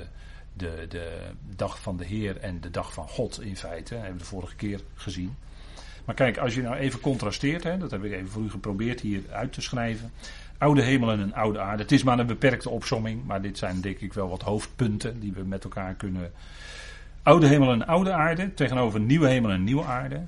de, 0.54 0.86
de 0.89 1.12
dag 1.56 1.82
van 1.82 1.98
de 1.98 2.06
Heer 2.06 2.38
en 2.38 2.62
de 2.62 2.72
dag 2.72 2.93
van 2.93 3.08
God 3.08 3.41
in 3.41 3.58
feite. 3.58 3.93
Dat 3.93 4.04
hebben 4.04 4.18
we 4.18 4.24
de 4.24 4.30
vorige 4.30 4.56
keer 4.56 4.80
gezien. 4.93 5.36
Maar 6.06 6.16
kijk, 6.16 6.38
als 6.38 6.56
je 6.56 6.62
nou 6.62 6.76
even 6.76 7.00
contrasteert, 7.00 7.64
hè, 7.64 7.78
dat 7.78 7.91
heb 7.91 8.04
ik 8.04 8.12
even 8.12 8.30
voor 8.30 8.43
u 8.43 8.50
geprobeerd 8.50 9.02
hier 9.02 9.22
uit 9.32 9.54
te 9.54 9.62
schrijven. 9.62 10.12
Oude 10.58 10.82
hemel 10.82 11.12
en 11.12 11.20
een 11.20 11.36
oude 11.36 11.60
aarde. 11.60 11.84
Het 11.84 11.91
is 11.91 12.04
maar 12.04 12.20
een 12.20 12.28
beperkte 12.28 12.70
opsomming, 12.70 13.26
maar 13.26 13.41
dit 13.41 13.58
zijn 13.58 13.82
denk 13.82 14.00
ik 14.00 14.14
wel 14.14 14.30
wat 14.30 14.41
hoofdpunten 14.41 15.20
die 15.20 15.32
we 15.32 15.43
met 15.43 15.64
elkaar 15.64 15.93
kunnen. 15.93 16.32
Oude 17.26 17.48
hemel 17.48 17.72
en 17.72 17.88
oude 17.88 18.14
aarde 18.14 18.54
tegenover 18.54 19.00
nieuwe 19.00 19.28
hemel 19.28 19.52
en 19.52 19.64
nieuwe 19.64 19.84
aarde. 19.84 20.26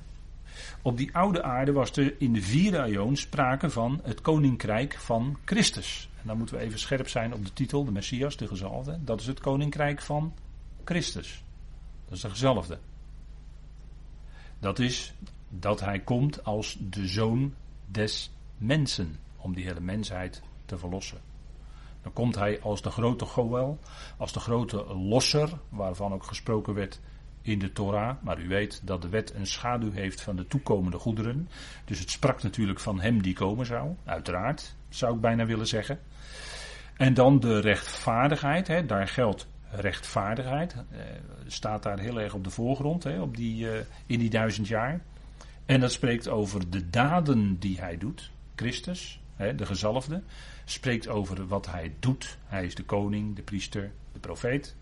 Op 0.82 0.96
die 0.96 1.14
oude 1.14 1.42
aarde 1.42 1.72
was 1.72 1.96
er 1.96 2.14
in 2.20 2.32
de 2.32 2.42
vierde 2.42 2.80
aion 2.80 3.16
sprake 3.16 3.70
van 3.70 4.00
het 4.02 4.20
koninkrijk 4.20 4.94
van 4.94 5.38
Christus. 5.44 6.08
En 6.20 6.26
dan 6.26 6.36
moeten 6.36 6.56
we 6.56 6.62
even 6.62 6.78
scherp 6.78 7.08
zijn 7.08 7.34
op 7.34 7.44
de 7.44 7.52
titel, 7.52 7.84
de 7.84 7.90
Messias, 7.90 8.36
de 8.36 8.46
gezalfde. 8.46 8.98
Dat 9.04 9.20
is 9.20 9.26
het 9.26 9.40
koninkrijk 9.40 10.00
van 10.00 10.34
Christus. 10.84 11.42
Dat 12.04 12.16
is 12.16 12.20
de 12.20 12.30
gezalfde. 12.30 12.78
Dat 14.58 14.78
is 14.78 15.14
dat 15.48 15.80
hij 15.80 16.00
komt 16.00 16.44
als 16.44 16.76
de 16.80 17.06
zoon 17.06 17.54
des 17.86 18.30
mensen, 18.56 19.16
om 19.36 19.54
die 19.54 19.64
hele 19.64 19.80
mensheid 19.80 20.42
te 20.64 20.78
verlossen. 20.78 21.27
Dan 22.02 22.12
komt 22.12 22.34
hij 22.34 22.60
als 22.60 22.82
de 22.82 22.90
grote 22.90 23.24
Goel, 23.24 23.78
als 24.16 24.32
de 24.32 24.40
grote 24.40 24.94
losser, 24.94 25.50
waarvan 25.68 26.12
ook 26.12 26.24
gesproken 26.24 26.74
werd 26.74 27.00
in 27.42 27.58
de 27.58 27.72
Torah. 27.72 28.16
Maar 28.22 28.40
u 28.40 28.48
weet 28.48 28.80
dat 28.84 29.02
de 29.02 29.08
wet 29.08 29.34
een 29.34 29.46
schaduw 29.46 29.92
heeft 29.92 30.20
van 30.20 30.36
de 30.36 30.46
toekomende 30.46 30.98
goederen. 30.98 31.48
Dus 31.84 31.98
het 31.98 32.10
sprak 32.10 32.42
natuurlijk 32.42 32.80
van 32.80 33.00
hem 33.00 33.22
die 33.22 33.34
komen 33.34 33.66
zou, 33.66 33.94
uiteraard, 34.04 34.74
zou 34.88 35.14
ik 35.14 35.20
bijna 35.20 35.46
willen 35.46 35.66
zeggen. 35.66 36.00
En 36.96 37.14
dan 37.14 37.40
de 37.40 37.60
rechtvaardigheid, 37.60 38.66
hè, 38.66 38.86
daar 38.86 39.08
geldt 39.08 39.48
rechtvaardigheid, 39.70 40.74
eh, 40.74 41.00
staat 41.46 41.82
daar 41.82 41.98
heel 41.98 42.20
erg 42.20 42.34
op 42.34 42.44
de 42.44 42.50
voorgrond 42.50 43.04
hè, 43.04 43.20
op 43.20 43.36
die, 43.36 43.70
eh, 43.70 43.84
in 44.06 44.18
die 44.18 44.30
duizend 44.30 44.68
jaar. 44.68 45.00
En 45.66 45.80
dat 45.80 45.92
spreekt 45.92 46.28
over 46.28 46.70
de 46.70 46.90
daden 46.90 47.58
die 47.58 47.80
hij 47.80 47.98
doet. 47.98 48.30
Christus, 48.54 49.20
de 49.38 49.66
gezalfde, 49.66 50.22
spreekt 50.64 51.08
over 51.08 51.46
wat 51.46 51.66
hij 51.66 51.94
doet. 51.98 52.38
Hij 52.46 52.64
is 52.64 52.74
de 52.74 52.84
koning, 52.84 53.36
de 53.36 53.42
priester, 53.42 53.90
de 54.12 54.18
profeet. 54.18 54.76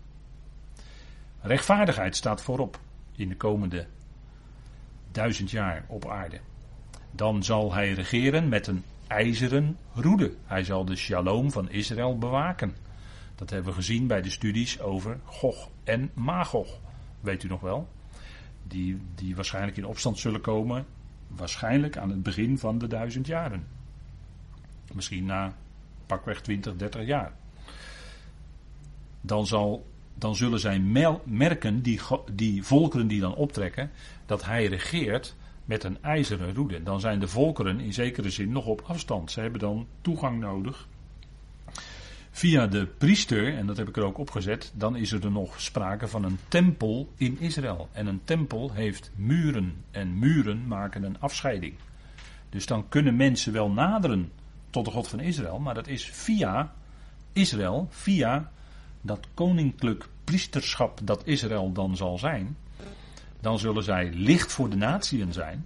Rechtvaardigheid 1.41 2.15
staat 2.15 2.41
voorop 2.41 2.79
in 3.15 3.29
de 3.29 3.35
komende 3.35 3.85
duizend 5.11 5.51
jaar 5.51 5.85
op 5.87 6.07
aarde. 6.07 6.39
Dan 7.11 7.43
zal 7.43 7.73
hij 7.73 7.93
regeren 7.93 8.49
met 8.49 8.67
een 8.67 8.83
ijzeren 9.07 9.77
roede. 9.93 10.33
Hij 10.45 10.63
zal 10.63 10.85
de 10.85 10.95
shalom 10.95 11.51
van 11.51 11.69
Israël 11.69 12.17
bewaken. 12.17 12.75
Dat 13.35 13.49
hebben 13.49 13.69
we 13.69 13.77
gezien 13.77 14.07
bij 14.07 14.21
de 14.21 14.29
studies 14.29 14.79
over 14.79 15.19
Gog 15.23 15.69
en 15.83 16.11
Magog. 16.13 16.79
Weet 17.19 17.43
u 17.43 17.47
nog 17.47 17.61
wel? 17.61 17.87
die, 18.67 19.01
die 19.15 19.35
waarschijnlijk 19.35 19.77
in 19.77 19.85
opstand 19.85 20.19
zullen 20.19 20.41
komen, 20.41 20.85
waarschijnlijk 21.27 21.97
aan 21.97 22.09
het 22.09 22.23
begin 22.23 22.57
van 22.57 22.77
de 22.77 22.87
duizend 22.87 23.27
jaren. 23.27 23.67
Misschien 24.93 25.25
na 25.25 25.53
pakweg 26.05 26.41
20, 26.41 26.75
30 26.75 27.05
jaar. 27.05 27.33
Dan, 29.21 29.47
zal, 29.47 29.87
dan 30.13 30.35
zullen 30.35 30.59
zij 30.59 30.79
merken, 31.25 31.81
die, 31.81 31.99
die 32.31 32.63
volkeren 32.63 33.07
die 33.07 33.19
dan 33.19 33.35
optrekken, 33.35 33.91
dat 34.25 34.45
hij 34.45 34.65
regeert 34.65 35.35
met 35.65 35.83
een 35.83 35.97
ijzeren 36.01 36.53
roede. 36.53 36.83
Dan 36.83 36.99
zijn 36.99 37.19
de 37.19 37.27
volkeren 37.27 37.79
in 37.79 37.93
zekere 37.93 38.29
zin 38.29 38.51
nog 38.51 38.65
op 38.65 38.81
afstand. 38.81 39.31
Ze 39.31 39.39
hebben 39.39 39.59
dan 39.59 39.87
toegang 40.01 40.39
nodig 40.39 40.87
via 42.37 42.67
de 42.67 42.85
priester, 42.85 43.57
en 43.57 43.65
dat 43.65 43.77
heb 43.77 43.87
ik 43.87 43.97
er 43.97 44.03
ook 44.03 44.17
opgezet, 44.17 44.71
dan 44.75 44.95
is 44.95 45.11
er 45.11 45.31
nog 45.31 45.61
sprake 45.61 46.07
van 46.07 46.23
een 46.23 46.39
tempel 46.47 47.11
in 47.15 47.39
Israël. 47.39 47.89
En 47.91 48.07
een 48.07 48.21
tempel 48.23 48.71
heeft 48.73 49.11
muren 49.15 49.83
en 49.91 50.19
muren 50.19 50.67
maken 50.67 51.03
een 51.03 51.19
afscheiding. 51.19 51.73
Dus 52.49 52.65
dan 52.65 52.89
kunnen 52.89 53.15
mensen 53.15 53.53
wel 53.53 53.71
naderen 53.71 54.31
tot 54.69 54.85
de 54.85 54.91
God 54.91 55.07
van 55.07 55.19
Israël, 55.19 55.59
maar 55.59 55.73
dat 55.73 55.87
is 55.87 56.05
via 56.05 56.73
Israël, 57.33 57.87
via 57.89 58.51
dat 59.01 59.27
koninklijk 59.33 60.07
priesterschap 60.23 60.99
dat 61.03 61.25
Israël 61.25 61.71
dan 61.71 61.95
zal 61.95 62.17
zijn. 62.17 62.57
Dan 63.39 63.59
zullen 63.59 63.83
zij 63.83 64.09
licht 64.13 64.51
voor 64.51 64.69
de 64.69 64.75
natieën 64.75 65.33
zijn, 65.33 65.65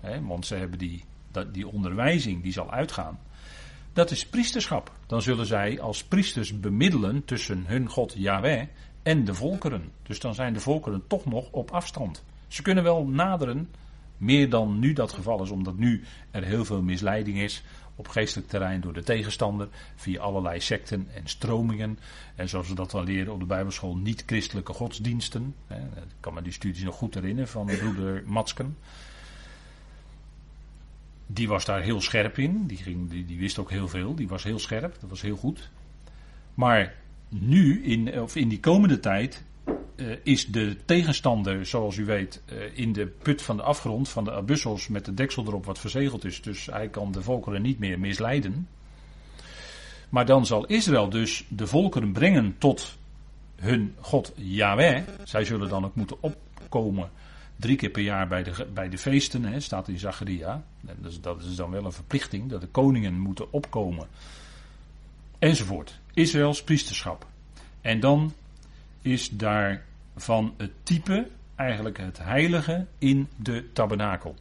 hè, 0.00 0.22
want 0.22 0.46
ze 0.46 0.54
hebben 0.54 0.78
die, 0.78 1.04
die 1.52 1.68
onderwijzing 1.68 2.42
die 2.42 2.52
zal 2.52 2.70
uitgaan. 2.70 3.18
Dat 3.92 4.10
is 4.10 4.26
priesterschap. 4.26 4.92
Dan 5.06 5.22
zullen 5.22 5.46
zij 5.46 5.80
als 5.80 6.04
priesters 6.04 6.60
bemiddelen 6.60 7.24
tussen 7.24 7.64
hun 7.66 7.88
God 7.88 8.14
Yahweh 8.16 8.66
en 9.02 9.24
de 9.24 9.34
volkeren. 9.34 9.92
Dus 10.02 10.20
dan 10.20 10.34
zijn 10.34 10.52
de 10.52 10.60
volkeren 10.60 11.06
toch 11.06 11.24
nog 11.24 11.48
op 11.50 11.70
afstand. 11.70 12.24
Ze 12.48 12.62
kunnen 12.62 12.84
wel 12.84 13.06
naderen, 13.06 13.68
meer 14.16 14.50
dan 14.50 14.78
nu 14.78 14.92
dat 14.92 15.12
geval 15.12 15.42
is, 15.42 15.50
omdat 15.50 15.76
nu 15.76 16.04
er 16.30 16.44
heel 16.44 16.64
veel 16.64 16.82
misleiding 16.82 17.38
is 17.40 17.62
op 17.96 18.08
geestelijk 18.08 18.48
terrein 18.48 18.80
door 18.80 18.92
de 18.92 19.02
tegenstander, 19.02 19.68
via 19.96 20.20
allerlei 20.20 20.60
secten 20.60 21.08
en 21.14 21.22
stromingen. 21.24 21.98
En 22.34 22.48
zoals 22.48 22.68
we 22.68 22.74
dat 22.74 22.90
dan 22.90 23.04
leren 23.04 23.32
op 23.32 23.40
de 23.40 23.46
Bijbelschool, 23.46 23.96
niet-christelijke 23.96 24.72
godsdiensten. 24.72 25.54
Ik 25.68 25.76
kan 26.20 26.34
me 26.34 26.42
die 26.42 26.52
studies 26.52 26.82
nog 26.82 26.94
goed 26.94 27.14
herinneren 27.14 27.50
van 27.50 27.66
broeder 27.66 28.22
Matsken 28.26 28.76
die 31.34 31.48
was 31.48 31.64
daar 31.64 31.82
heel 31.82 32.00
scherp 32.00 32.38
in. 32.38 32.66
Die, 32.66 32.76
ging, 32.76 33.10
die, 33.10 33.24
die 33.24 33.38
wist 33.38 33.58
ook 33.58 33.70
heel 33.70 33.88
veel. 33.88 34.14
Die 34.14 34.28
was 34.28 34.42
heel 34.42 34.58
scherp. 34.58 34.96
Dat 35.00 35.10
was 35.10 35.20
heel 35.20 35.36
goed. 35.36 35.70
Maar 36.54 36.94
nu, 37.28 37.84
in, 37.84 38.20
of 38.20 38.36
in 38.36 38.48
die 38.48 38.60
komende 38.60 39.00
tijd, 39.00 39.44
uh, 40.02 40.16
is 40.22 40.46
de 40.46 40.76
tegenstander, 40.84 41.66
zoals 41.66 41.96
u 41.96 42.04
weet, 42.04 42.42
uh, 42.52 42.78
in 42.78 42.92
de 42.92 43.06
put 43.06 43.42
van 43.42 43.56
de 43.56 43.62
afgrond 43.62 44.08
van 44.08 44.24
de 44.24 44.32
abussels 44.32 44.88
met 44.88 45.04
de 45.04 45.14
deksel 45.14 45.44
erop 45.46 45.64
wat 45.64 45.78
verzegeld 45.78 46.24
is. 46.24 46.42
Dus 46.42 46.66
hij 46.66 46.88
kan 46.88 47.12
de 47.12 47.22
volkeren 47.22 47.62
niet 47.62 47.78
meer 47.78 47.98
misleiden. 47.98 48.68
Maar 50.08 50.26
dan 50.26 50.46
zal 50.46 50.66
Israël 50.66 51.08
dus 51.08 51.44
de 51.48 51.66
volkeren 51.66 52.12
brengen 52.12 52.54
tot 52.58 52.96
hun 53.56 53.94
God 54.00 54.32
Yahweh. 54.36 55.02
Zij 55.24 55.44
zullen 55.44 55.68
dan 55.68 55.84
ook 55.84 55.94
moeten 55.94 56.16
opkomen 56.20 57.10
drie 57.56 57.76
keer 57.76 57.90
per 57.90 58.02
jaar 58.02 58.28
bij 58.28 58.42
de, 58.42 58.66
bij 58.74 58.88
de 58.88 58.98
feesten, 58.98 59.44
hè, 59.44 59.60
staat 59.60 59.88
in 59.88 59.98
Zacharia. 59.98 60.64
Dus 60.80 61.20
dat 61.20 61.42
is 61.42 61.56
dan 61.56 61.70
wel 61.70 61.84
een 61.84 61.92
verplichting, 61.92 62.50
dat 62.50 62.60
de 62.60 62.66
koningen 62.66 63.18
moeten 63.18 63.52
opkomen. 63.52 64.06
Enzovoort. 65.38 65.98
Israëls 66.14 66.62
priesterschap. 66.62 67.26
En 67.80 68.00
dan 68.00 68.32
is 69.02 69.28
daar 69.28 69.84
van 70.16 70.54
het 70.56 70.72
type 70.82 71.28
eigenlijk 71.54 71.98
het 71.98 72.18
heilige 72.18 72.86
in 72.98 73.28
de 73.36 73.72
tabernakel. 73.72 74.34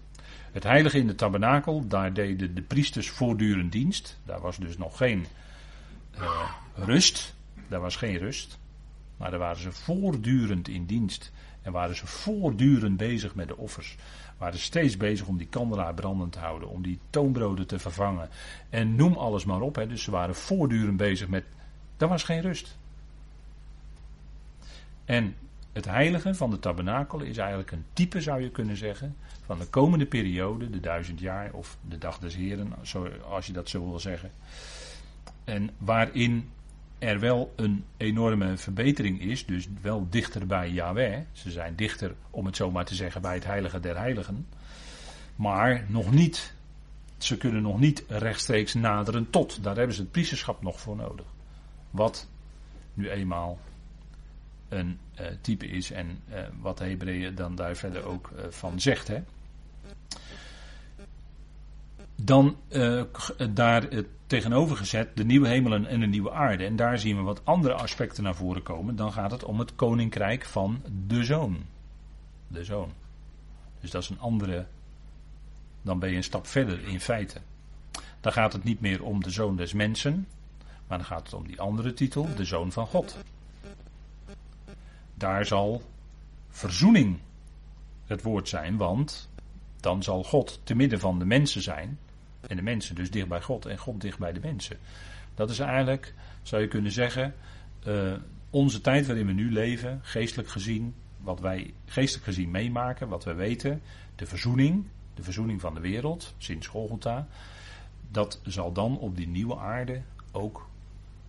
Het 0.52 0.64
heilige 0.64 0.98
in 0.98 1.08
de 1.08 1.16
tabernakel, 1.16 1.88
daar 1.88 2.14
deden 2.14 2.56
de 2.56 2.62
priesters 2.62 3.10
voortdurend 3.10 3.72
dienst. 3.72 4.20
Daar 4.26 4.40
was 4.40 4.58
dus 4.58 4.78
nog 4.78 4.98
geen 4.98 5.26
uh, 6.18 6.52
rust. 6.76 7.36
Daar 7.68 7.82
was 7.82 7.96
geen 7.96 8.18
rust. 8.18 8.60
Maar 9.18 9.30
daar 9.30 9.40
waren 9.40 9.62
ze 9.62 9.72
voortdurend 9.72 10.68
in 10.68 10.86
dienst. 10.86 11.32
En 11.62 11.72
waren 11.72 11.96
ze 11.96 12.08
voortdurend 12.08 12.98
bezig 12.98 13.36
met 13.36 13.48
de 13.48 13.58
offers. 13.58 13.96
Waren 14.38 14.60
steeds 14.60 14.98
bezig 14.98 15.28
om 15.28 15.38
die 15.38 15.48
kandelaar 15.48 15.94
brandend 15.94 16.32
te 16.32 16.40
houden. 16.40 16.70
Om 16.70 16.82
die 16.82 17.00
toonbroden 17.10 17.68
te 17.68 17.80
vervangen. 17.80 18.30
En 18.70 18.96
noem 18.96 19.14
alles 19.14 19.46
maar 19.46 19.62
op. 19.62 19.76
Hè. 19.76 19.88
Dus 19.88 20.04
ze 20.04 20.12
waren 20.12 20.36
voortdurend 20.36 20.98
bezig 20.98 21.28
met. 21.28 21.44
Daar 21.98 22.10
was 22.10 22.24
geen 22.24 22.42
rust. 22.42 22.78
En 25.06 25.36
het 25.72 25.86
heilige 25.86 26.34
van 26.34 26.50
de 26.50 26.60
tabernakel 26.60 27.20
is 27.20 27.38
eigenlijk 27.38 27.72
een 27.72 27.86
type, 27.94 28.22
zou 28.22 28.42
je 28.42 28.50
kunnen 28.50 28.78
zeggen, 28.78 29.16
van 29.46 29.60
de 29.60 29.66
komende 29.66 30.06
periode, 30.06 30.70
de 30.70 30.80
duizend 30.80 31.20
jaar 31.20 31.54
of 31.54 31.78
de 31.88 31.98
dag 31.98 32.20
des 32.20 32.36
Heren, 32.36 32.74
als 33.30 33.48
je 33.48 33.54
dat 33.54 33.70
zo 33.70 33.90
wil 33.90 34.00
zeggen. 34.00 34.32
En 35.44 35.70
waarin 35.78 36.50
er 37.00 37.20
wel 37.20 37.54
een 37.56 37.86
enorme 37.98 38.58
verbetering 38.58 39.22
is, 39.22 39.46
dus 39.46 39.68
wel 39.82 40.08
dichter 40.10 40.48
bij 40.48 40.70
Yahweh. 40.70 41.20
Ze 41.32 41.52
zijn 41.52 41.76
dichter, 41.76 42.16
om 42.30 42.46
het 42.46 42.56
zo 42.56 42.72
maar 42.72 42.86
te 42.86 42.96
zeggen, 42.96 43.22
bij 43.22 43.34
het 43.34 43.46
heilige 43.46 43.80
der 43.80 43.98
heiligen. 43.98 44.48
Maar 45.36 45.86
nog 45.88 46.12
niet, 46.12 46.54
ze 47.18 47.38
kunnen 47.38 47.62
nog 47.62 47.80
niet 47.80 48.04
rechtstreeks 48.08 48.74
naderen 48.74 49.30
tot. 49.30 49.64
Daar 49.64 49.76
hebben 49.76 49.96
ze 49.96 50.02
het 50.02 50.12
priesterschap 50.12 50.62
nog 50.62 50.80
voor 50.80 50.96
nodig. 50.96 51.26
Wat 51.92 52.28
nu 52.94 53.10
eenmaal 53.10 53.60
een 54.72 55.00
uh, 55.20 55.28
type 55.42 55.68
is 55.68 55.92
en 55.92 56.20
uh, 56.30 56.40
wat 56.60 56.78
de 56.78 56.84
Hebreeën 56.84 57.36
dan 57.36 57.56
daar 57.56 57.76
verder 57.76 58.04
ook 58.06 58.32
uh, 58.36 58.44
van 58.50 58.80
zegt. 58.80 59.08
Hè. 59.08 59.24
Dan 62.16 62.58
daar 63.54 63.88
tegenovergezet 64.28 65.18
de 65.18 65.26
nieuwe 65.26 65.48
hemelen 65.48 65.86
en 65.86 66.00
de 66.00 66.06
nieuwe 66.06 66.32
aarde. 66.32 66.66
En 66.66 66.76
daar 66.76 67.00
zien 67.00 67.18
we 67.18 67.22
wat 67.22 67.46
andere 67.46 67.74
aspecten 67.74 68.24
naar 68.24 68.36
voren 68.36 68.64
komen. 68.64 68.96
Dan 68.96 69.14
gaat 69.14 69.32
het 69.32 69.44
om 69.44 69.60
het 69.60 69.76
koninkrijk 69.76 70.46
van 70.46 70.82
de 71.08 71.24
zoon. 71.24 71.64
De 72.48 72.64
zoon. 72.64 72.92
Dus 73.80 73.92
dat 73.92 74.02
is 74.04 74.10
een 74.10 74.20
andere. 74.20 74.66
Dan 75.82 76.00
ben 76.00 76.10
je 76.10 76.16
een 76.16 76.24
stap 76.24 76.48
verder 76.48 76.88
in 76.88 77.00
feite. 77.00 77.38
Dan 78.20 78.32
gaat 78.32 78.54
het 78.54 78.64
niet 78.64 78.82
meer 78.82 79.04
om 79.04 79.24
de 79.24 79.30
zoon 79.30 79.56
des 79.56 79.74
mensen. 79.74 80.28
Maar 80.88 80.98
dan 80.98 81.08
gaat 81.08 81.24
het 81.24 81.34
om 81.34 81.48
die 81.48 81.62
andere 81.62 81.94
titel, 81.94 82.28
de 82.36 82.46
zoon 82.46 82.72
van 82.72 82.88
God. 82.88 83.18
Daar 85.22 85.46
zal 85.46 85.82
verzoening 86.50 87.20
het 88.06 88.22
woord 88.22 88.50
zijn, 88.50 88.78
want 88.78 89.30
dan 89.80 90.04
zal 90.04 90.24
God 90.24 90.60
te 90.64 90.76
midden 90.76 91.00
van 91.00 91.20
de 91.20 91.26
mensen 91.26 91.62
zijn. 91.62 92.00
En 92.42 92.56
de 92.56 92.62
mensen 92.62 92.96
dus 92.96 93.12
dicht 93.12 93.28
bij 93.28 93.42
God 93.42 93.66
en 93.66 93.78
God 93.78 94.02
dicht 94.02 94.20
bij 94.20 94.34
de 94.34 94.40
mensen. 94.40 94.78
Dat 95.34 95.50
is 95.50 95.60
eigenlijk, 95.60 96.14
zou 96.42 96.62
je 96.62 96.68
kunnen 96.68 96.92
zeggen, 96.92 97.34
uh, 97.88 98.14
onze 98.50 98.82
tijd 98.82 99.08
waarin 99.08 99.26
we 99.26 99.34
nu 99.34 99.52
leven, 99.52 100.00
geestelijk 100.04 100.50
gezien, 100.50 100.96
wat 101.18 101.40
wij 101.40 101.74
geestelijk 101.86 102.26
gezien 102.26 102.52
meemaken, 102.52 103.08
wat 103.08 103.24
we 103.24 103.34
weten, 103.34 103.82
de 104.16 104.26
verzoening, 104.26 104.86
de 105.14 105.24
verzoening 105.24 105.62
van 105.62 105.74
de 105.74 105.82
wereld, 105.82 106.34
sinds 106.38 106.68
Golgotha, 106.68 107.28
dat 108.12 108.42
zal 108.44 108.72
dan 108.72 108.98
op 109.00 109.18
die 109.18 109.28
nieuwe 109.28 109.58
aarde 109.58 110.02
ook 110.32 110.70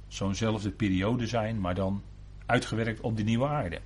zo'nzelfde 0.09 0.70
periode 0.70 1.26
zijn, 1.26 1.61
maar 1.61 1.74
dan 1.74 2.03
uitgewerkt 2.53 3.00
op 3.00 3.16
die 3.16 3.24
nieuwe 3.24 3.46
aarde. 3.46 3.80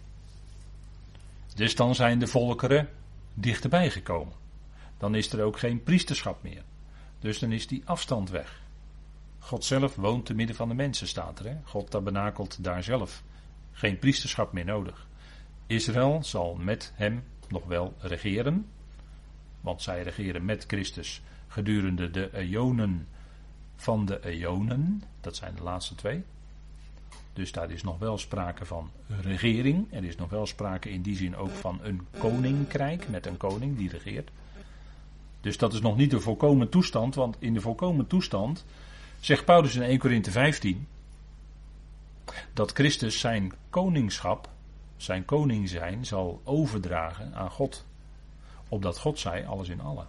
Dus 1.55 1.75
dan 1.75 1.95
zijn 1.95 2.19
de 2.19 2.27
volkeren 2.27 2.89
dichterbij 3.35 3.91
gekomen. 3.91 4.35
Dan 4.99 5.15
is 5.15 5.33
er 5.33 5.43
ook 5.45 5.59
geen 5.59 5.83
priesterschap 5.83 6.43
meer. 6.43 6.63
Dus 7.19 7.39
dan 7.39 7.53
is 7.53 7.67
die 7.67 7.83
afstand 7.85 8.31
weg. 8.31 8.61
God 9.39 9.65
zelf 9.65 9.95
woont 9.95 10.27
te 10.27 10.35
midden 10.35 10.57
van 10.57 10.69
de 10.69 10.75
mensen, 10.75 11.07
staat 11.07 11.39
er. 11.39 11.47
Hè? 11.47 11.57
God 11.65 11.91
tabernakelt 11.91 12.65
daar 12.65 12.83
zelf. 12.83 13.23
Geen 13.73 13.99
priesterschap 13.99 14.53
meer 14.53 14.65
nodig. 14.65 15.07
Israël 15.67 16.25
zal 16.25 16.55
met 16.55 16.93
hem 16.95 17.25
nog 17.49 17.65
wel 17.65 17.95
regeren. 17.99 18.67
Want 19.61 19.83
zij 19.83 20.03
regeren 20.03 20.45
met 20.45 20.65
Christus 20.67 21.23
gedurende 21.49 22.11
de 22.11 22.35
eonen 22.35 23.07
van 23.77 24.05
de 24.05 24.25
eonen. 24.25 25.03
Dat 25.21 25.37
zijn 25.37 25.55
de 25.55 25.63
laatste 25.63 25.95
twee. 25.95 26.25
Dus 27.37 27.53
daar 27.53 27.71
is 27.71 27.83
nog 27.83 27.99
wel 27.99 28.19
sprake 28.19 28.65
van 28.65 28.91
regering. 29.21 29.93
Er 29.93 30.05
is 30.05 30.17
nog 30.17 30.31
wel 30.31 30.47
sprake 30.47 30.91
in 30.91 31.03
die 31.03 31.17
zin 31.17 31.37
ook 31.37 31.51
van 31.51 31.79
een 31.83 32.07
koninkrijk 32.19 33.09
met 33.09 33.27
een 33.27 33.37
koning 33.37 33.77
die 33.77 33.89
regeert. 33.89 34.31
Dus 35.41 35.59
dat 35.59 35.73
is 35.73 35.81
nog 35.81 35.97
niet 35.97 36.11
de 36.11 36.21
volkomen 36.21 36.69
toestand, 36.69 37.15
want 37.15 37.37
in 37.39 37.55
de 37.55 37.61
volkomen 37.61 38.07
toestand 38.07 38.65
zegt 39.21 39.45
Paulus 39.45 39.75
in 39.75 39.83
1 39.83 39.99
Korinthe 39.99 40.31
15 40.31 40.87
dat 42.53 42.73
Christus 42.73 43.21
zijn 43.21 43.53
koningschap, 43.71 44.49
zijn 44.97 45.25
koning 45.25 45.69
zijn, 45.69 46.07
zal 46.07 46.41
overdragen 46.45 47.35
aan 47.35 47.51
God. 47.51 47.87
Opdat 48.69 48.99
God 48.99 49.19
zij 49.19 49.47
alles 49.47 49.69
in 49.69 49.81
allen. 49.81 50.07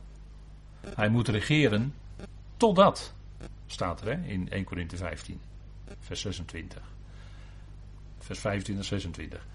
Hij 0.96 1.10
moet 1.10 1.28
regeren 1.28 1.94
totdat, 2.58 3.14
staat 3.66 4.02
er 4.02 4.26
in 4.26 4.50
1 4.50 4.64
Korinthe 4.64 4.98
15, 4.98 5.40
vers 6.00 6.22
26. 6.22 6.96
Vers 8.28 8.40
25 8.40 8.86
26. 8.86 9.48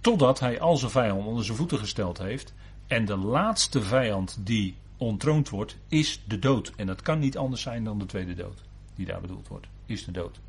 Totdat 0.00 0.40
hij 0.40 0.60
al 0.60 0.76
zijn 0.76 0.90
vijanden 0.90 1.26
onder 1.26 1.44
zijn 1.44 1.56
voeten 1.56 1.78
gesteld 1.78 2.18
heeft. 2.18 2.54
En 2.86 3.04
de 3.04 3.16
laatste 3.16 3.82
vijand 3.82 4.38
die 4.40 4.76
ontroond 4.96 5.48
wordt, 5.48 5.76
is 5.88 6.22
de 6.26 6.38
dood. 6.38 6.72
En 6.76 6.86
dat 6.86 7.02
kan 7.02 7.18
niet 7.18 7.36
anders 7.36 7.62
zijn 7.62 7.84
dan 7.84 7.98
de 7.98 8.06
tweede 8.06 8.34
dood, 8.34 8.62
die 8.94 9.06
daar 9.06 9.20
bedoeld 9.20 9.48
wordt, 9.48 9.66
is 9.86 10.04
de 10.04 10.12
dood. 10.12 10.40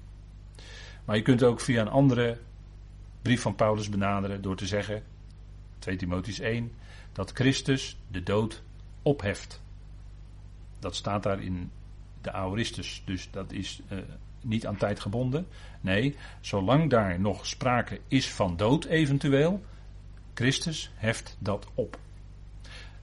Maar 1.05 1.15
je 1.15 1.21
kunt 1.21 1.43
ook 1.43 1.59
via 1.59 1.81
een 1.81 1.87
andere 1.87 2.39
brief 3.21 3.41
van 3.41 3.55
Paulus 3.55 3.89
benaderen 3.89 4.41
door 4.41 4.55
te 4.55 4.67
zeggen, 4.67 5.03
2 5.79 5.95
Timotheus 5.95 6.39
1, 6.39 6.71
dat 7.11 7.31
Christus 7.31 7.97
de 8.07 8.23
dood 8.23 8.63
opheft. 9.01 9.61
Dat 10.79 10.95
staat 10.95 11.23
daar 11.23 11.41
in 11.41 11.71
de 12.21 12.31
Aoristus, 12.31 13.01
dus 13.05 13.27
dat 13.31 13.51
is 13.51 13.81
uh, 13.91 13.99
niet 14.47 14.67
aan 14.67 14.77
tijd 14.77 14.99
gebonden. 14.99 15.47
Nee, 15.81 16.15
zolang 16.41 16.89
daar 16.89 17.19
nog 17.19 17.45
sprake 17.45 17.99
is 18.07 18.31
van 18.31 18.57
dood 18.57 18.85
eventueel, 18.85 19.61
Christus 20.33 20.91
heft 20.95 21.37
dat 21.39 21.67
op. 21.73 21.97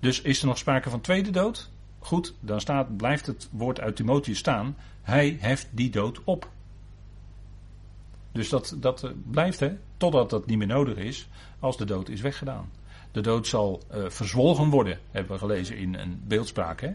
Dus 0.01 0.20
is 0.20 0.40
er 0.40 0.47
nog 0.47 0.59
sprake 0.59 0.90
van 0.90 1.01
tweede 1.01 1.30
dood? 1.30 1.70
Goed, 1.99 2.34
dan 2.40 2.61
staat, 2.61 2.97
blijft 2.97 3.26
het 3.26 3.49
woord 3.51 3.80
uit 3.80 3.97
Timotheus 3.97 4.38
staan. 4.38 4.76
Hij 5.03 5.36
heft 5.40 5.68
die 5.70 5.90
dood 5.90 6.20
op. 6.24 6.51
Dus 8.32 8.49
dat, 8.49 8.76
dat 8.80 9.03
eh, 9.03 9.11
blijft, 9.30 9.61
hè, 9.61 9.76
totdat 9.97 10.30
dat 10.30 10.47
niet 10.47 10.59
meer 10.59 10.66
nodig 10.66 10.97
is, 10.97 11.28
als 11.59 11.76
de 11.76 11.84
dood 11.84 12.09
is 12.09 12.20
weggedaan. 12.20 12.70
De 13.12 13.20
dood 13.20 13.47
zal 13.47 13.82
uh, 13.95 14.09
verzwolgen 14.09 14.70
worden, 14.70 14.99
hebben 15.11 15.32
we 15.32 15.38
gelezen 15.38 15.76
in 15.76 15.95
een 15.95 16.22
beeldspraak. 16.26 16.80
Hè? 16.80 16.92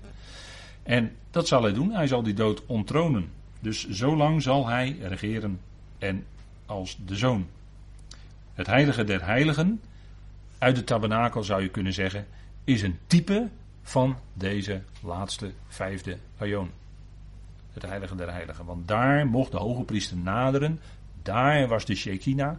En 0.84 1.16
dat 1.32 1.48
zal 1.48 1.64
hij 1.64 1.74
doen, 1.74 1.92
hij 1.92 2.08
zal 2.08 2.24
die 2.24 2.34
dood 2.34 2.66
onttronen. 2.66 3.32
Dus 3.60 3.90
zolang 3.90 4.42
zal 4.42 4.68
hij 4.68 4.98
regeren 5.02 5.60
en 5.98 6.26
als 6.66 6.98
de 7.06 7.16
zoon. 7.16 7.48
Het 8.54 8.68
heilige 8.68 9.04
der 9.04 9.26
heiligen, 9.26 9.82
uit 10.58 10.76
de 10.76 10.84
tabernakel 10.84 11.44
zou 11.44 11.62
je 11.62 11.70
kunnen 11.70 11.94
zeggen, 11.94 12.28
is 12.64 12.82
een 12.82 12.98
type 13.08 13.50
van 13.82 14.18
deze 14.34 14.82
laatste 15.02 15.52
vijfde 15.68 16.18
aion. 16.38 16.70
Het 17.74 17.84
heilige 17.84 18.16
der 18.16 18.32
heiligen. 18.32 18.66
Want 18.66 18.88
daar 18.88 19.28
mocht 19.28 19.52
de 19.52 19.58
hoge 19.58 19.84
priester 19.84 20.18
naderen. 20.18 20.80
Daar 21.22 21.68
was 21.68 21.86
de 21.86 21.96
Shekinah. 21.96 22.58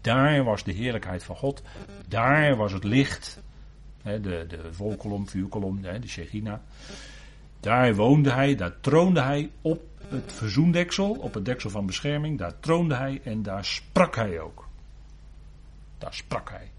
Daar 0.00 0.44
was 0.44 0.64
de 0.64 0.72
heerlijkheid 0.72 1.24
van 1.24 1.36
God. 1.36 1.62
Daar 2.08 2.56
was 2.56 2.72
het 2.72 2.84
licht. 2.84 3.42
de, 4.02 4.20
de 4.20 4.58
volkolom, 4.70 5.28
vuurkolom, 5.28 5.82
de 5.82 6.08
Shekinah. 6.08 6.58
Daar 7.62 7.94
woonde 7.94 8.30
hij, 8.30 8.54
daar 8.54 8.80
troonde 8.80 9.20
hij 9.20 9.50
op 9.60 9.82
het 10.08 10.32
verzoendeksel, 10.32 11.10
op 11.10 11.34
het 11.34 11.44
deksel 11.44 11.70
van 11.70 11.86
bescherming. 11.86 12.38
Daar 12.38 12.60
troonde 12.60 12.94
hij 12.94 13.20
en 13.24 13.42
daar 13.42 13.64
sprak 13.64 14.16
hij 14.16 14.40
ook. 14.40 14.68
Daar 15.98 16.14
sprak 16.14 16.50
hij. 16.50 16.70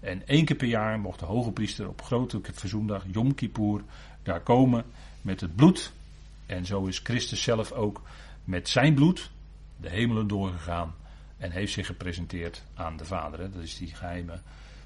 En 0.00 0.26
één 0.26 0.44
keer 0.44 0.56
per 0.56 0.68
jaar 0.68 1.00
mocht 1.00 1.18
de 1.18 1.24
hoge 1.24 1.52
priester 1.52 1.88
op 1.88 2.02
grote 2.02 2.40
verzoendag, 2.52 3.04
Yom 3.10 3.34
Kippur, 3.34 3.82
daar 4.22 4.40
komen 4.40 4.84
met 5.22 5.40
het 5.40 5.56
bloed. 5.56 5.92
En 6.46 6.66
zo 6.66 6.86
is 6.86 6.98
Christus 6.98 7.42
zelf 7.42 7.72
ook 7.72 8.02
met 8.44 8.68
zijn 8.68 8.94
bloed 8.94 9.30
de 9.76 9.88
hemelen 9.88 10.26
doorgegaan 10.26 10.94
en 11.36 11.50
heeft 11.50 11.72
zich 11.72 11.86
gepresenteerd 11.86 12.64
aan 12.74 12.96
de 12.96 13.04
Vader. 13.04 13.52
Dat 13.52 13.62
is 13.62 13.78
die 13.78 13.94
geheime 13.94 14.40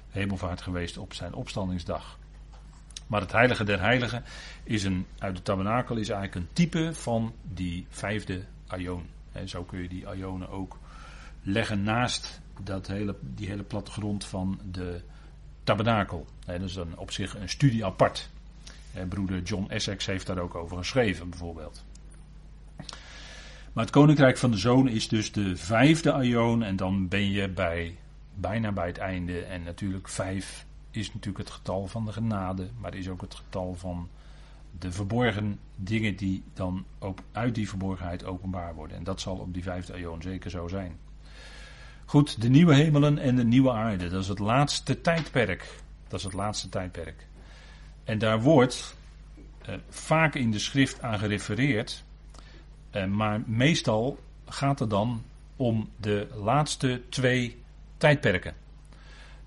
hemelvaart 0.09 0.61
geweest 0.61 0.97
op 0.97 1.13
zijn 1.13 1.33
opstandingsdag. 1.33 2.19
Maar 3.13 3.21
het 3.21 3.31
heilige 3.31 3.63
der 3.63 3.79
heiligen 3.79 4.23
is 4.63 4.83
een, 4.83 5.05
uit 5.17 5.35
de 5.35 5.41
tabernakel 5.41 5.95
is 5.95 6.09
eigenlijk 6.09 6.45
een 6.45 6.53
type 6.53 6.93
van 6.93 7.33
die 7.41 7.85
vijfde 7.89 8.43
aion. 8.67 9.05
En 9.31 9.49
zo 9.49 9.63
kun 9.63 9.81
je 9.81 9.87
die 9.87 10.07
aionen 10.07 10.49
ook 10.49 10.79
leggen 11.41 11.83
naast 11.83 12.41
dat 12.63 12.87
hele, 12.87 13.15
die 13.21 13.47
hele 13.47 13.63
plattegrond 13.63 14.25
van 14.25 14.59
de 14.71 15.01
tabernakel. 15.63 16.25
dat 16.45 16.61
is 16.61 16.73
dan 16.73 16.97
op 16.97 17.11
zich 17.11 17.35
een 17.35 17.49
studie 17.49 17.85
apart. 17.85 18.29
broeder 19.09 19.41
John 19.41 19.69
Essex 19.69 20.05
heeft 20.05 20.27
daar 20.27 20.39
ook 20.39 20.55
over 20.55 20.77
geschreven, 20.77 21.29
bijvoorbeeld. 21.29 21.83
Maar 23.73 23.83
het 23.83 23.93
koninkrijk 23.93 24.37
van 24.37 24.51
de 24.51 24.57
zoon 24.57 24.87
is 24.87 25.07
dus 25.07 25.31
de 25.31 25.55
vijfde 25.55 26.11
aion. 26.11 26.63
En 26.63 26.75
dan 26.75 27.07
ben 27.07 27.31
je 27.31 27.49
bij, 27.49 27.97
bijna 28.33 28.71
bij 28.71 28.87
het 28.87 28.97
einde. 28.97 29.43
En 29.43 29.63
natuurlijk 29.63 30.07
vijf 30.07 30.65
is 30.95 31.13
natuurlijk 31.13 31.47
het 31.47 31.55
getal 31.55 31.87
van 31.87 32.05
de 32.05 32.11
genade. 32.11 32.69
Maar 32.77 32.95
is 32.95 33.09
ook 33.09 33.21
het 33.21 33.35
getal 33.35 33.75
van 33.75 34.09
de 34.79 34.91
verborgen 34.91 35.59
dingen 35.75 36.15
die 36.15 36.43
dan 36.53 36.85
ook 36.99 37.19
uit 37.31 37.55
die 37.55 37.69
verborgenheid 37.69 38.25
openbaar 38.25 38.75
worden. 38.75 38.97
En 38.97 39.03
dat 39.03 39.21
zal 39.21 39.35
op 39.35 39.53
die 39.53 39.63
vijfde 39.63 39.93
aion 39.93 40.21
zeker 40.21 40.49
zo 40.49 40.67
zijn. 40.67 40.97
Goed, 42.05 42.41
de 42.41 42.49
nieuwe 42.49 42.75
hemelen 42.75 43.17
en 43.17 43.35
de 43.35 43.43
nieuwe 43.43 43.71
aarde. 43.71 44.09
Dat 44.09 44.21
is 44.21 44.27
het 44.27 44.39
laatste 44.39 45.01
tijdperk. 45.01 45.79
Dat 46.07 46.19
is 46.19 46.25
het 46.25 46.33
laatste 46.33 46.69
tijdperk. 46.69 47.27
En 48.03 48.17
daar 48.17 48.41
wordt 48.41 48.95
eh, 49.61 49.75
vaak 49.89 50.35
in 50.35 50.51
de 50.51 50.59
schrift 50.59 51.01
aan 51.01 51.19
gerefereerd. 51.19 52.03
Eh, 52.89 53.05
maar 53.05 53.41
meestal 53.45 54.19
gaat 54.45 54.79
het 54.79 54.89
dan 54.89 55.23
om 55.55 55.89
de 55.97 56.27
laatste 56.33 57.01
twee 57.09 57.57
tijdperken. 57.97 58.62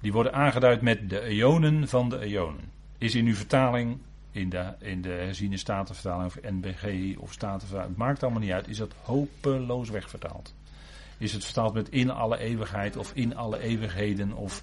Die 0.01 0.13
worden 0.13 0.33
aangeduid 0.33 0.81
met 0.83 1.11
de 1.11 1.21
eonen 1.21 1.89
van 1.89 2.09
de 2.09 2.21
eonen. 2.21 2.71
Is 2.99 3.15
in 3.15 3.27
uw 3.27 3.35
vertaling, 3.35 3.99
in 4.31 4.49
de, 4.49 4.75
in 4.79 5.03
de 5.03 5.09
herziene 5.09 5.57
statenvertaling 5.57 6.27
of 6.27 6.39
NBG 6.43 7.17
of 7.19 7.33
statenvertaling, 7.33 7.89
het 7.89 7.99
maakt 7.99 8.23
allemaal 8.23 8.41
niet 8.41 8.51
uit, 8.51 8.69
is 8.69 8.77
dat 8.77 8.95
hopeloos 9.03 9.91
wegvertaald. 9.91 10.55
Is 11.19 11.33
het 11.33 11.45
vertaald 11.45 11.75
met 11.75 11.89
in 11.89 12.11
alle 12.11 12.39
eeuwigheid 12.39 12.97
of 12.97 13.13
in 13.15 13.37
alle 13.37 13.59
eeuwigheden 13.59 14.33
of 14.33 14.63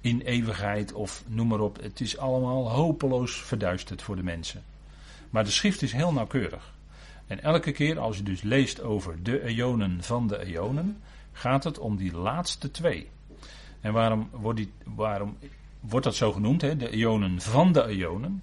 in 0.00 0.20
eeuwigheid 0.20 0.92
of 0.92 1.24
noem 1.26 1.48
maar 1.48 1.60
op. 1.60 1.82
Het 1.82 2.00
is 2.00 2.18
allemaal 2.18 2.70
hopeloos 2.70 3.42
verduisterd 3.42 4.02
voor 4.02 4.16
de 4.16 4.22
mensen. 4.22 4.62
Maar 5.30 5.44
de 5.44 5.50
schrift 5.50 5.82
is 5.82 5.92
heel 5.92 6.12
nauwkeurig. 6.12 6.74
En 7.26 7.42
elke 7.42 7.72
keer 7.72 7.98
als 7.98 8.16
je 8.16 8.22
dus 8.22 8.42
leest 8.42 8.82
over 8.82 9.22
de 9.22 9.44
eonen 9.44 10.02
van 10.02 10.26
de 10.26 10.44
eonen, 10.44 11.00
gaat 11.32 11.64
het 11.64 11.78
om 11.78 11.96
die 11.96 12.16
laatste 12.16 12.70
twee. 12.70 13.10
En 13.84 13.92
waarom 13.92 14.28
wordt, 14.32 14.58
die, 14.58 14.72
waarom 14.84 15.36
wordt 15.80 16.04
dat 16.04 16.14
zo 16.14 16.32
genoemd, 16.32 16.60
hè? 16.60 16.76
de 16.76 16.90
eonen 16.90 17.40
van 17.40 17.72
de 17.72 17.86
eonen? 17.86 18.42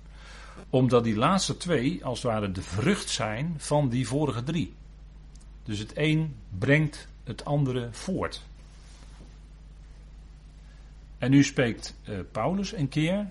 Omdat 0.69 1.03
die 1.03 1.15
laatste 1.15 1.57
twee 1.57 2.05
als 2.05 2.21
het 2.21 2.31
ware 2.31 2.51
de 2.51 2.61
vrucht 2.61 3.09
zijn 3.09 3.53
van 3.57 3.89
die 3.89 4.07
vorige 4.07 4.43
drie. 4.43 4.73
Dus 5.63 5.79
het 5.79 5.91
een 5.97 6.35
brengt 6.57 7.07
het 7.23 7.45
andere 7.45 7.87
voort. 7.91 8.41
En 11.17 11.31
nu 11.31 11.43
spreekt 11.43 11.95
uh, 12.09 12.19
Paulus 12.31 12.73
een 12.73 12.89
keer 12.89 13.27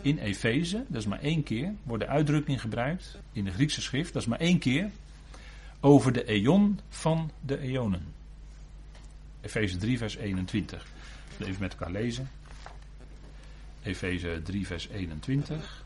in 0.00 0.18
Efeze, 0.18 0.84
dat 0.88 1.00
is 1.00 1.06
maar 1.06 1.20
één 1.20 1.42
keer, 1.42 1.72
wordt 1.82 2.02
de 2.02 2.08
uitdrukking 2.08 2.60
gebruikt 2.60 3.18
in 3.32 3.44
de 3.44 3.50
Griekse 3.50 3.80
schrift, 3.80 4.12
dat 4.12 4.22
is 4.22 4.28
maar 4.28 4.40
één 4.40 4.58
keer, 4.58 4.90
over 5.80 6.12
de 6.12 6.24
eon 6.24 6.80
van 6.88 7.30
de 7.40 7.58
eonen. 7.58 8.02
Efeze 9.40 9.76
3, 9.76 9.98
vers 9.98 10.16
21. 10.16 10.86
Even 11.40 11.60
met 11.60 11.72
elkaar 11.72 11.90
lezen. 11.90 12.30
Efeze 13.82 14.40
3, 14.44 14.66
vers 14.66 14.88
21. 14.88 15.84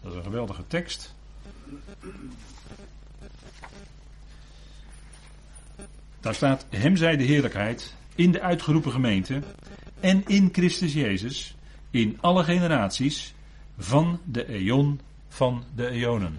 Dat 0.00 0.12
is 0.12 0.18
een 0.18 0.24
geweldige 0.24 0.66
tekst. 0.66 1.14
Daar 6.20 6.34
staat: 6.34 6.66
Hem 6.70 6.96
zij 6.96 7.16
de 7.16 7.24
heerlijkheid 7.24 7.94
in 8.14 8.32
de 8.32 8.40
uitgeroepen 8.40 8.92
gemeente 8.92 9.42
en 10.00 10.22
in 10.26 10.48
Christus 10.52 10.92
Jezus 10.92 11.54
in 11.90 12.18
alle 12.20 12.44
generaties 12.44 13.34
van 13.78 14.20
de 14.24 14.46
eon 14.46 15.00
van 15.28 15.64
de 15.74 15.88
eonen. 15.88 16.38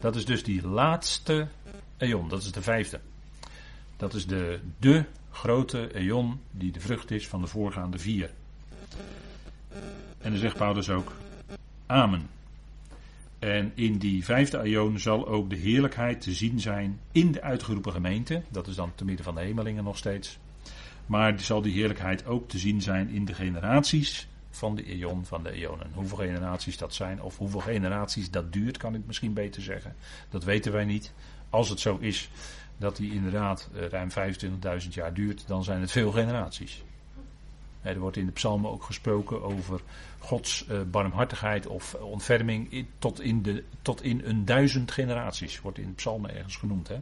Dat 0.00 0.16
is 0.16 0.24
dus 0.24 0.42
die 0.42 0.66
laatste 0.66 1.48
eon, 1.96 2.28
dat 2.28 2.42
is 2.42 2.52
de 2.52 2.62
vijfde. 2.62 3.00
Dat 3.96 4.14
is 4.14 4.26
de, 4.26 4.60
de 4.78 5.04
grote 5.36 5.94
eon 5.94 6.40
die 6.50 6.72
de 6.72 6.80
vrucht 6.80 7.10
is 7.10 7.28
van 7.28 7.40
de 7.40 7.46
voorgaande 7.46 7.98
vier. 7.98 8.30
En 10.18 10.30
dan 10.30 10.40
zegt 10.40 10.56
Paulus 10.56 10.90
ook, 10.90 11.12
Amen. 11.86 12.28
En 13.38 13.72
in 13.74 13.98
die 13.98 14.24
vijfde 14.24 14.58
eon 14.62 14.98
zal 14.98 15.28
ook 15.28 15.50
de 15.50 15.56
heerlijkheid 15.56 16.20
te 16.20 16.32
zien 16.32 16.60
zijn 16.60 17.00
in 17.12 17.32
de 17.32 17.42
uitgeroepen 17.42 17.92
gemeente. 17.92 18.42
Dat 18.48 18.66
is 18.66 18.74
dan 18.74 18.92
te 18.94 19.04
midden 19.04 19.24
van 19.24 19.34
de 19.34 19.40
hemelingen 19.40 19.84
nog 19.84 19.96
steeds. 19.96 20.38
Maar 21.06 21.40
zal 21.40 21.62
die 21.62 21.72
heerlijkheid 21.72 22.26
ook 22.26 22.48
te 22.48 22.58
zien 22.58 22.82
zijn 22.82 23.08
in 23.08 23.24
de 23.24 23.34
generaties 23.34 24.28
van 24.50 24.74
de 24.74 24.84
eon 24.84 25.24
van 25.24 25.42
de 25.42 25.50
eonen. 25.50 25.90
Hoeveel 25.94 26.16
generaties 26.16 26.78
dat 26.78 26.94
zijn, 26.94 27.22
of 27.22 27.38
hoeveel 27.38 27.60
generaties 27.60 28.30
dat 28.30 28.52
duurt, 28.52 28.76
kan 28.76 28.94
ik 28.94 29.02
misschien 29.06 29.32
beter 29.32 29.62
zeggen. 29.62 29.94
Dat 30.28 30.44
weten 30.44 30.72
wij 30.72 30.84
niet. 30.84 31.12
Als 31.50 31.68
het 31.68 31.80
zo 31.80 31.96
is 32.00 32.30
dat 32.78 32.96
die 32.96 33.12
inderdaad 33.12 33.68
eh, 33.74 33.86
ruim 33.88 34.08
25.000 34.82 34.88
jaar 34.88 35.14
duurt, 35.14 35.44
dan 35.46 35.64
zijn 35.64 35.80
het 35.80 35.90
veel 35.90 36.12
generaties. 36.12 36.84
Er 37.82 37.98
wordt 37.98 38.16
in 38.16 38.26
de 38.26 38.32
psalmen 38.32 38.70
ook 38.70 38.82
gesproken 38.82 39.42
over 39.42 39.80
Gods 40.18 40.66
eh, 40.66 40.80
barmhartigheid 40.90 41.66
of 41.66 41.94
ontferming 41.94 42.86
tot, 42.98 43.20
in 43.20 43.42
de, 43.42 43.64
tot 43.82 44.02
in 44.02 44.22
een 44.24 44.44
duizend 44.44 44.90
generaties. 44.90 45.60
Wordt 45.60 45.78
in 45.78 45.86
de 45.86 45.94
psalmen 45.94 46.36
ergens 46.36 46.56
genoemd. 46.56 46.88
Hè? 46.88 46.96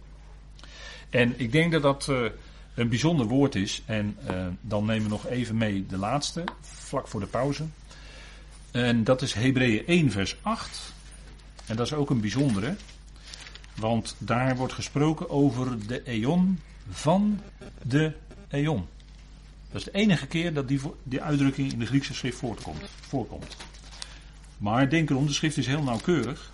En 1.11 1.41
ik 1.41 1.53
denk 1.53 1.73
dat 1.73 1.83
dat 1.83 2.07
een 2.75 2.89
bijzonder 2.89 3.27
woord 3.27 3.55
is. 3.55 3.83
En 3.87 4.17
dan 4.61 4.85
nemen 4.85 5.03
we 5.03 5.09
nog 5.09 5.27
even 5.27 5.57
mee 5.57 5.87
de 5.87 5.99
laatste, 5.99 6.45
vlak 6.61 7.09
voor 7.09 7.21
de 7.21 7.27
pauze. 7.27 7.65
En 8.75 9.05
dat 9.05 9.23
is 9.23 9.33
Hebreeën 9.33 9.87
1, 9.87 10.11
vers 10.11 10.37
8. 10.43 10.93
En 11.67 11.77
dat 11.77 11.87
is 11.87 11.93
ook 11.93 12.11
een 12.11 12.21
bijzondere. 12.21 12.77
Want 13.77 14.15
daar 14.19 14.57
wordt 14.57 14.73
gesproken 14.73 15.31
over 15.31 15.87
de 15.87 16.03
eon 16.03 16.61
van 16.91 17.41
de 17.83 18.13
eon. 18.49 18.87
Dat 19.71 19.81
is 19.81 19.85
de 19.85 19.99
enige 19.99 20.27
keer 20.27 20.55
dat 20.55 20.69
die, 20.69 20.81
die 21.03 21.23
uitdrukking 21.23 21.73
in 21.73 21.79
de 21.79 21.87
Griekse 21.87 22.15
schrift 22.15 22.39
voortkomt, 22.39 22.83
voorkomt. 23.01 23.57
Maar 24.59 24.91
denk 24.91 25.11
erom, 25.11 25.27
de 25.27 25.33
schrift 25.33 25.57
is 25.57 25.67
heel 25.67 25.83
nauwkeurig. 25.83 26.53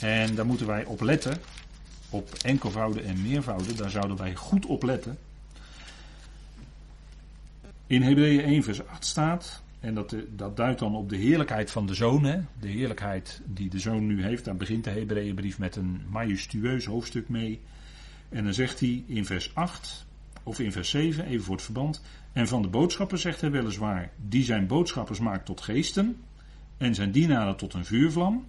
En 0.00 0.34
daar 0.34 0.46
moeten 0.46 0.66
wij 0.66 0.84
op 0.84 1.00
letten 1.00 1.40
op 2.12 2.34
enkelvouden 2.34 3.04
en 3.04 3.22
meervouden, 3.22 3.76
daar 3.76 3.90
zouden 3.90 4.16
wij 4.16 4.34
goed 4.34 4.66
op 4.66 4.82
letten. 4.82 5.18
In 7.86 8.02
Hebreeën 8.02 8.44
1 8.44 8.62
vers 8.62 8.86
8 8.86 9.04
staat, 9.04 9.61
en 9.82 9.94
dat, 9.94 10.16
dat 10.36 10.56
duidt 10.56 10.78
dan 10.78 10.96
op 10.96 11.08
de 11.08 11.16
heerlijkheid 11.16 11.70
van 11.70 11.86
de 11.86 11.94
zoon, 11.94 12.24
hè, 12.24 12.40
de 12.60 12.68
heerlijkheid 12.68 13.40
die 13.44 13.70
de 13.70 13.78
zoon 13.78 14.06
nu 14.06 14.22
heeft. 14.22 14.44
Daar 14.44 14.56
begint 14.56 14.84
de 14.84 14.90
Hebreeënbrief 14.90 15.58
met 15.58 15.76
een 15.76 16.02
majestueus 16.10 16.84
hoofdstuk 16.84 17.28
mee. 17.28 17.60
En 18.28 18.44
dan 18.44 18.54
zegt 18.54 18.80
hij 18.80 19.04
in 19.06 19.24
vers 19.24 19.54
8, 19.54 20.06
of 20.42 20.58
in 20.58 20.72
vers 20.72 20.90
7, 20.90 21.24
even 21.26 21.44
voor 21.44 21.54
het 21.54 21.64
verband. 21.64 22.02
En 22.32 22.48
van 22.48 22.62
de 22.62 22.68
boodschappen 22.68 23.18
zegt 23.18 23.40
hij 23.40 23.50
weliswaar, 23.50 24.10
die 24.16 24.44
zijn 24.44 24.66
boodschappers 24.66 25.18
maakt 25.18 25.46
tot 25.46 25.60
geesten, 25.60 26.16
en 26.76 26.94
zijn 26.94 27.12
dienaren 27.12 27.56
tot 27.56 27.74
een 27.74 27.84
vuurvlam. 27.84 28.46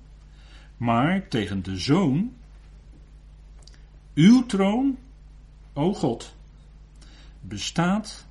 Maar 0.78 1.28
tegen 1.28 1.64
de 1.64 1.78
zoon 1.78 2.34
uw 4.14 4.46
troon, 4.46 4.98
o 5.74 5.94
God, 5.94 6.36
bestaat 7.42 8.26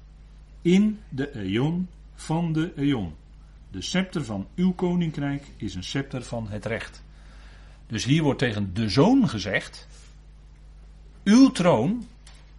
in 0.63 0.99
de 1.09 1.31
eon 1.31 1.89
van 2.23 2.53
de 2.53 2.73
eon. 2.77 3.15
De 3.71 3.83
scepter 3.83 4.25
van 4.25 4.47
uw 4.55 4.73
koninkrijk 4.73 5.47
is 5.57 5.75
een 5.75 5.85
scepter 5.85 6.23
van 6.23 6.49
het 6.49 6.67
recht. 6.67 7.03
Dus 7.87 8.05
hier 8.05 8.23
wordt 8.23 8.39
tegen 8.39 8.75
de 8.75 8.89
zoon 8.89 9.29
gezegd: 9.29 9.89
Uw 11.25 11.51
troon, 11.51 12.07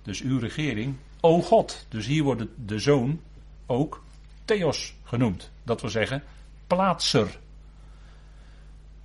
dus 0.02 0.22
uw 0.22 0.40
regering, 0.40 0.96
o 1.20 1.42
God. 1.42 1.86
Dus 1.90 2.06
hier 2.06 2.24
wordt 2.24 2.44
de 2.66 2.80
zoon 2.80 3.20
ook 3.66 4.04
Theos 4.46 4.96
genoemd. 5.04 5.52
Dat 5.64 5.82
wil 5.82 5.90
zeggen, 5.90 6.24
plaatser. 6.68 7.40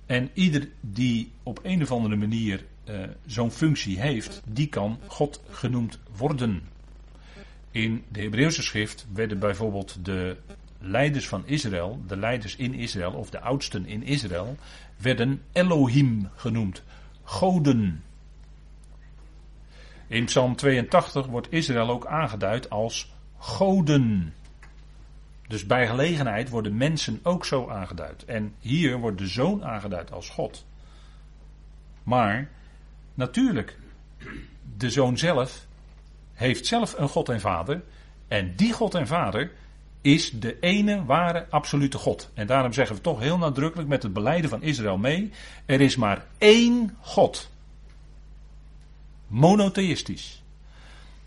En 0.05 0.29
ieder 0.33 0.69
die 0.81 1.31
op 1.43 1.59
een 1.63 1.81
of 1.81 1.91
andere 1.91 2.15
manier 2.15 2.65
uh, 2.89 2.99
zo'n 3.25 3.51
functie 3.51 3.99
heeft, 3.99 4.41
die 4.45 4.67
kan 4.67 4.99
God 5.07 5.41
genoemd 5.49 5.99
worden. 6.17 6.63
In 7.71 8.03
de 8.11 8.21
Hebreeuwse 8.21 8.63
schrift 8.63 9.05
werden 9.13 9.39
bijvoorbeeld 9.39 10.05
de 10.05 10.37
leiders 10.79 11.27
van 11.27 11.43
Israël, 11.45 12.01
de 12.07 12.17
leiders 12.17 12.55
in 12.55 12.73
Israël 12.73 13.11
of 13.11 13.29
de 13.29 13.39
oudsten 13.39 13.85
in 13.85 14.03
Israël, 14.03 14.57
werden 14.97 15.41
Elohim 15.51 16.29
genoemd. 16.35 16.83
Goden. 17.23 18.03
In 20.07 20.25
Psalm 20.25 20.55
82 20.55 21.25
wordt 21.25 21.51
Israël 21.51 21.89
ook 21.89 22.05
aangeduid 22.05 22.69
als 22.69 23.11
goden. 23.37 24.33
Dus 25.47 25.65
bij 25.65 25.87
gelegenheid 25.87 26.49
worden 26.49 26.77
mensen 26.77 27.19
ook 27.23 27.45
zo 27.45 27.69
aangeduid. 27.69 28.25
En 28.25 28.53
hier 28.59 28.97
wordt 28.97 29.17
de 29.17 29.27
zoon 29.27 29.65
aangeduid 29.65 30.11
als 30.11 30.29
God. 30.29 30.65
Maar 32.03 32.49
natuurlijk, 33.13 33.77
de 34.77 34.89
zoon 34.89 35.17
zelf 35.17 35.67
heeft 36.39 36.65
zelf 36.65 36.95
een 36.97 37.09
God 37.09 37.29
en 37.29 37.39
Vader. 37.39 37.81
En 38.27 38.55
die 38.55 38.73
God 38.73 38.95
en 38.95 39.07
Vader 39.07 39.51
is 40.01 40.31
de 40.31 40.59
ene 40.59 41.05
ware 41.05 41.47
absolute 41.49 41.97
God. 41.97 42.29
En 42.33 42.47
daarom 42.47 42.73
zeggen 42.73 42.95
we 42.95 43.01
toch 43.01 43.19
heel 43.19 43.37
nadrukkelijk 43.37 43.89
met 43.89 44.03
het 44.03 44.13
beleiden 44.13 44.49
van 44.49 44.61
Israël 44.61 44.97
mee: 44.97 45.31
er 45.65 45.81
is 45.81 45.95
maar 45.95 46.25
één 46.37 46.97
God. 47.01 47.49
Monotheïstisch. 49.27 50.41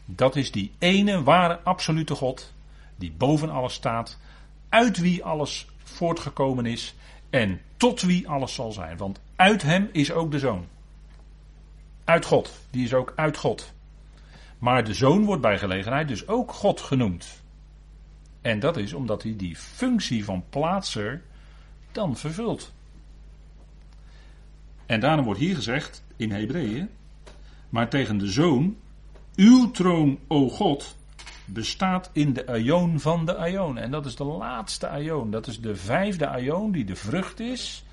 Dat 0.05 0.37
is 0.37 0.51
die 0.51 0.73
ene 0.79 1.23
ware 1.23 1.61
absolute 1.63 2.15
God 2.15 2.53
die 2.97 3.13
boven 3.13 3.51
alles 3.51 3.75
staat, 3.75 4.19
uit 4.69 4.99
wie 4.99 5.25
alles 5.25 5.67
voortgekomen 5.83 6.67
is 6.67 6.95
en 7.31 7.61
tot 7.77 8.03
wie 8.03 8.29
alles 8.29 8.55
zal 8.55 8.73
zijn. 8.73 8.97
Want 8.97 9.21
uit 9.37 9.63
hem 9.63 9.89
is 9.93 10.13
ook 10.13 10.31
de 10.31 10.39
zoon. 10.39 10.67
Uit 12.05 12.25
God, 12.25 12.53
die 12.71 12.85
is 12.85 12.95
ook 12.95 13.13
uit 13.17 13.37
God. 13.37 13.73
Maar 14.63 14.85
de 14.85 14.95
zoon 14.95 15.25
wordt 15.25 15.43
bij 15.43 15.59
gelegenheid 15.59 16.09
dus 16.09 16.29
ook 16.29 16.53
God 16.53 16.81
genoemd. 16.81 17.43
En 18.41 18.61
dat 18.61 18.77
is 18.77 18.93
omdat 18.93 19.23
hij 19.23 19.37
die 19.37 19.57
functie 19.57 20.25
van 20.25 20.45
plaatser 20.49 21.23
dan 21.93 22.17
vervult. 22.17 22.73
En 24.87 25.01
daarom 25.01 25.25
wordt 25.25 25.41
hier 25.41 25.55
gezegd 25.55 26.05
in 26.17 26.33
Hebreeën, 26.33 26.89
maar 27.69 27.89
tegen 27.89 28.19
de 28.19 28.31
zoon, 28.31 28.77
uw 29.37 29.71
troon, 29.71 30.19
o 30.27 30.49
God, 30.49 30.97
bestaat 31.45 32.11
in 32.13 32.33
de 32.33 32.47
aion 32.47 33.01
van 33.01 33.27
de 33.27 33.37
aion. 33.37 33.79
En 33.79 33.91
dat 33.91 34.07
is 34.07 34.17
de 34.17 34.25
laatste 34.25 34.89
aion. 34.89 35.31
Dat 35.31 35.47
is 35.47 35.61
de 35.61 35.77
vijfde 35.77 36.27
aion 36.27 36.73
die 36.73 36.85
de 36.85 36.97
vrucht 36.97 37.41
is 37.41 37.85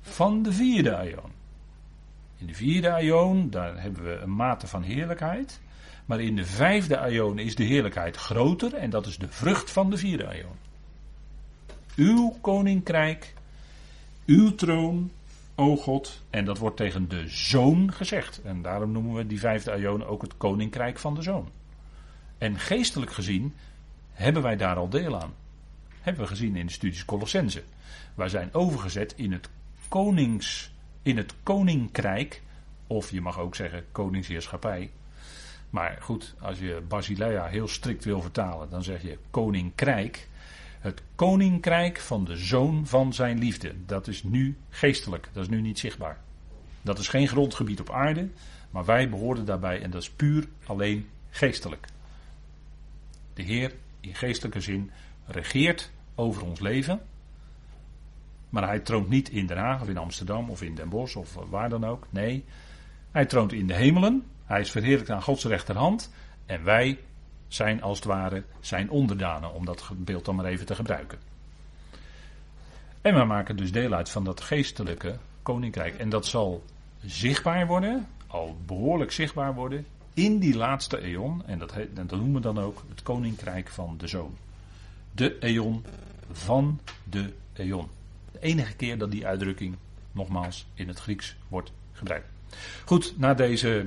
van 0.00 0.42
de 0.42 0.52
vierde 0.52 0.96
aion. 0.96 1.41
In 2.42 2.48
de 2.48 2.54
vierde 2.54 2.92
aion, 2.92 3.50
daar 3.50 3.82
hebben 3.82 4.04
we 4.04 4.18
een 4.18 4.34
mate 4.34 4.66
van 4.66 4.82
heerlijkheid. 4.82 5.60
Maar 6.06 6.20
in 6.20 6.36
de 6.36 6.44
vijfde 6.44 6.98
aion 6.98 7.38
is 7.38 7.54
de 7.54 7.64
heerlijkheid 7.64 8.16
groter 8.16 8.74
en 8.74 8.90
dat 8.90 9.06
is 9.06 9.18
de 9.18 9.28
vrucht 9.28 9.70
van 9.70 9.90
de 9.90 9.96
vierde 9.96 10.26
aion. 10.26 10.56
Uw 11.96 12.36
koninkrijk, 12.40 13.34
uw 14.26 14.54
troon, 14.54 15.10
o 15.54 15.76
God. 15.76 16.22
En 16.30 16.44
dat 16.44 16.58
wordt 16.58 16.76
tegen 16.76 17.08
de 17.08 17.28
zoon 17.28 17.92
gezegd. 17.92 18.42
En 18.42 18.62
daarom 18.62 18.92
noemen 18.92 19.14
we 19.14 19.26
die 19.26 19.40
vijfde 19.40 19.70
aion 19.70 20.04
ook 20.04 20.22
het 20.22 20.36
koninkrijk 20.36 20.98
van 20.98 21.14
de 21.14 21.22
zoon. 21.22 21.48
En 22.38 22.58
geestelijk 22.58 23.12
gezien 23.12 23.54
hebben 24.12 24.42
wij 24.42 24.56
daar 24.56 24.76
al 24.76 24.88
deel 24.88 25.20
aan. 25.20 25.34
Hebben 26.00 26.22
we 26.22 26.28
gezien 26.28 26.56
in 26.56 26.66
de 26.66 26.72
studies 26.72 27.04
Colossense. 27.04 27.62
Wij 28.14 28.28
zijn 28.28 28.54
overgezet 28.54 29.14
in 29.16 29.32
het 29.32 29.48
konings, 29.88 30.71
in 31.02 31.16
het 31.16 31.34
koninkrijk, 31.42 32.42
of 32.86 33.10
je 33.10 33.20
mag 33.20 33.38
ook 33.38 33.54
zeggen 33.54 33.84
koningsheerschappij. 33.92 34.90
Maar 35.70 35.98
goed, 36.00 36.34
als 36.40 36.58
je 36.58 36.82
Basilea 36.88 37.46
heel 37.46 37.68
strikt 37.68 38.04
wil 38.04 38.20
vertalen, 38.20 38.70
dan 38.70 38.82
zeg 38.82 39.02
je 39.02 39.18
koninkrijk. 39.30 40.28
Het 40.80 41.02
koninkrijk 41.14 42.00
van 42.00 42.24
de 42.24 42.36
zoon 42.36 42.86
van 42.86 43.14
zijn 43.14 43.38
liefde. 43.38 43.74
Dat 43.86 44.08
is 44.08 44.22
nu 44.22 44.56
geestelijk, 44.68 45.28
dat 45.32 45.42
is 45.42 45.48
nu 45.48 45.60
niet 45.60 45.78
zichtbaar. 45.78 46.20
Dat 46.82 46.98
is 46.98 47.08
geen 47.08 47.28
grondgebied 47.28 47.80
op 47.80 47.90
aarde, 47.90 48.28
maar 48.70 48.84
wij 48.84 49.08
behoren 49.08 49.44
daarbij 49.44 49.82
en 49.82 49.90
dat 49.90 50.02
is 50.02 50.10
puur 50.10 50.48
alleen 50.66 51.08
geestelijk. 51.30 51.86
De 53.34 53.42
Heer 53.42 53.74
in 54.00 54.14
geestelijke 54.14 54.60
zin 54.60 54.90
regeert 55.26 55.90
over 56.14 56.44
ons 56.44 56.60
leven. 56.60 57.00
Maar 58.52 58.66
hij 58.66 58.80
troont 58.80 59.08
niet 59.08 59.28
in 59.28 59.46
Den 59.46 59.56
Haag 59.56 59.80
of 59.80 59.88
in 59.88 59.96
Amsterdam 59.96 60.50
of 60.50 60.62
in 60.62 60.74
Den 60.74 60.88
Bosch 60.88 61.16
of 61.16 61.34
waar 61.50 61.68
dan 61.68 61.84
ook. 61.84 62.06
Nee, 62.10 62.44
hij 63.10 63.26
troont 63.26 63.52
in 63.52 63.66
de 63.66 63.74
hemelen. 63.74 64.24
Hij 64.44 64.60
is 64.60 64.70
verheerlijkt 64.70 65.10
aan 65.10 65.22
Gods 65.22 65.44
rechterhand. 65.44 66.12
En 66.46 66.64
wij 66.64 66.98
zijn 67.48 67.82
als 67.82 67.96
het 67.96 68.06
ware 68.06 68.44
zijn 68.60 68.90
onderdanen, 68.90 69.54
om 69.54 69.64
dat 69.64 69.90
beeld 69.96 70.24
dan 70.24 70.36
maar 70.36 70.44
even 70.44 70.66
te 70.66 70.74
gebruiken. 70.74 71.18
En 73.00 73.14
we 73.14 73.24
maken 73.24 73.56
dus 73.56 73.72
deel 73.72 73.92
uit 73.92 74.08
van 74.08 74.24
dat 74.24 74.40
geestelijke 74.40 75.16
koninkrijk. 75.42 75.94
En 75.94 76.08
dat 76.08 76.26
zal 76.26 76.64
zichtbaar 77.04 77.66
worden, 77.66 78.06
al 78.26 78.56
behoorlijk 78.66 79.12
zichtbaar 79.12 79.54
worden, 79.54 79.86
in 80.14 80.38
die 80.38 80.56
laatste 80.56 81.00
eon. 81.00 81.46
En 81.46 81.58
dat, 81.58 81.74
dat 81.94 82.10
noemen 82.10 82.34
we 82.34 82.40
dan 82.40 82.58
ook 82.58 82.84
het 82.88 83.02
koninkrijk 83.02 83.68
van 83.68 83.94
de 83.98 84.06
zoon. 84.06 84.36
De 85.12 85.38
eon 85.38 85.84
van 86.32 86.80
de 87.04 87.32
eon. 87.52 87.88
Enige 88.42 88.72
keer 88.72 88.98
dat 88.98 89.10
die 89.10 89.26
uitdrukking 89.26 89.76
nogmaals 90.12 90.66
in 90.74 90.88
het 90.88 90.98
Grieks 90.98 91.36
wordt 91.48 91.72
gebruikt. 91.92 92.26
Goed, 92.84 93.14
na 93.18 93.34
deze 93.34 93.86